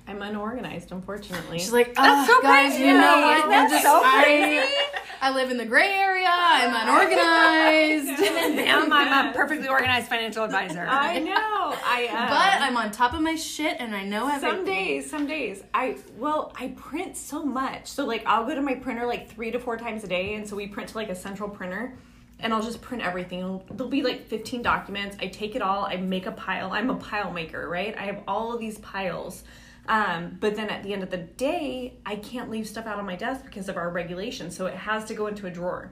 I'm 0.09 0.23
unorganized, 0.23 0.91
unfortunately. 0.91 1.59
She's 1.59 1.73
like, 1.73 1.95
That's 1.95 2.31
oh, 2.31 2.35
so 2.37 2.43
guys, 2.43 2.71
crazy. 2.71 2.85
you 2.85 2.95
know 2.95 3.21
what? 3.21 3.49
that's 3.51 3.73
just, 3.73 3.85
so 3.85 4.01
I, 4.03 4.23
crazy. 4.23 4.75
I 5.21 5.35
live 5.35 5.51
in 5.51 5.59
the 5.59 5.67
gray 5.67 5.91
area. 5.91 6.29
I'm 6.31 6.75
unorganized. 6.89 8.23
Bam, 8.57 8.91
I'm 8.91 9.29
a 9.29 9.33
perfectly 9.35 9.69
organized 9.69 10.09
financial 10.09 10.45
advisor. 10.45 10.87
I 10.89 11.19
know. 11.19 11.35
I 11.35 12.07
um, 12.11 12.29
but 12.29 12.63
I'm 12.63 12.77
on 12.79 12.91
top 12.91 13.13
of 13.13 13.21
my 13.21 13.35
shit 13.35 13.77
and 13.81 13.95
I 13.95 14.05
know 14.05 14.29
everything. 14.29 14.51
some 14.51 14.65
days, 14.65 15.11
some 15.11 15.27
days. 15.27 15.63
I 15.75 15.99
well, 16.17 16.53
I 16.59 16.69
print 16.69 17.17
so 17.17 17.45
much. 17.45 17.89
So 17.89 18.07
like 18.07 18.23
I'll 18.27 18.47
go 18.47 18.55
to 18.55 18.63
my 18.63 18.77
printer 18.77 19.07
like 19.07 19.31
three 19.31 19.51
to 19.51 19.59
four 19.59 19.77
times 19.77 20.05
a 20.05 20.07
day, 20.07 20.35
and 20.35 20.49
so 20.49 20.57
we 20.57 20.69
print 20.69 20.89
to 20.91 20.97
like 20.97 21.11
a 21.11 21.15
central 21.15 21.51
printer. 21.51 21.99
And 22.41 22.53
I'll 22.55 22.63
just 22.63 22.81
print 22.81 23.03
everything. 23.03 23.41
It'll- 23.41 23.65
There'll 23.71 23.91
be 23.91 24.03
like 24.03 24.27
15 24.29 24.63
documents. 24.63 25.17
I 25.21 25.27
take 25.27 25.57
it 25.57 25.63
all. 25.63 25.85
I 25.87 25.97
make 25.97 26.27
a 26.27 26.33
pile. 26.33 26.71
I'm 26.73 26.89
a 26.91 26.95
pile 26.97 27.33
maker, 27.33 27.69
right? 27.69 27.97
I 27.99 28.03
have 28.03 28.23
all 28.29 28.53
of 28.53 28.61
these 28.61 28.79
piles. 28.79 29.43
Um, 29.89 30.37
but 30.39 30.55
then 30.55 30.69
at 30.69 30.83
the 30.83 30.93
end 30.93 31.03
of 31.03 31.11
the 31.11 31.17
day, 31.17 31.95
I 32.05 32.17
can't 32.17 32.51
leave 32.51 32.69
stuff 32.69 32.87
out 32.87 32.99
on 32.99 33.07
my 33.07 33.17
desk 33.17 33.45
because 33.45 33.69
of 33.71 33.77
our 33.79 33.89
regulations. 33.91 34.55
So 34.55 34.67
it 34.67 34.75
has 34.75 35.07
to 35.07 35.15
go 35.15 35.27
into 35.29 35.47
a 35.47 35.51
drawer. 35.51 35.91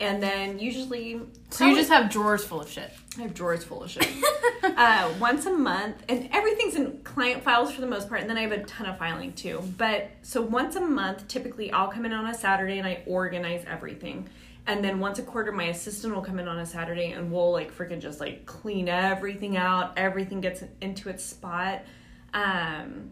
And 0.00 0.22
then 0.22 0.58
usually, 0.58 1.20
So 1.50 1.66
you 1.66 1.76
just 1.76 1.90
have 1.90 2.10
drawers 2.10 2.42
full 2.44 2.60
of 2.62 2.70
shit. 2.70 2.90
I 3.18 3.22
have 3.22 3.34
drawers 3.34 3.62
full 3.64 3.82
of 3.84 3.90
shit. 3.90 4.08
uh, 4.64 5.12
once 5.20 5.44
a 5.46 5.52
month, 5.52 6.02
and 6.08 6.28
everything's 6.32 6.74
in 6.74 6.98
client 7.04 7.42
files 7.44 7.70
for 7.70 7.82
the 7.82 7.86
most 7.86 8.08
part, 8.08 8.22
and 8.22 8.28
then 8.30 8.38
I 8.38 8.40
have 8.42 8.52
a 8.52 8.62
ton 8.64 8.86
of 8.88 8.98
filing 8.98 9.34
too. 9.34 9.62
But 9.76 10.10
so 10.22 10.40
once 10.40 10.74
a 10.76 10.80
month, 10.80 11.28
typically 11.28 11.70
I'll 11.70 11.88
come 11.88 12.04
in 12.06 12.12
on 12.12 12.26
a 12.26 12.34
Saturday 12.34 12.78
and 12.78 12.86
I 12.88 13.02
organize 13.06 13.62
everything. 13.68 14.28
And 14.70 14.84
then 14.84 15.00
once 15.00 15.18
a 15.18 15.22
quarter, 15.24 15.50
my 15.50 15.64
assistant 15.64 16.14
will 16.14 16.22
come 16.22 16.38
in 16.38 16.46
on 16.46 16.58
a 16.60 16.64
Saturday 16.66 17.10
and 17.10 17.32
we'll 17.32 17.50
like 17.50 17.76
freaking 17.76 18.00
just 18.00 18.20
like 18.20 18.46
clean 18.46 18.88
everything 18.88 19.56
out. 19.56 19.94
Everything 19.96 20.40
gets 20.40 20.62
into 20.80 21.08
its 21.08 21.24
spot. 21.24 21.82
Um, 22.32 23.10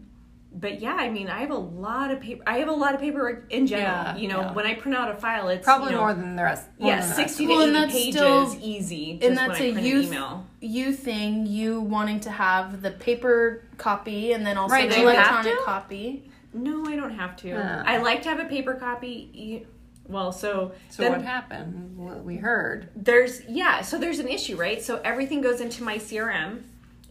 but 0.53 0.79
yeah, 0.79 0.95
I 0.95 1.09
mean, 1.09 1.27
I 1.27 1.39
have 1.41 1.51
a 1.51 1.55
lot 1.57 2.11
of 2.11 2.21
paper. 2.21 2.41
I 2.47 2.59
have 2.59 2.69
a 2.69 2.73
lot 2.73 2.95
of 2.95 3.01
paperwork 3.01 3.51
in 3.51 3.67
general. 3.67 3.87
Yeah, 3.91 4.15
you 4.15 4.29
know, 4.29 4.39
yeah. 4.39 4.53
when 4.53 4.65
I 4.65 4.73
print 4.75 4.97
out 4.97 5.11
a 5.11 5.15
file, 5.19 5.49
it's 5.49 5.65
Probably 5.65 5.89
you 5.89 5.95
know, 5.95 6.01
more 6.01 6.13
than 6.13 6.37
the 6.37 6.43
rest. 6.43 6.65
yeah, 6.79 7.01
than 7.01 7.01
the 7.01 7.05
rest. 7.07 7.15
sixty 7.17 7.45
Well, 7.45 7.57
to 7.59 7.63
and 7.65 7.75
eighty 7.75 7.81
that's 7.81 7.93
pages, 7.93 8.51
still- 8.53 8.57
easy. 8.61 9.13
Just 9.17 9.27
and 9.27 9.37
that's 9.37 9.59
when 9.59 9.61
I 9.61 9.65
a 9.65 9.73
print 9.73 9.87
youth 9.87 10.07
an 10.07 10.13
email. 10.13 10.47
you 10.61 10.93
thing 10.93 11.45
you 11.45 11.81
wanting 11.81 12.21
to 12.21 12.31
have 12.31 12.81
the 12.81 12.91
paper 12.91 13.65
copy 13.77 14.31
and 14.31 14.45
then 14.45 14.57
also 14.57 14.73
Right, 14.73 14.89
the 14.89 14.95
do 14.95 15.01
you 15.01 15.07
have 15.07 15.15
electronic 15.17 15.59
copy 15.65 16.31
No, 16.53 16.85
I 16.87 16.95
don't 16.95 17.13
have 17.15 17.35
to. 17.37 17.53
I 17.85 17.97
like 17.97 18.23
to 18.23 18.29
have 18.29 18.39
a 18.39 18.45
paper 18.45 18.73
copy. 18.73 19.67
Well, 20.09 20.31
so 20.31 20.71
So 20.89 21.03
then 21.03 21.11
what 21.13 21.21
happened? 21.21 21.97
What 21.97 22.23
we 22.23 22.35
heard. 22.37 22.89
there's 22.95 23.41
yeah, 23.47 23.81
so 23.81 23.97
there's 23.97 24.19
an 24.19 24.27
issue, 24.27 24.55
right? 24.57 24.81
So 24.81 24.99
everything 25.03 25.39
goes 25.41 25.61
into 25.61 25.83
my 25.83 25.97
CRM. 25.97 26.63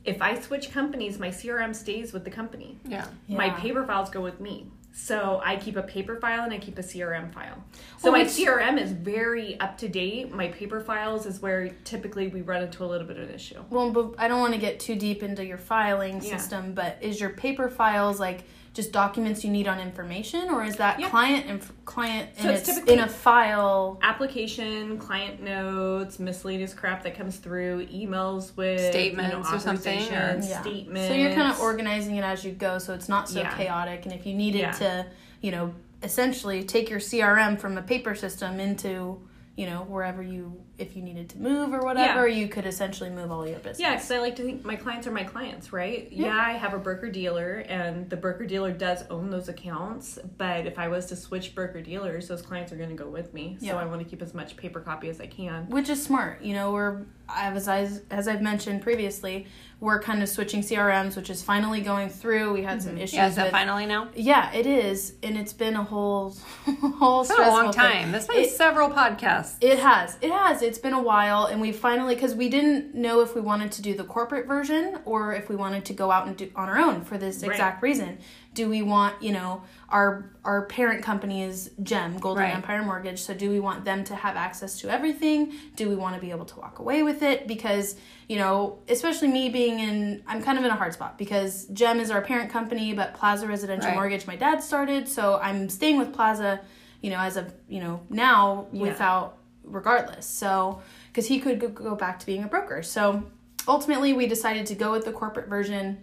If 0.05 0.21
I 0.23 0.39
switch 0.41 0.71
companies, 0.73 1.19
my 1.19 1.29
CRM 1.29 1.75
stays 1.75 2.13
with 2.13 2.25
the 2.25 2.31
company. 2.31 2.79
Yeah. 2.85 3.07
My 3.29 3.51
paper 3.51 3.85
files 3.85 4.11
go 4.11 4.21
with 4.21 4.41
me. 4.41 4.67
So 4.91 5.41
I 5.45 5.55
keep 5.57 5.77
a 5.77 5.83
paper 5.83 6.17
file 6.17 6.43
and 6.43 6.53
I 6.53 6.59
keep 6.59 6.77
a 6.79 6.83
CRM 6.83 7.33
file. 7.33 7.63
So 7.99 8.11
Well, 8.11 8.21
my 8.21 8.25
CRM 8.27 8.81
is 8.81 8.91
very 8.91 9.61
up 9.61 9.79
to 9.79 9.89
date. 9.89 10.35
My 10.35 10.49
paper 10.49 10.81
files 10.81 11.25
is 11.25 11.41
where 11.41 11.69
typically 11.85 12.27
we 12.29 12.41
run 12.43 12.63
into 12.63 12.85
a 12.85 12.87
little 12.87 13.07
bit 13.07 13.17
of 13.19 13.29
an 13.29 13.35
issue. 13.35 13.63
well 13.71 13.93
but 13.93 14.15
i 14.19 14.27
don't 14.27 14.41
want 14.41 14.55
to 14.55 14.59
get 14.61 14.81
too 14.81 14.97
deep 14.97 15.23
into 15.23 15.45
your 15.45 15.59
filing 15.59 16.15
Yeah. 16.21 16.37
system 16.37 16.75
but 16.75 16.97
is 17.01 17.21
your 17.21 17.31
paper 17.31 17.69
files 17.69 18.19
like 18.19 18.43
just 18.79 18.93
documents 18.93 19.43
you 19.45 19.51
need 19.51 19.67
on 19.67 19.81
information 19.81 20.49
or 20.51 20.63
is 20.63 20.77
that 20.77 21.01
Yeah. 21.01 21.09
client 21.11 21.47
inf- 21.47 21.73
client 21.85 22.29
So 22.37 22.43
and 22.49 22.57
it's 22.57 22.69
it's, 22.69 22.79
in 22.89 23.01
a 23.01 23.09
file 23.09 23.99
Application, 24.03 24.99
client 24.99 25.43
notes, 25.43 26.21
miscellaneous 26.21 26.75
crap 26.75 27.03
that 27.03 27.17
comes 27.17 27.39
through, 27.39 27.89
emails 27.89 28.57
with 28.57 28.79
Statements 28.79 29.33
you 29.35 29.41
know, 29.43 29.57
or 29.57 29.59
something, 29.59 29.99
or- 29.99 30.03
authorizations, 30.13 30.49
Yeah. 30.49 30.61
statements. 30.61 31.09
So 31.09 31.15
you're 31.15 31.35
kind 31.35 31.51
of 31.51 31.59
organizing 31.59 32.15
it 32.15 32.23
as 32.23 32.45
you 32.45 32.53
go, 32.53 32.79
so 32.79 32.95
it's 32.95 33.09
not 33.09 33.29
so 33.29 33.41
Yeah. 33.41 33.53
chaotic. 33.57 34.05
And 34.07 34.15
if 34.15 34.25
you 34.25 34.35
needed 34.35 34.61
Yeah. 34.61 34.73
to, 34.73 35.07
you 35.41 35.51
know, 35.51 35.75
essentially 36.05 36.63
take 36.63 36.89
your 36.89 37.01
CRM 37.01 37.57
from 37.57 37.77
a 37.77 37.83
paper 37.83 38.15
system 38.15 38.61
into, 38.61 39.21
you 39.57 39.67
know, 39.67 39.81
wherever 39.89 40.23
you, 40.23 40.57
if 40.79 40.97
you 40.97 41.03
needed 41.03 41.29
to 41.31 41.39
move 41.39 41.75
or 41.75 41.81
whatever, 41.81 42.27
you 42.29 42.49
could 42.49 42.65
essentially 42.65 43.11
move 43.11 43.31
all 43.33 43.47
your 43.47 43.59
business. 43.59 43.81
Yeah, 43.81 43.95
because 43.95 44.11
I 44.11 44.19
like 44.19 44.37
to 44.37 44.45
think 44.45 44.65
my 44.65 44.77
clients 44.77 45.07
are 45.07 45.11
my 45.11 45.25
clients, 45.25 45.73
right? 45.73 46.09
Yeah. 46.11 46.27
Yeah. 46.27 46.37
I 46.37 46.53
have 46.53 46.73
a 46.73 46.79
broker 46.79 47.11
dealer, 47.11 47.65
and 47.69 48.09
the 48.09 48.17
broker 48.17 48.47
dealer 48.47 48.73
does 48.73 49.05
own 49.11 49.31
those 49.31 49.49
accounts. 49.49 50.19
But 50.37 50.67
if 50.67 50.79
I 50.79 50.89
was 50.89 51.07
to 51.07 51.17
switch 51.17 51.55
broker 51.55 51.81
dealers, 51.81 52.29
those 52.29 52.43
clients 52.43 52.73
are 52.73 52.77
going 52.77 52.91
to 52.91 52.95
go 52.95 53.09
with 53.09 53.35
me. 53.35 53.59
Yeah. 53.61 53.73
So 53.73 53.79
I 53.79 53.85
want 53.87 54.03
to 54.03 54.09
keep 54.09 54.23
as 54.23 54.35
much 54.35 54.57
paper 54.57 54.81
copy 54.81 55.09
as 55.09 55.21
I 55.21 55.27
can. 55.27 55.69
Which 55.69 55.89
is 55.89 56.03
smart, 56.03 56.43
you 56.43 56.55
know. 56.55 56.73
We're 56.73 57.03
as 57.31 57.69
I, 57.69 57.89
as 58.11 58.29
I've 58.29 58.43
mentioned 58.43 58.83
previously, 58.83 59.47
we're 59.81 60.01
kind 60.01 60.23
of 60.23 60.29
switching 60.29 60.61
CRMs, 60.61 61.15
which 61.17 61.31
is 61.31 61.43
finally 61.43 61.81
going 61.81 62.09
through. 62.09 62.53
We 62.53 62.63
had 62.63 62.83
some 62.83 62.93
mm-hmm. 62.93 63.03
issues. 63.03 63.15
Yeah, 63.15 63.29
is 63.29 63.37
that 63.37 63.45
with, 63.45 63.53
finally 63.53 63.87
now? 63.87 64.09
Yeah, 64.15 64.53
it 64.53 64.67
is, 64.67 65.15
and 65.23 65.37
it's 65.37 65.53
been 65.53 65.77
a 65.77 65.85
whole 65.85 66.31
whole 66.65 67.21
It's 67.21 67.31
been 67.31 67.41
a 67.41 67.51
long 67.51 67.73
stressful 67.73 67.73
thing. 67.73 68.03
time. 68.03 68.13
There's 68.13 68.27
been 68.27 68.39
It- 68.39 68.51
several 68.51 68.91
podcasts. 68.91 69.57
It 69.61 69.79
has. 69.79 70.17
It 70.21 70.31
has. 70.31 70.63
It's 70.69 70.79
been 70.79 70.93
a 70.93 71.01
while, 71.03 71.47
and 71.47 71.63
we 71.63 71.73
finally 71.73 72.15
because 72.15 72.35
we 72.35 72.51
didn't 72.51 72.95
know 72.95 73.21
if 73.23 73.35
we 73.35 73.41
wanted 73.41 73.73
to 73.73 73.83
do 73.83 73.95
the 73.95 74.05
corporate 74.05 74.47
version 74.47 74.99
or 75.07 75.33
if 75.33 75.49
we 75.49 75.57
wanted 75.57 75.87
to 75.87 75.95
go 75.95 76.11
out 76.11 76.27
and 76.27 76.37
do 76.37 76.51
on 76.55 76.69
our 76.69 76.77
own 76.79 77.01
for 77.01 77.17
this 77.17 77.43
Right. 77.43 77.53
exact 77.53 77.83
reason. 77.83 78.19
Do 78.53 78.69
we 78.69 78.83
want 78.83 79.23
you 79.23 79.33
know 79.33 79.63
our 79.89 80.31
our 80.45 80.67
parent 80.67 81.03
company 81.03 81.43
is 81.43 81.71
Gem 81.83 82.19
Golden 82.19 82.43
Right. 82.45 82.55
Empire 82.55 82.83
Mortgage, 82.83 83.21
so 83.23 83.33
do 83.33 83.49
we 83.49 83.61
want 83.61 83.87
them 83.87 84.05
to 84.05 84.15
have 84.15 84.37
access 84.37 84.79
to 84.81 84.91
everything? 84.91 85.55
Do 85.75 85.89
we 85.89 85.97
want 85.97 86.17
to 86.17 86.21
be 86.21 86.31
able 86.33 86.45
to 86.45 86.61
walk 86.61 86.79
away 86.81 87.03
with 87.03 87.23
it? 87.23 87.47
Because 87.49 87.97
you 88.29 88.37
know, 88.37 88.81
especially 88.91 89.29
me 89.29 89.49
being 89.49 89.81
in, 89.81 90.23
I'm 90.27 90.43
kind 90.43 90.59
of 90.59 90.65
in 90.67 90.71
a 90.71 90.77
hard 90.77 90.93
spot 90.93 91.17
because 91.17 91.65
Gem 91.73 91.99
is 91.99 92.11
our 92.11 92.21
parent 92.21 92.51
company, 92.51 92.93
but 92.93 93.15
Plaza 93.15 93.47
Residential 93.47 93.89
Right. 93.89 93.95
Mortgage 93.95 94.27
my 94.27 94.37
dad 94.37 94.63
started, 94.63 95.09
so 95.09 95.41
I'm 95.43 95.71
staying 95.71 95.97
with 95.99 96.13
Plaza, 96.13 96.61
you 97.01 97.09
know, 97.09 97.19
as 97.21 97.39
of 97.39 97.55
you 97.71 97.81
know 97.81 98.01
now 98.11 98.67
Yeah. 98.71 98.83
without 98.83 99.38
regardless. 99.69 100.27
So, 100.27 100.83
because 101.09 101.27
he 101.27 101.41
could 101.41 101.75
go, 101.75 101.95
back 101.95 102.19
to 102.21 102.27
being 102.27 102.45
a 102.45 102.47
broker. 102.49 102.83
So, 102.83 103.25
ultimately, 103.67 104.13
we 104.13 104.27
decided 104.27 104.67
to 104.67 104.75
go 104.75 104.93
with 104.93 105.05
the 105.05 105.13
corporate 105.13 105.49
version. 105.49 105.99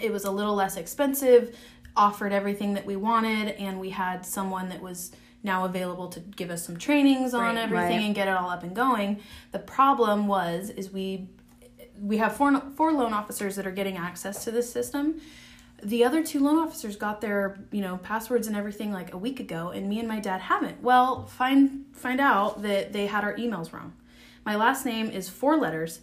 It 0.00 0.12
was 0.12 0.24
a 0.24 0.30
little 0.30 0.54
less 0.54 0.76
expensive, 0.76 1.56
offered 1.96 2.32
everything 2.32 2.74
that 2.74 2.84
we 2.86 2.96
wanted, 2.96 3.48
and 3.56 3.80
we 3.80 3.90
had 3.90 4.26
someone 4.26 4.68
that 4.68 4.82
was 4.82 5.12
now 5.42 5.64
available 5.64 6.08
to 6.08 6.20
give 6.20 6.50
us 6.50 6.64
some 6.64 6.76
trainings 6.76 7.32
on 7.32 7.54
Right, 7.54 7.58
everything 7.58 7.98
right. 7.98 8.04
and 8.06 8.14
get 8.14 8.26
it 8.28 8.36
all 8.36 8.50
up 8.50 8.62
and 8.62 8.74
going. 8.74 9.20
The 9.52 9.60
problem 9.60 10.26
was 10.26 10.70
is 10.70 10.90
we 10.90 11.28
we 12.00 12.18
have 12.18 12.36
four 12.36 12.60
four 12.76 12.92
loan 12.92 13.12
officers 13.12 13.56
that 13.56 13.66
are 13.66 13.70
getting 13.70 13.96
access 13.96 14.44
to 14.44 14.50
this 14.50 14.70
system. 14.70 15.20
The 15.82 16.04
other 16.04 16.24
two 16.24 16.40
loan 16.40 16.58
officers 16.58 16.96
got 16.96 17.20
their, 17.20 17.58
you 17.70 17.82
know, 17.82 17.98
passwords 17.98 18.46
and 18.46 18.56
everything 18.56 18.92
like 18.92 19.12
a 19.12 19.18
week 19.18 19.40
ago, 19.40 19.70
and 19.70 19.88
me 19.88 19.98
and 19.98 20.08
my 20.08 20.20
dad 20.20 20.40
haven't. 20.40 20.82
Well, 20.82 21.26
find 21.26 21.84
find 21.92 22.20
out 22.20 22.62
that 22.62 22.92
they 22.92 23.06
had 23.06 23.24
our 23.24 23.34
emails 23.36 23.72
wrong. 23.72 23.92
My 24.44 24.56
last 24.56 24.86
name 24.86 25.10
is 25.10 25.28
four 25.28 25.56
letters, 25.56 26.00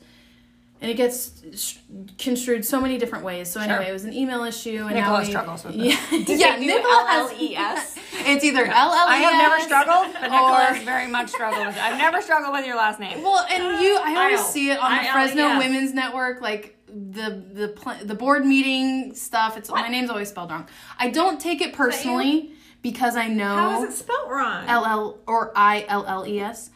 and 0.79 0.91
it 0.91 0.95
gets 0.95 1.41
sh- 1.55 1.77
construed 2.19 2.65
so 2.65 2.79
many 2.79 2.97
different 2.97 3.23
ways. 3.25 3.49
So 3.49 3.61
anyway, 3.61 3.79
Sure. 3.85 3.89
it 3.89 3.93
was 3.93 4.03
an 4.03 4.13
email 4.13 4.43
issue, 4.43 4.85
and 4.85 4.95
Nicola 4.95 5.13
now 5.13 5.19
we, 5.19 5.25
struggles 5.25 5.63
with 5.63 5.75
yeah, 5.75 5.97
this. 6.11 6.39
yeah, 6.39 6.57
do 6.59 6.65
Nicola 6.67 7.05
has- 7.07 7.31
LLES? 7.31 7.97
It's 8.25 8.45
either 8.45 8.63
LLES. 8.65 8.71
I 8.71 9.17
have 9.17 9.33
never 9.33 9.59
struggled, 9.61 10.13
but 10.13 10.21
Nicola 10.29 10.79
very 10.85 11.07
much 11.07 11.29
struggled 11.29 11.65
with 11.65 11.75
it. 11.75 11.81
I've 11.83 11.97
never 11.97 12.21
struggled 12.21 12.53
with 12.53 12.65
your 12.65 12.77
last 12.77 12.99
name. 12.99 13.21
Well, 13.21 13.45
and 13.51 13.83
you, 13.83 13.97
I 14.01 14.15
always 14.15 14.45
see 14.45 14.69
it 14.69 14.77
on 14.79 14.95
the. 15.03 15.09
Fresno 15.11 15.57
Women's 15.57 15.93
Network, 15.93 16.39
like 16.39 16.72
the 16.93 17.43
the 17.53 17.67
pl- 17.69 18.05
the 18.05 18.15
board 18.15 18.45
meeting 18.45 19.15
stuff. 19.15 19.57
It's 19.57 19.69
my 19.69 19.87
name's 19.87 20.09
always 20.09 20.29
spelled 20.29 20.51
wrong. 20.51 20.67
I 20.97 21.09
don't 21.09 21.39
take 21.39 21.61
it 21.61 21.73
personally 21.73 22.51
because 22.81 23.15
I 23.15 23.27
know 23.27 23.83
is 23.83 23.93
it 23.93 23.97
spelled 23.97 24.29
wrong? 24.29 24.65
L 24.67 24.85
L 24.85 25.19
or 25.25 25.51
I 25.55 25.85
L 25.87 26.05
L 26.07 26.27
E 26.27 26.39
S. 26.39 26.69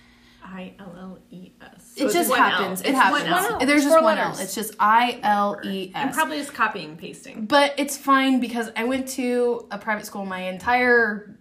I 0.44 0.74
L 0.80 0.96
L 0.98 1.20
E 1.30 1.52
S. 1.62 1.94
It 1.98 2.12
just 2.12 2.34
happens. 2.34 2.82
It 2.82 2.96
happens. 2.96 3.24
There's 3.66 3.84
just 3.84 4.02
one. 4.02 4.18
L. 4.18 4.38
It's 4.40 4.56
just 4.56 4.76
I 4.80 5.20
L 5.22 5.60
E 5.64 5.92
I'm 5.94 6.12
probably 6.12 6.38
just 6.38 6.54
copying 6.54 6.92
and 6.92 6.98
pasting. 6.98 7.46
But 7.46 7.74
it's 7.78 7.98
fine 7.98 8.40
because 8.40 8.72
I 8.76 8.86
went 8.86 9.08
to 9.10 9.68
a 9.72 9.78
private 9.78 10.06
school 10.06 10.26
my 10.26 10.48
entire 10.48 11.37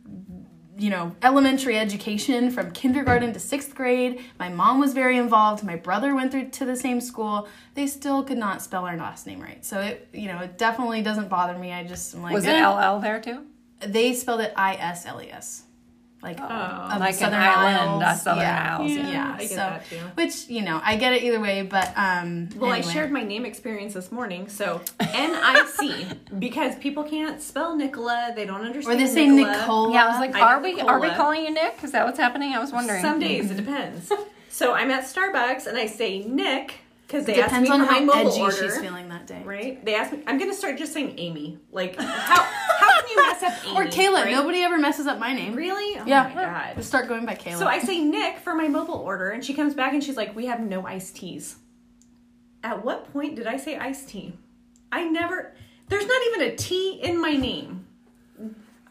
you 0.79 0.91
know, 0.91 1.15
elementary 1.23 1.79
education 1.79 2.51
from 2.51 2.71
kindergarten 2.71 3.33
to 3.33 3.41
sixth 3.41 3.75
grade. 3.75 4.21
My 4.39 4.49
mom 4.49 4.79
was 4.79 4.93
very 4.93 5.17
involved. 5.17 5.65
My 5.65 5.77
brother 5.77 6.15
went 6.15 6.33
through 6.33 6.51
to 6.51 6.65
the 6.65 6.77
same 6.77 7.01
school. 7.01 7.49
They 7.75 7.87
still 7.87 8.23
could 8.23 8.39
not 8.39 8.63
spell 8.63 8.85
our 8.85 8.97
last 8.97 9.27
name 9.27 9.41
right. 9.41 9.65
So 9.65 9.81
it, 9.81 10.09
you 10.13 10.29
know, 10.29 10.41
it 10.41 10.59
definitely 10.59 11.03
doesn't 11.03 11.29
bother 11.29 11.59
me. 11.59 11.73
I 11.73 11.85
just 11.85 12.15
am 12.15 12.23
like, 12.23 12.35
Was 12.35 12.45
it 12.45 12.51
eh. 12.51 12.69
LL 12.69 13.01
there 13.01 13.21
too? 13.21 13.45
They 13.81 14.13
spelled 14.15 14.41
it 14.41 14.53
I 14.57 14.75
S 14.75 15.07
L 15.07 15.21
E 15.23 15.31
S, 15.31 15.65
like 16.23 16.41
of 16.41 16.99
like 17.01 17.15
Southern 17.15 17.35
an 17.41 17.49
island, 17.49 18.03
Isles. 18.03 18.23
Southern 18.23 18.43
yeah. 18.43 18.77
Isles. 18.79 18.91
Yeah, 18.91 19.11
Yeah. 19.11 19.35
I 19.37 19.41
get 19.41 19.49
so 19.51 19.57
that 19.57 19.87
too. 19.89 19.97
which 20.15 20.49
you 20.49 20.63
know, 20.63 20.81
I 20.83 20.97
get 20.97 21.13
it 21.13 21.23
either 21.23 21.39
way. 21.41 21.63
But 21.63 21.93
um, 21.97 22.49
Well, 22.57 22.73
anyway. 22.73 22.89
I 22.89 22.93
shared 22.93 23.13
my 23.13 23.23
name 23.23 23.45
experience 23.45 23.95
this 23.95 24.11
morning. 24.11 24.49
So 24.49 24.81
N 25.01 25.35
I 25.35 25.67
C 25.67 26.07
because 26.39 26.75
people 26.77 27.05
can't 27.05 27.41
spell 27.41 27.77
Nicola. 27.77 28.33
They 28.35 28.47
don't 28.47 28.63
understand. 28.65 28.97
or 28.97 29.01
they 29.01 29.07
say 29.07 29.29
Nicola. 29.29 29.57
Nicola. 29.59 29.93
Yeah, 29.93 30.05
I 30.07 30.09
was 30.09 30.21
like, 30.21 30.35
I 30.35 30.41
are 30.41 30.61
we 30.61 30.75
the 30.77 30.87
are 30.87 31.01
we 31.01 31.11
calling 31.11 31.45
you 31.45 31.51
Nick? 31.53 31.79
Is 31.83 31.93
that 31.93 32.05
what's 32.07 32.19
happening? 32.19 32.53
I 32.55 32.59
was 32.59 32.73
wondering. 32.73 33.03
Some 33.03 33.21
days 33.21 33.51
it 33.51 33.57
depends. 33.65 34.11
So 34.49 34.73
I'm 34.73 34.91
at 34.91 35.05
Starbucks 35.05 35.67
and 35.67 35.77
I 35.77 35.87
say 35.87 36.25
Nick 36.25 36.77
because 37.07 37.25
they 37.25 37.41
asked 37.41 37.61
me 37.63 37.69
on 37.69 37.85
for 37.87 37.93
my 37.93 38.01
mobile 38.01 38.31
edgy 38.33 38.41
order. 38.41 38.57
she's 38.57 38.79
feeling 38.79 39.09
that 39.11 39.27
day. 39.27 39.43
Right? 39.45 39.85
They 39.85 39.95
asked 39.95 40.13
me. 40.13 40.23
I'm 40.27 40.39
gonna 40.39 40.55
start 40.55 40.77
just 40.79 40.93
saying 40.93 41.15
Amy. 41.19 41.59
Like 41.73 41.97
how 42.01 42.05
how 42.43 43.01
can 43.01 43.09
you 43.11 43.17
mess 43.27 43.43
up 43.43 43.65
Amy? 43.67 43.77
Or 43.77 43.85
Kayla. 43.91 44.25
right? 44.25 44.31
Nobody 44.33 44.61
ever 44.63 44.79
messes 44.79 45.07
up 45.07 45.19
my 45.19 45.33
name. 45.33 45.55
Really? 45.55 45.99
Oh 46.01 46.05
Yeah. 46.07 46.31
my 46.35 46.43
god. 46.43 46.77
Just 46.77 46.89
start 46.89 47.09
going 47.09 47.25
by 47.27 47.35
Kayla. 47.35 47.59
So 47.59 47.67
I 47.67 47.79
say 47.79 48.01
Nick 48.01 48.39
for 48.39 48.55
my 48.55 48.69
mobile 48.69 48.95
order, 48.95 49.31
and 49.31 49.45
she 49.45 49.55
comes 49.55 49.75
back 49.75 49.93
and 49.93 50.03
she's 50.03 50.17
like, 50.17 50.35
"We 50.35 50.47
have 50.47 50.61
no 50.61 50.87
iced 50.87 51.17
teas." 51.17 51.57
At 52.65 52.85
what 52.85 53.13
point 53.13 53.37
did 53.37 53.47
I 53.47 53.57
say 53.57 53.77
iced 53.77 54.09
tea? 54.09 54.33
I 54.91 55.05
never. 55.05 55.53
There's 55.89 56.07
not 56.07 56.21
even 56.29 56.41
a 56.53 56.57
T 56.57 56.99
in 57.03 57.21
my 57.21 57.35
name. 57.35 57.87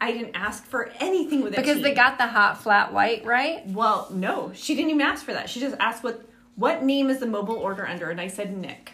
I 0.00 0.12
didn't 0.12 0.34
ask 0.34 0.64
for 0.64 0.90
anything 1.00 1.42
with 1.42 1.54
a 1.54 1.56
because 1.56 1.76
T. 1.78 1.82
they 1.82 1.94
got 1.94 2.18
the 2.18 2.26
hot 2.26 2.62
flat 2.62 2.92
white 2.92 3.24
right. 3.24 3.66
Well, 3.66 4.08
no, 4.10 4.52
she 4.54 4.74
didn't 4.74 4.90
even 4.90 5.02
ask 5.02 5.24
for 5.24 5.32
that. 5.32 5.48
She 5.50 5.60
just 5.60 5.74
asked 5.80 6.02
what 6.04 6.22
what 6.56 6.82
name 6.82 7.08
is 7.08 7.20
the 7.20 7.26
mobile 7.26 7.56
order 7.56 7.86
under, 7.86 8.10
and 8.10 8.20
I 8.20 8.26
said 8.28 8.56
Nick. 8.56 8.92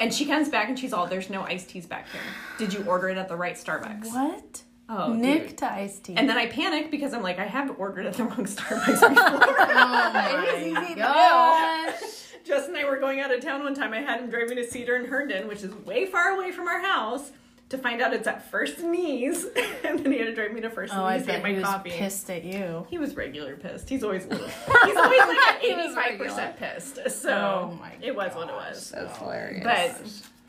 and 0.00 0.12
she 0.14 0.24
comes 0.24 0.48
back 0.48 0.68
and 0.68 0.78
she's 0.78 0.92
all, 0.92 1.06
"There's 1.06 1.28
no 1.28 1.42
iced 1.42 1.68
teas 1.68 1.86
back 1.86 2.06
here. 2.10 2.20
Did 2.58 2.72
you 2.72 2.84
order 2.84 3.08
it 3.10 3.18
at 3.18 3.28
the 3.28 3.36
right 3.36 3.54
Starbucks?" 3.54 4.12
what? 4.12 4.62
Oh, 4.88 5.12
Nick 5.12 5.48
dude. 5.48 5.58
to 5.58 5.72
iced 5.72 6.04
tea. 6.04 6.14
And 6.16 6.28
then 6.28 6.36
I 6.36 6.46
panic 6.46 6.90
because 6.90 7.14
I'm 7.14 7.22
like, 7.22 7.38
I 7.38 7.46
have 7.46 7.78
ordered 7.78 8.04
at 8.04 8.14
the 8.14 8.24
wrong 8.24 8.44
Starbucks 8.44 8.86
before. 8.86 9.14
oh 9.14 10.70
my 10.74 10.94
gosh. 10.96 12.00
Jess 12.44 12.66
and 12.66 12.76
I 12.76 12.84
were 12.84 12.98
going 12.98 13.20
out 13.20 13.32
of 13.32 13.40
town 13.40 13.62
one 13.62 13.74
time. 13.74 13.92
I 13.94 14.00
had 14.00 14.20
him 14.20 14.28
driving 14.28 14.56
to 14.56 14.66
Cedar 14.68 14.96
and 14.96 15.06
Herndon, 15.06 15.48
which 15.48 15.62
is 15.62 15.72
way 15.86 16.04
far 16.04 16.30
away 16.30 16.50
from 16.52 16.66
our 16.68 16.80
house, 16.80 17.30
to 17.72 17.78
find 17.78 18.00
out 18.00 18.14
it's 18.14 18.26
at 18.28 18.48
First 18.50 18.78
Nees, 18.80 19.44
and 19.84 19.98
then 19.98 20.12
he 20.12 20.18
had 20.18 20.26
to 20.28 20.34
drive 20.34 20.52
me 20.52 20.60
to 20.60 20.70
First 20.70 20.94
Oh, 20.94 21.04
I 21.04 21.16
Nees 21.16 21.26
to 21.26 21.32
bet 21.32 21.42
get 21.42 21.46
he 21.48 21.52
my 21.54 21.58
was 21.60 21.68
coffee. 21.68 21.90
pissed 21.90 22.30
at 22.30 22.44
you. 22.44 22.86
He 22.88 22.98
was 22.98 23.16
regular 23.16 23.56
pissed. 23.56 23.88
He's 23.88 24.04
always 24.04 24.24
little. 24.26 24.46
He's 24.84 24.96
always 24.96 25.20
like 25.20 25.64
eighty-five 25.64 26.18
percent 26.18 26.56
pissed. 26.58 27.10
So 27.10 27.30
Oh 27.72 27.78
my 27.80 27.92
it 28.00 28.14
was 28.14 28.34
what 28.34 28.48
it 28.48 28.54
was. 28.54 28.90
That's 28.94 29.18
hilarious. 29.18 29.64
But 29.64 30.00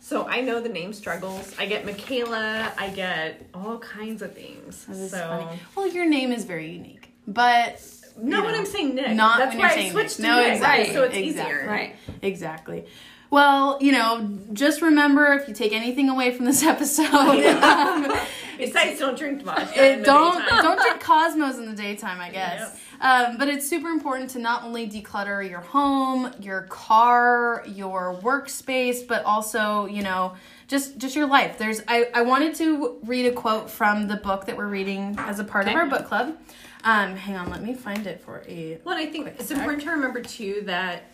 so 0.01 0.27
I 0.27 0.41
know 0.41 0.59
the 0.59 0.69
name 0.69 0.91
struggles. 0.93 1.55
I 1.57 1.65
get 1.65 1.85
Michaela. 1.85 2.71
I 2.77 2.89
get 2.89 3.41
all 3.53 3.79
kinds 3.79 4.21
of 4.21 4.33
things. 4.35 4.85
That 4.85 4.97
is 4.97 5.11
so 5.11 5.17
funny. 5.45 5.59
Well, 5.75 5.87
your 5.87 6.05
name 6.05 6.31
is 6.31 6.43
very 6.45 6.69
unique, 6.71 7.09
but 7.27 7.81
not 8.17 8.39
you 8.39 8.43
when 8.43 8.51
know, 8.53 8.59
I'm 8.59 8.65
saying 8.65 8.95
Nick. 8.95 9.11
not 9.15 9.37
That's 9.39 9.49
when 9.55 9.59
why 9.59 9.63
you're 9.69 9.71
I 9.71 9.75
saying 9.75 9.91
switched 9.91 10.19
Nick. 10.19 10.27
to 10.29 10.35
No, 10.35 10.43
Nick, 10.43 10.53
exactly, 10.55 10.93
so 10.93 11.03
it's 11.03 11.15
exactly. 11.17 11.53
easier. 11.55 11.67
right. 11.69 11.95
Exactly. 12.21 12.85
Well, 13.33 13.79
you 13.81 13.91
know, 13.91 14.29
just 14.53 14.83
remember 14.83 15.33
if 15.33 15.47
you 15.47 15.55
take 15.55 15.73
anything 15.73 16.07
away 16.07 16.29
from 16.35 16.45
this 16.45 16.61
episode, 16.73 17.05
um, 17.63 18.13
Besides, 18.59 18.99
don't 18.99 19.17
drink 19.17 19.41
in 19.41 19.47
it, 19.83 20.05
don't 20.05 20.45
don't 20.47 20.79
drink 20.79 20.99
Cosmos 20.99 21.57
in 21.57 21.65
the 21.65 21.75
daytime, 21.75 22.21
I 22.21 22.29
guess. 22.29 22.79
Um, 23.01 23.37
but 23.39 23.47
it's 23.47 23.67
super 23.67 23.89
important 23.89 24.29
to 24.31 24.39
not 24.39 24.63
only 24.63 24.87
declutter 24.87 25.49
your 25.49 25.61
home, 25.61 26.31
your 26.39 26.61
car, 26.69 27.63
your 27.65 28.19
workspace, 28.21 29.05
but 29.07 29.25
also 29.25 29.87
you 29.87 30.03
know 30.03 30.35
just 30.67 30.99
just 30.99 31.15
your 31.15 31.25
life. 31.25 31.57
There's 31.57 31.81
I 31.87 32.09
I 32.13 32.21
wanted 32.21 32.53
to 32.57 32.99
read 33.03 33.25
a 33.25 33.31
quote 33.31 33.67
from 33.67 34.07
the 34.07 34.17
book 34.17 34.45
that 34.45 34.55
we're 34.55 34.67
reading 34.67 35.15
as 35.17 35.39
a 35.39 35.43
part 35.43 35.65
Okay. 35.65 35.73
of 35.73 35.79
our 35.79 35.87
book 35.87 36.05
club. 36.07 36.37
Um, 36.83 37.15
hang 37.15 37.35
on, 37.35 37.49
let 37.49 37.63
me 37.63 37.73
find 37.73 38.05
it 38.05 38.21
for 38.21 38.43
a. 38.47 38.77
Well, 38.83 38.95
I 38.95 39.07
think 39.07 39.25
it's 39.25 39.47
sec. 39.47 39.57
important 39.57 39.81
to 39.85 39.89
remember 39.89 40.21
too 40.21 40.61
that 40.65 41.05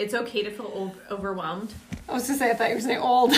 it's 0.00 0.14
okay 0.14 0.42
to 0.42 0.50
feel 0.50 0.72
o- 0.74 1.14
overwhelmed. 1.14 1.72
I 2.08 2.14
was 2.14 2.26
gonna 2.26 2.38
say 2.38 2.50
I 2.50 2.54
thought 2.54 2.70
you 2.70 2.74
were 2.76 2.80
saying 2.80 3.00
old. 3.00 3.32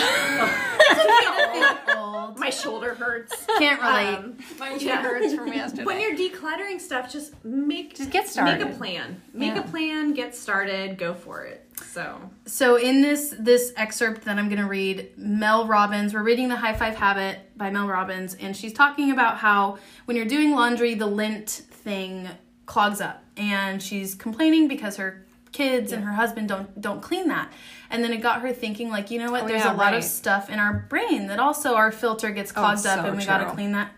Old. 1.97 2.39
My 2.39 2.49
shoulder 2.49 2.93
hurts. 2.95 3.45
Can't 3.59 3.81
relate. 3.81 4.15
Um, 4.17 4.37
My 4.59 4.75
Yeah. 4.75 5.01
hurts 5.01 5.33
from 5.33 5.47
yesterday. 5.53 5.83
when 5.83 5.99
you're 5.99 6.15
decluttering 6.15 6.79
stuff, 6.81 7.11
just 7.11 7.33
make 7.45 7.95
Just 7.95 8.09
get 8.09 8.27
started. 8.27 8.59
Make 8.65 8.73
a 8.73 8.77
plan. 8.77 9.21
Make 9.33 9.55
Yeah. 9.55 9.61
a 9.61 9.67
plan. 9.67 10.13
Get 10.13 10.35
started. 10.35 10.97
Go 10.97 11.13
for 11.13 11.43
it. 11.45 11.69
So 11.85 12.17
So 12.45 12.77
in 12.77 13.01
this 13.01 13.35
this 13.37 13.71
excerpt 13.77 14.23
that 14.25 14.37
I'm 14.39 14.49
going 14.49 14.61
to 14.61 14.67
read, 14.67 15.11
Mel 15.17 15.67
Robbins, 15.67 16.13
we're 16.13 16.23
reading 16.23 16.47
The 16.49 16.55
High 16.55 16.73
Five 16.73 16.95
Habit 16.95 17.55
by 17.57 17.69
Mel 17.69 17.87
Robbins 17.87 18.33
and 18.35 18.55
she's 18.57 18.73
talking 18.73 19.11
about 19.11 19.37
how 19.37 19.77
when 20.05 20.17
you're 20.17 20.25
doing 20.25 20.51
laundry 20.51 20.95
the 20.95 21.07
lint 21.07 21.49
thing 21.49 22.29
clogs 22.65 22.99
up 23.01 23.23
and 23.37 23.81
she's 23.83 24.15
complaining 24.15 24.67
because 24.67 24.97
her 24.97 25.25
kids 25.53 25.91
and 25.91 26.03
her 26.03 26.13
husband 26.13 26.49
don't 26.49 26.81
don't 26.81 27.01
clean 27.01 27.29
that. 27.29 27.51
And 27.89 28.03
then 28.03 28.11
it 28.11 28.17
got 28.17 28.41
her 28.41 28.51
thinking 28.51 28.89
like, 28.89 29.11
you 29.11 29.19
know 29.19 29.31
what, 29.31 29.43
Oh, 29.43 29.47
there's 29.47 29.63
yeah, 29.63 29.73
a 29.73 29.77
lot 29.77 29.93
of 29.93 30.03
stuff 30.03 30.49
in 30.49 30.59
our 30.59 30.85
brain 30.89 31.27
that 31.27 31.39
also 31.39 31.75
our 31.75 31.91
filter 31.91 32.31
gets 32.31 32.51
oh, 32.51 32.55
clogged 32.55 32.81
so 32.81 32.89
up 32.89 33.05
and 33.05 33.17
we 33.17 33.25
got 33.25 33.37
to 33.37 33.51
clean 33.53 33.71
that 33.71 33.91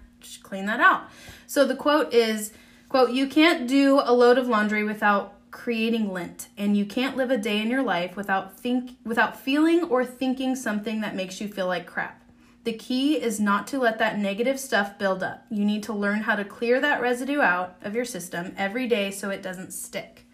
clean 0.44 0.66
that 0.68 0.80
out. 0.80 1.10
So 1.48 1.66
the 1.66 1.76
quote 1.76 2.14
is 2.14 2.54
quote 2.90 3.12
you 3.12 3.28
can't 3.28 3.68
do 3.68 4.02
a 4.04 4.14
load 4.14 4.38
of 4.38 4.48
laundry 4.48 4.84
without 4.84 5.34
creating 5.52 6.12
lint 6.12 6.50
and 6.58 6.76
you 6.76 6.86
can't 6.86 7.16
live 7.16 7.32
a 7.32 7.38
day 7.38 7.62
in 7.62 7.70
your 7.70 7.82
life 7.82 8.18
without 8.18 8.60
think 8.60 8.92
without 9.06 9.40
feeling 9.40 9.84
or 9.86 10.04
thinking 10.04 10.56
something 10.56 11.00
that 11.02 11.16
makes 11.16 11.40
you 11.40 11.48
feel 11.48 11.68
like 11.68 11.88
crap. 11.88 12.22
The 12.66 12.74
key 12.74 13.22
is 13.22 13.40
not 13.40 13.68
to 13.68 13.80
let 13.80 14.00
that 14.00 14.18
negative 14.18 14.60
stuff 14.60 14.98
build 14.98 15.22
up. 15.22 15.46
You 15.52 15.64
need 15.64 15.84
to 15.84 15.94
learn 15.94 16.22
how 16.22 16.36
to 16.36 16.44
clear 16.44 16.82
that 16.82 17.00
residue 17.00 17.40
out 17.40 17.76
of 17.84 17.94
your 17.94 18.06
system 18.06 18.54
every 18.58 18.88
day 18.88 19.12
so 19.12 19.30
it 19.30 19.44
doesn't 19.44 19.72
stick. 19.72 20.25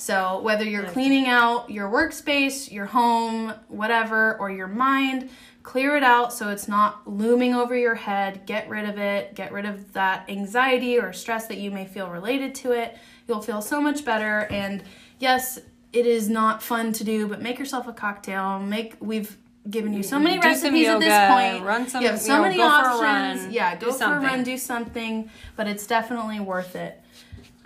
So, 0.00 0.40
whether 0.40 0.64
you're 0.64 0.84
cleaning 0.84 1.26
out 1.28 1.70
your 1.70 1.90
workspace, 1.90 2.72
your 2.72 2.86
home, 2.86 3.52
whatever, 3.68 4.38
or 4.38 4.50
your 4.50 4.66
mind, 4.66 5.28
clear 5.62 5.94
it 5.94 6.02
out 6.02 6.32
so 6.32 6.48
it's 6.48 6.66
not 6.66 7.06
looming 7.06 7.54
over 7.54 7.76
your 7.76 7.96
head. 7.96 8.46
Get 8.46 8.66
rid 8.70 8.88
of 8.88 8.96
it. 8.98 9.34
Get 9.34 9.52
rid 9.52 9.66
of 9.66 9.92
that 9.92 10.24
anxiety 10.30 10.98
or 10.98 11.12
stress 11.12 11.48
that 11.48 11.58
you 11.58 11.70
may 11.70 11.84
feel 11.84 12.08
related 12.08 12.54
to 12.56 12.72
it. 12.72 12.96
You'll 13.28 13.42
feel 13.42 13.60
so 13.60 13.78
much 13.78 14.02
better. 14.02 14.46
And 14.50 14.82
yes, 15.18 15.58
it 15.92 16.06
is 16.06 16.30
not 16.30 16.62
fun 16.62 16.94
to 16.94 17.04
do, 17.04 17.28
but 17.28 17.42
make 17.42 17.58
yourself 17.58 17.86
a 17.86 17.92
cocktail. 17.92 18.58
Make 18.58 18.96
we've 19.00 19.36
given 19.68 19.92
you 19.92 20.02
so 20.02 20.18
many 20.18 20.38
Do 20.38 20.48
recipes 20.48 20.88
at 20.88 21.00
this 21.00 21.28
point. 21.30 21.62
run 21.62 21.86
some- 21.86 22.02
you 22.02 22.08
have 22.08 22.18
so 22.18 22.32
you 22.32 22.36
know, 22.38 22.42
many 22.44 22.56
go 22.56 22.62
for 22.70 22.88
a 22.88 22.94
options. 22.94 23.42
run, 23.42 23.52
yeah, 23.52 23.74
do 23.76 23.86
go 23.86 23.92
for 23.92 24.04
a 24.04 24.08
run, 24.08 24.22
something. 24.22 24.42
do 24.44 24.56
something, 24.56 25.30
but 25.56 25.66
it's 25.68 25.86
definitely 25.86 26.40
worth 26.40 26.74
it. 26.74 26.99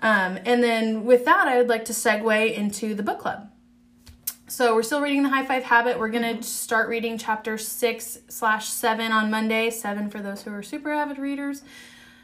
Um, 0.05 0.39
and 0.45 0.63
then 0.63 1.05
with 1.05 1.25
that, 1.25 1.49
I 1.49 1.57
would 1.59 1.69
like 1.69 1.87
to 1.87 1.93
segue 1.93 2.55
into 2.55 2.95
the 2.95 3.03
book 3.03 3.19
club. 3.19 3.51
So 4.47 4.75
we're 4.75 4.83
still 4.83 5.01
reading 5.01 5.23
the 5.23 5.31
High 5.31 5.45
Five 5.47 5.65
Habit. 5.65 5.99
We're 5.99 6.11
gonna 6.11 6.43
start 6.43 6.89
reading 6.89 7.17
chapter 7.19 7.57
six 7.59 8.19
slash 8.29 8.69
seven 8.69 9.11
on 9.11 9.31
Monday. 9.31 9.71
Seven 9.71 10.11
for 10.11 10.21
those 10.21 10.43
who 10.43 10.53
are 10.53 10.63
super 10.63 10.91
avid 10.93 11.19
readers. 11.19 11.63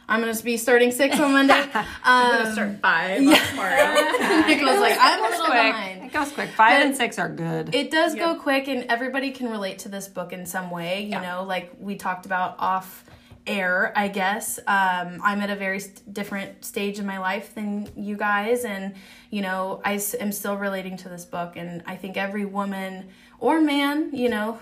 I'm 0.07 0.21
gonna 0.21 0.35
be 0.43 0.57
starting 0.59 0.91
six 0.93 1.19
on 1.19 1.33
Monday. 1.33 1.55
Um, 1.59 1.71
I'm 2.05 2.39
gonna 2.43 2.53
start 2.53 2.81
five 2.83 3.27
on 3.27 3.35
tomorrow. 3.35 3.77
Nicola's 4.47 4.81
like 4.81 4.97
I'm 5.01 5.23
a 5.23 5.27
It 5.27 5.31
goes 5.31 5.39
little 5.39 5.47
quick. 5.47 5.63
behind. 5.73 6.05
It 6.05 6.13
goes 6.13 6.33
quick. 6.33 6.51
Five 6.51 6.71
But- 6.81 6.87
and 6.87 6.97
six 6.97 7.19
are 7.19 7.29
good. 7.31 7.75
It 7.75 7.91
does 7.91 8.15
go 8.15 8.35
quick, 8.35 8.69
and 8.69 8.85
everybody 8.91 9.31
can 9.31 9.49
relate 9.49 9.79
to 9.81 9.89
this 9.89 10.07
book 10.07 10.33
in 10.35 10.45
some 10.45 10.71
way. 10.71 11.05
You 11.05 11.11
Yeah. 11.13 11.23
know, 11.23 11.45
like 11.45 11.73
we 11.81 11.97
talked 11.97 12.27
about 12.27 12.57
off 12.59 13.05
air, 13.51 13.93
I 13.97 14.09
guess. 14.09 14.59
Um, 14.67 15.21
I'm 15.25 15.41
at 15.41 15.51
a 15.51 15.57
very 15.57 15.81
st- 15.81 16.13
different 16.15 16.65
stage 16.65 16.99
in 16.99 17.07
my 17.07 17.19
life 17.19 17.55
than 17.55 17.89
you 17.97 18.17
guys, 18.17 18.65
and 18.65 18.95
you 19.31 19.43
know, 19.43 19.81
I 19.85 19.95
s- 19.95 20.15
am 20.15 20.33
still 20.33 20.57
relating 20.57 20.97
to 20.99 21.09
this 21.09 21.25
book, 21.25 21.57
and 21.57 21.83
I 21.87 21.97
think 21.97 22.17
every 22.17 22.45
woman 22.45 23.09
or 23.39 23.61
man, 23.61 24.11
you 24.15 24.29
know, 24.29 24.59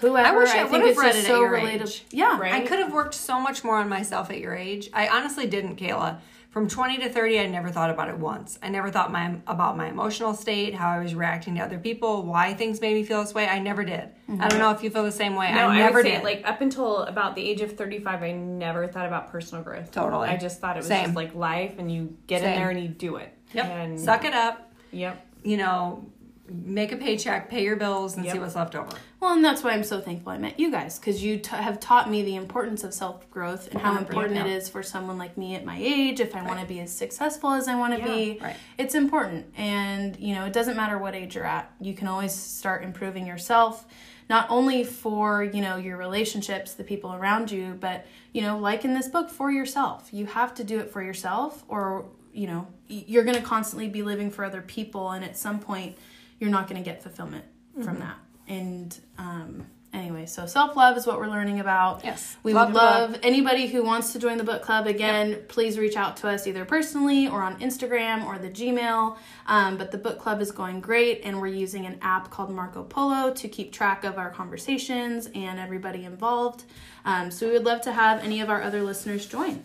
whoever, 0.00 0.28
I 0.28 0.36
wish 0.36 0.50
I 0.50 0.64
think 0.64 0.82
would've 0.84 0.96
read 0.98 1.12
just 1.14 1.28
it 1.28 1.32
at 1.32 1.38
your 1.38 1.50
relatable. 1.52 1.82
age. 1.82 2.04
Yeah, 2.10 2.38
Right. 2.38 2.52
I 2.52 2.60
could 2.60 2.78
have 2.78 2.92
worked 2.92 3.14
so 3.14 3.40
much 3.40 3.64
more 3.64 3.76
on 3.76 3.88
myself 3.88 4.30
at 4.30 4.38
your 4.38 4.54
age. 4.54 4.90
I 4.92 5.08
honestly 5.08 5.46
didn't, 5.46 5.76
Kayla. 5.76 6.18
From 6.56 6.68
20 6.68 6.96
to 7.00 7.10
30, 7.10 7.40
I 7.40 7.46
never 7.48 7.68
thought 7.68 7.90
about 7.90 8.08
it 8.08 8.16
once. 8.16 8.58
I 8.62 8.70
never 8.70 8.90
thought 8.90 9.12
my 9.12 9.36
about 9.46 9.76
my 9.76 9.88
emotional 9.88 10.32
state, 10.32 10.72
how 10.72 10.88
I 10.88 11.02
was 11.02 11.14
reacting 11.14 11.56
to 11.56 11.60
other 11.60 11.78
people, 11.78 12.22
why 12.22 12.54
things 12.54 12.80
made 12.80 12.94
me 12.94 13.04
feel 13.04 13.20
this 13.22 13.34
way. 13.34 13.46
I 13.46 13.58
never 13.58 13.84
did. 13.84 14.00
I 14.00 14.00
don't 14.26 14.38
mm-hmm. 14.38 14.58
know 14.60 14.70
if 14.70 14.82
you 14.82 14.88
feel 14.88 15.02
the 15.02 15.12
same 15.12 15.34
way. 15.34 15.52
No, 15.52 15.68
I 15.68 15.74
I, 15.74 15.76
never 15.76 16.02
say, 16.02 16.12
did. 16.12 16.24
like 16.24 16.48
up 16.48 16.62
until 16.62 17.00
about 17.02 17.34
the 17.34 17.46
age 17.46 17.60
of 17.60 17.76
35, 17.76 18.22
I 18.22 18.32
never 18.32 18.86
thought 18.86 19.04
about 19.04 19.30
personal 19.30 19.62
growth. 19.62 19.90
Totally. 19.90 20.30
I 20.30 20.38
just 20.38 20.58
thought 20.58 20.76
it 20.76 20.78
was 20.78 20.86
Same. 20.86 21.04
just 21.04 21.14
like 21.16 21.34
life, 21.34 21.74
and 21.76 21.92
you 21.92 22.16
get 22.26 22.40
Same. 22.40 22.54
in 22.54 22.58
there 22.58 22.70
and 22.70 22.80
you 22.80 22.88
do 22.88 23.16
it. 23.16 23.36
yep. 23.52 23.66
And 23.66 24.00
Suck 24.00 24.24
it 24.24 24.32
up. 24.32 24.72
Yep. 24.92 25.26
You 25.44 25.58
know, 25.58 26.10
make 26.48 26.92
a 26.92 26.96
paycheck, 26.96 27.48
pay 27.50 27.64
your 27.64 27.76
bills, 27.76 28.16
and 28.16 28.24
Yep. 28.24 28.34
see 28.34 28.38
what's 28.38 28.54
left 28.54 28.74
over. 28.74 28.90
Well, 29.20 29.34
and 29.34 29.44
that's 29.44 29.62
why 29.64 29.70
I'm 29.72 29.84
so 29.84 30.00
thankful 30.00 30.32
I 30.32 30.38
met 30.38 30.60
you 30.60 30.70
guys 30.70 30.98
because 30.98 31.22
you 31.22 31.38
t- 31.38 31.56
have 31.56 31.80
taught 31.80 32.10
me 32.10 32.22
the 32.22 32.36
importance 32.36 32.84
of 32.84 32.94
self 32.94 33.28
growth 33.30 33.68
and 33.72 33.80
how 33.80 33.96
important 33.96 34.38
it 34.38 34.46
is 34.46 34.68
for 34.68 34.82
someone 34.82 35.18
like 35.18 35.36
me 35.36 35.54
at 35.54 35.64
my 35.64 35.78
age. 35.78 36.20
If 36.20 36.36
I 36.36 36.42
want 36.42 36.60
to 36.60 36.66
be 36.66 36.80
as 36.80 36.92
successful 36.92 37.52
as 37.52 37.66
I 37.68 37.76
want 37.76 37.96
to 37.98 38.04
be, 38.04 38.38
right. 38.40 38.56
it's 38.78 38.94
important. 38.94 39.46
And 39.56 40.16
you 40.18 40.34
know, 40.34 40.44
it 40.44 40.52
doesn't 40.52 40.76
matter 40.76 40.98
what 40.98 41.14
age 41.14 41.34
you're 41.34 41.46
at. 41.46 41.70
You 41.80 41.94
can 41.94 42.06
always 42.08 42.32
start 42.32 42.84
improving 42.84 43.26
yourself, 43.26 43.86
not 44.28 44.46
only 44.50 44.84
for 44.84 45.42
you 45.42 45.60
know 45.62 45.76
your 45.76 45.96
relationships, 45.96 46.74
the 46.74 46.84
people 46.84 47.14
around 47.14 47.50
you, 47.50 47.76
but 47.80 48.06
you 48.32 48.42
know, 48.42 48.58
like 48.58 48.84
in 48.84 48.92
this 48.94 49.08
book, 49.08 49.30
for 49.30 49.50
yourself. 49.50 50.08
You 50.12 50.26
have 50.26 50.54
to 50.56 50.64
do 50.64 50.78
it 50.78 50.90
for 50.90 51.02
yourself, 51.02 51.64
or 51.68 52.04
you 52.32 52.46
know, 52.46 52.66
you're 52.86 53.24
going 53.24 53.36
to 53.36 53.42
constantly 53.42 53.88
be 53.88 54.02
living 54.02 54.30
for 54.30 54.44
other 54.44 54.60
people, 54.60 55.10
and 55.12 55.24
at 55.24 55.38
some 55.38 55.58
point, 55.58 55.96
you're 56.38 56.50
not 56.50 56.68
going 56.68 56.82
to 56.82 56.88
get 56.88 57.02
fulfillment 57.02 57.44
from 57.82 57.98
that. 57.98 58.16
And 58.48 58.98
um, 59.18 59.66
anyway, 59.92 60.26
so 60.26 60.46
self 60.46 60.76
love 60.76 60.96
is 60.96 61.06
what 61.06 61.18
we're 61.18 61.28
learning 61.28 61.60
about. 61.60 62.04
Yes. 62.04 62.36
We 62.42 62.54
Love 62.54 62.68
would 62.68 62.74
book. 62.74 62.82
love 62.82 63.18
anybody 63.22 63.66
who 63.66 63.82
wants 63.82 64.12
to 64.12 64.18
join 64.18 64.38
the 64.38 64.44
book 64.44 64.62
club. 64.62 64.86
Again, 64.86 65.42
please 65.48 65.78
reach 65.78 65.96
out 65.96 66.16
to 66.18 66.28
us 66.28 66.46
either 66.46 66.64
personally 66.64 67.28
or 67.28 67.42
on 67.42 67.58
Instagram 67.60 68.24
or 68.24 68.38
the 68.38 68.48
Gmail. 68.50 69.16
Um, 69.46 69.76
but 69.76 69.90
the 69.90 69.98
book 69.98 70.18
club 70.18 70.40
is 70.40 70.50
going 70.52 70.80
great, 70.80 71.20
and 71.24 71.40
we're 71.40 71.48
using 71.48 71.86
an 71.86 71.98
app 72.02 72.30
called 72.30 72.50
Marco 72.50 72.82
Polo 72.84 73.32
to 73.34 73.48
keep 73.48 73.72
track 73.72 74.04
of 74.04 74.16
our 74.16 74.30
conversations 74.30 75.28
and 75.34 75.58
everybody 75.58 76.04
involved. 76.04 76.64
Um, 77.04 77.30
so 77.30 77.46
we 77.46 77.52
would 77.52 77.64
love 77.64 77.80
to 77.82 77.92
have 77.92 78.22
any 78.22 78.40
of 78.40 78.48
our 78.48 78.62
other 78.62 78.82
listeners 78.82 79.26
join. 79.26 79.62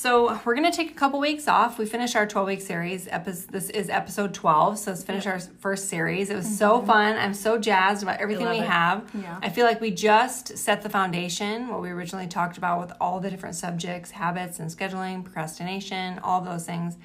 So 0.00 0.40
we're 0.46 0.54
gonna 0.54 0.72
take 0.72 0.90
a 0.90 0.94
couple 0.94 1.20
weeks 1.20 1.46
off. 1.46 1.78
We 1.78 1.84
finished 1.84 2.16
our 2.16 2.26
twelve 2.26 2.46
week 2.46 2.62
series. 2.62 3.04
This 3.04 3.68
is 3.68 3.90
episode 3.90 4.32
twelve, 4.32 4.78
so 4.78 4.92
let's 4.92 5.04
finish 5.04 5.26
our 5.26 5.38
first 5.38 5.90
series. 5.90 6.30
It 6.30 6.36
was 6.36 6.46
mm-hmm. 6.46 6.54
so 6.54 6.80
fun. 6.80 7.18
I'm 7.18 7.34
so 7.34 7.58
jazzed 7.58 8.02
about 8.02 8.18
everything 8.18 8.48
we 8.48 8.60
it. 8.60 8.66
have. 8.66 9.10
Yeah. 9.12 9.38
I 9.42 9.50
feel 9.50 9.66
like 9.66 9.78
we 9.78 9.90
just 9.90 10.56
set 10.56 10.80
the 10.80 10.88
foundation. 10.88 11.68
What 11.68 11.82
we 11.82 11.90
originally 11.90 12.28
talked 12.28 12.56
about 12.56 12.80
with 12.80 12.96
all 12.98 13.20
the 13.20 13.28
different 13.28 13.56
subjects, 13.56 14.12
habits, 14.12 14.58
and 14.58 14.70
scheduling, 14.70 15.22
procrastination, 15.22 16.18
all 16.20 16.40
those 16.40 16.64
things. 16.64 16.96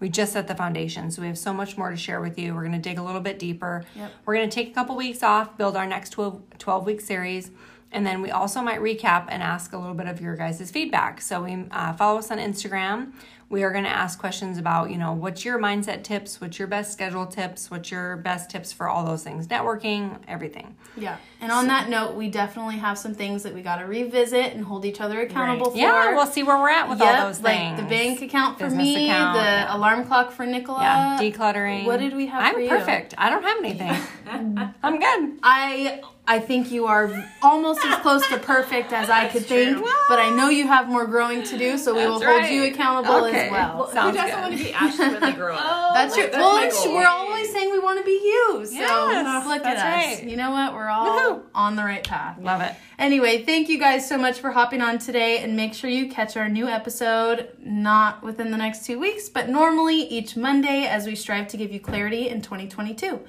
We 0.00 0.08
just 0.08 0.32
set 0.32 0.48
the 0.48 0.54
foundation, 0.54 1.10
so 1.10 1.20
we 1.20 1.28
have 1.28 1.36
so 1.36 1.52
much 1.52 1.76
more 1.76 1.90
to 1.90 1.98
share 1.98 2.22
with 2.22 2.38
you. 2.38 2.54
We're 2.54 2.62
going 2.62 2.72
to 2.72 2.78
dig 2.78 2.98
a 2.98 3.02
little 3.02 3.20
bit 3.20 3.38
deeper. 3.38 3.84
Yep. 3.94 4.12
We're 4.24 4.36
going 4.36 4.48
to 4.48 4.54
take 4.54 4.70
a 4.70 4.72
couple 4.72 4.96
weeks 4.96 5.22
off, 5.22 5.58
build 5.58 5.76
our 5.76 5.86
next 5.86 6.10
12, 6.10 6.40
12 6.56 6.86
week 6.86 7.00
series, 7.02 7.50
and 7.92 8.06
then 8.06 8.20
we 8.22 8.30
also 8.30 8.60
might 8.60 8.80
recap 8.80 9.26
and 9.28 9.42
ask 9.42 9.72
a 9.72 9.78
little 9.78 9.94
bit 9.94 10.06
of 10.06 10.20
your 10.20 10.36
guys' 10.36 10.70
feedback. 10.70 11.20
So 11.20 11.42
we 11.44 11.64
uh, 11.70 11.92
follow 11.94 12.18
us 12.18 12.30
on 12.30 12.38
Instagram. 12.38 13.12
We 13.50 13.62
are 13.62 13.72
going 13.72 13.84
to 13.84 13.90
ask 13.90 14.18
questions 14.18 14.58
about, 14.58 14.90
you 14.90 14.98
know, 14.98 15.12
what's 15.14 15.42
your 15.42 15.58
mindset 15.58 16.02
tips? 16.02 16.38
What's 16.38 16.58
your 16.58 16.68
best 16.68 16.92
schedule 16.92 17.24
tips? 17.24 17.70
What's 17.70 17.90
your 17.90 18.18
best 18.18 18.50
tips 18.50 18.74
for 18.74 18.90
all 18.90 19.06
those 19.06 19.22
things? 19.24 19.46
Networking, 19.46 20.18
everything. 20.28 20.76
Yeah. 20.98 21.16
And 21.40 21.50
on 21.50 21.66
that 21.68 21.88
note, 21.88 22.14
we 22.14 22.28
definitely 22.28 22.76
have 22.76 22.98
some 22.98 23.14
things 23.14 23.42
that 23.44 23.54
we 23.54 23.62
got 23.62 23.76
to 23.76 23.86
revisit 23.86 24.52
and 24.52 24.62
hold 24.62 24.84
each 24.84 25.00
other 25.00 25.22
accountable 25.22 25.70
for. 25.70 25.78
Yeah, 25.78 26.14
we'll 26.14 26.26
see 26.26 26.42
where 26.42 26.58
we're 26.58 26.68
at 26.68 26.90
with 26.90 27.00
all 27.00 27.06
Yep, 27.10 27.22
those 27.26 27.40
like 27.40 27.56
things. 27.56 27.80
the 27.80 27.86
bank 27.86 28.20
account 28.20 28.58
for 28.58 28.64
Business 28.64 28.84
me, 28.84 29.06
account, 29.08 29.38
the 29.38 29.42
yeah. 29.42 29.74
alarm 29.76 30.04
clock 30.04 30.30
for 30.30 30.44
Nicola. 30.44 30.82
Yeah, 30.82 31.18
decluttering. 31.18 31.86
What 31.86 32.00
did 32.00 32.14
we 32.14 32.26
have 32.26 32.42
I'm 32.42 32.52
for 32.54 32.60
you? 32.60 32.68
perfect. 32.68 33.14
I 33.16 33.30
don't 33.30 33.42
have 33.44 33.58
anything. 33.64 33.96
I'm 34.82 34.98
good. 35.00 35.38
I 35.42 36.02
I 36.30 36.40
think 36.40 36.70
you 36.70 36.84
are 36.86 37.10
almost 37.40 37.80
as 37.86 37.98
close 38.00 38.26
to 38.28 38.38
perfect 38.38 38.92
as 38.92 39.08
I 39.08 39.28
could 39.28 39.46
think, 39.46 39.78
but 40.10 40.18
I 40.18 40.28
know 40.36 40.50
you 40.50 40.66
have 40.66 40.86
more 40.86 41.06
growing 41.06 41.42
to 41.44 41.56
do, 41.56 41.78
so 41.78 41.94
we 41.94 42.04
will 42.06 42.18
That's 42.18 42.48
hold 42.48 42.52
you 42.54 42.64
accountable 42.64 43.24
Okay. 43.24 43.46
as 43.46 43.50
well. 43.50 43.78
Well, 43.78 43.86
Who 43.86 43.92
Sounds 43.94 44.14
doesn't 44.16 44.30
good. 44.36 44.42
want 44.42 44.58
to 44.58 44.64
be 44.64 44.72
Ashley 44.74 45.08
when 45.08 45.20
they 45.22 45.32
grow 45.32 45.54
up? 45.56 45.94
That's 45.94 46.14
true. 46.14 46.24
that's 46.24 46.36
well, 46.36 46.52
my 46.54 46.68
goal. 46.68 46.94
we're 46.94 47.06
always 47.08 47.50
saying 47.50 47.70
we 47.72 47.78
want 47.78 47.98
to 48.00 48.04
be 48.04 48.10
you. 48.10 48.66
So 48.66 48.74
Yes, 48.74 49.46
look 49.46 49.64
at 49.64 49.76
us. 49.78 49.82
right. 50.18 50.22
You 50.28 50.36
know 50.36 50.50
what? 50.50 50.74
We're 50.74 50.88
all 50.88 51.18
Woohoo. 51.36 51.42
on 51.54 51.76
the 51.76 51.82
right 51.82 52.04
path. 52.06 52.36
Love 52.42 52.60
it. 52.60 52.74
Anyway, 52.98 53.44
thank 53.44 53.70
you 53.70 53.78
guys 53.78 54.06
so 54.06 54.18
much 54.18 54.38
for 54.38 54.50
hopping 54.50 54.82
on 54.82 54.98
today, 54.98 55.38
and 55.38 55.56
make 55.56 55.72
sure 55.72 55.88
you 55.88 56.10
catch 56.10 56.36
our 56.36 56.48
new 56.50 56.66
episode 56.68 57.48
not 57.64 58.22
within 58.22 58.50
the 58.50 58.58
next 58.58 58.84
two 58.84 58.98
weeks, 58.98 59.30
but 59.30 59.48
normally 59.48 59.96
each 60.02 60.36
Monday 60.36 60.84
as 60.84 61.06
we 61.06 61.14
strive 61.14 61.48
to 61.48 61.56
give 61.56 61.72
you 61.72 61.80
clarity 61.80 62.28
in 62.28 62.42
2022. 62.42 63.20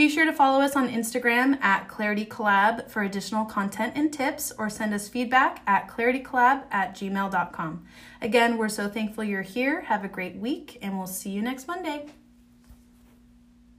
Be 0.00 0.08
sure 0.08 0.24
to 0.24 0.32
follow 0.32 0.62
us 0.62 0.76
on 0.76 0.88
Instagram 0.88 1.60
at 1.60 1.86
Clarity 1.86 2.24
Collab 2.24 2.88
for 2.88 3.02
additional 3.02 3.44
content 3.44 3.92
and 3.96 4.10
tips, 4.10 4.50
or 4.56 4.70
send 4.70 4.94
us 4.94 5.10
feedback 5.10 5.60
at 5.66 5.88
claritycollab 5.88 6.64
at 6.70 6.94
gmail.com. 6.94 7.84
Again, 8.22 8.56
we're 8.56 8.70
so 8.70 8.88
thankful 8.88 9.24
you're 9.24 9.42
here. 9.42 9.82
Have 9.82 10.02
a 10.02 10.08
great 10.08 10.36
week, 10.36 10.78
and 10.80 10.96
we'll 10.96 11.06
see 11.06 11.28
you 11.28 11.42
next 11.42 11.68
Monday. 11.68 12.06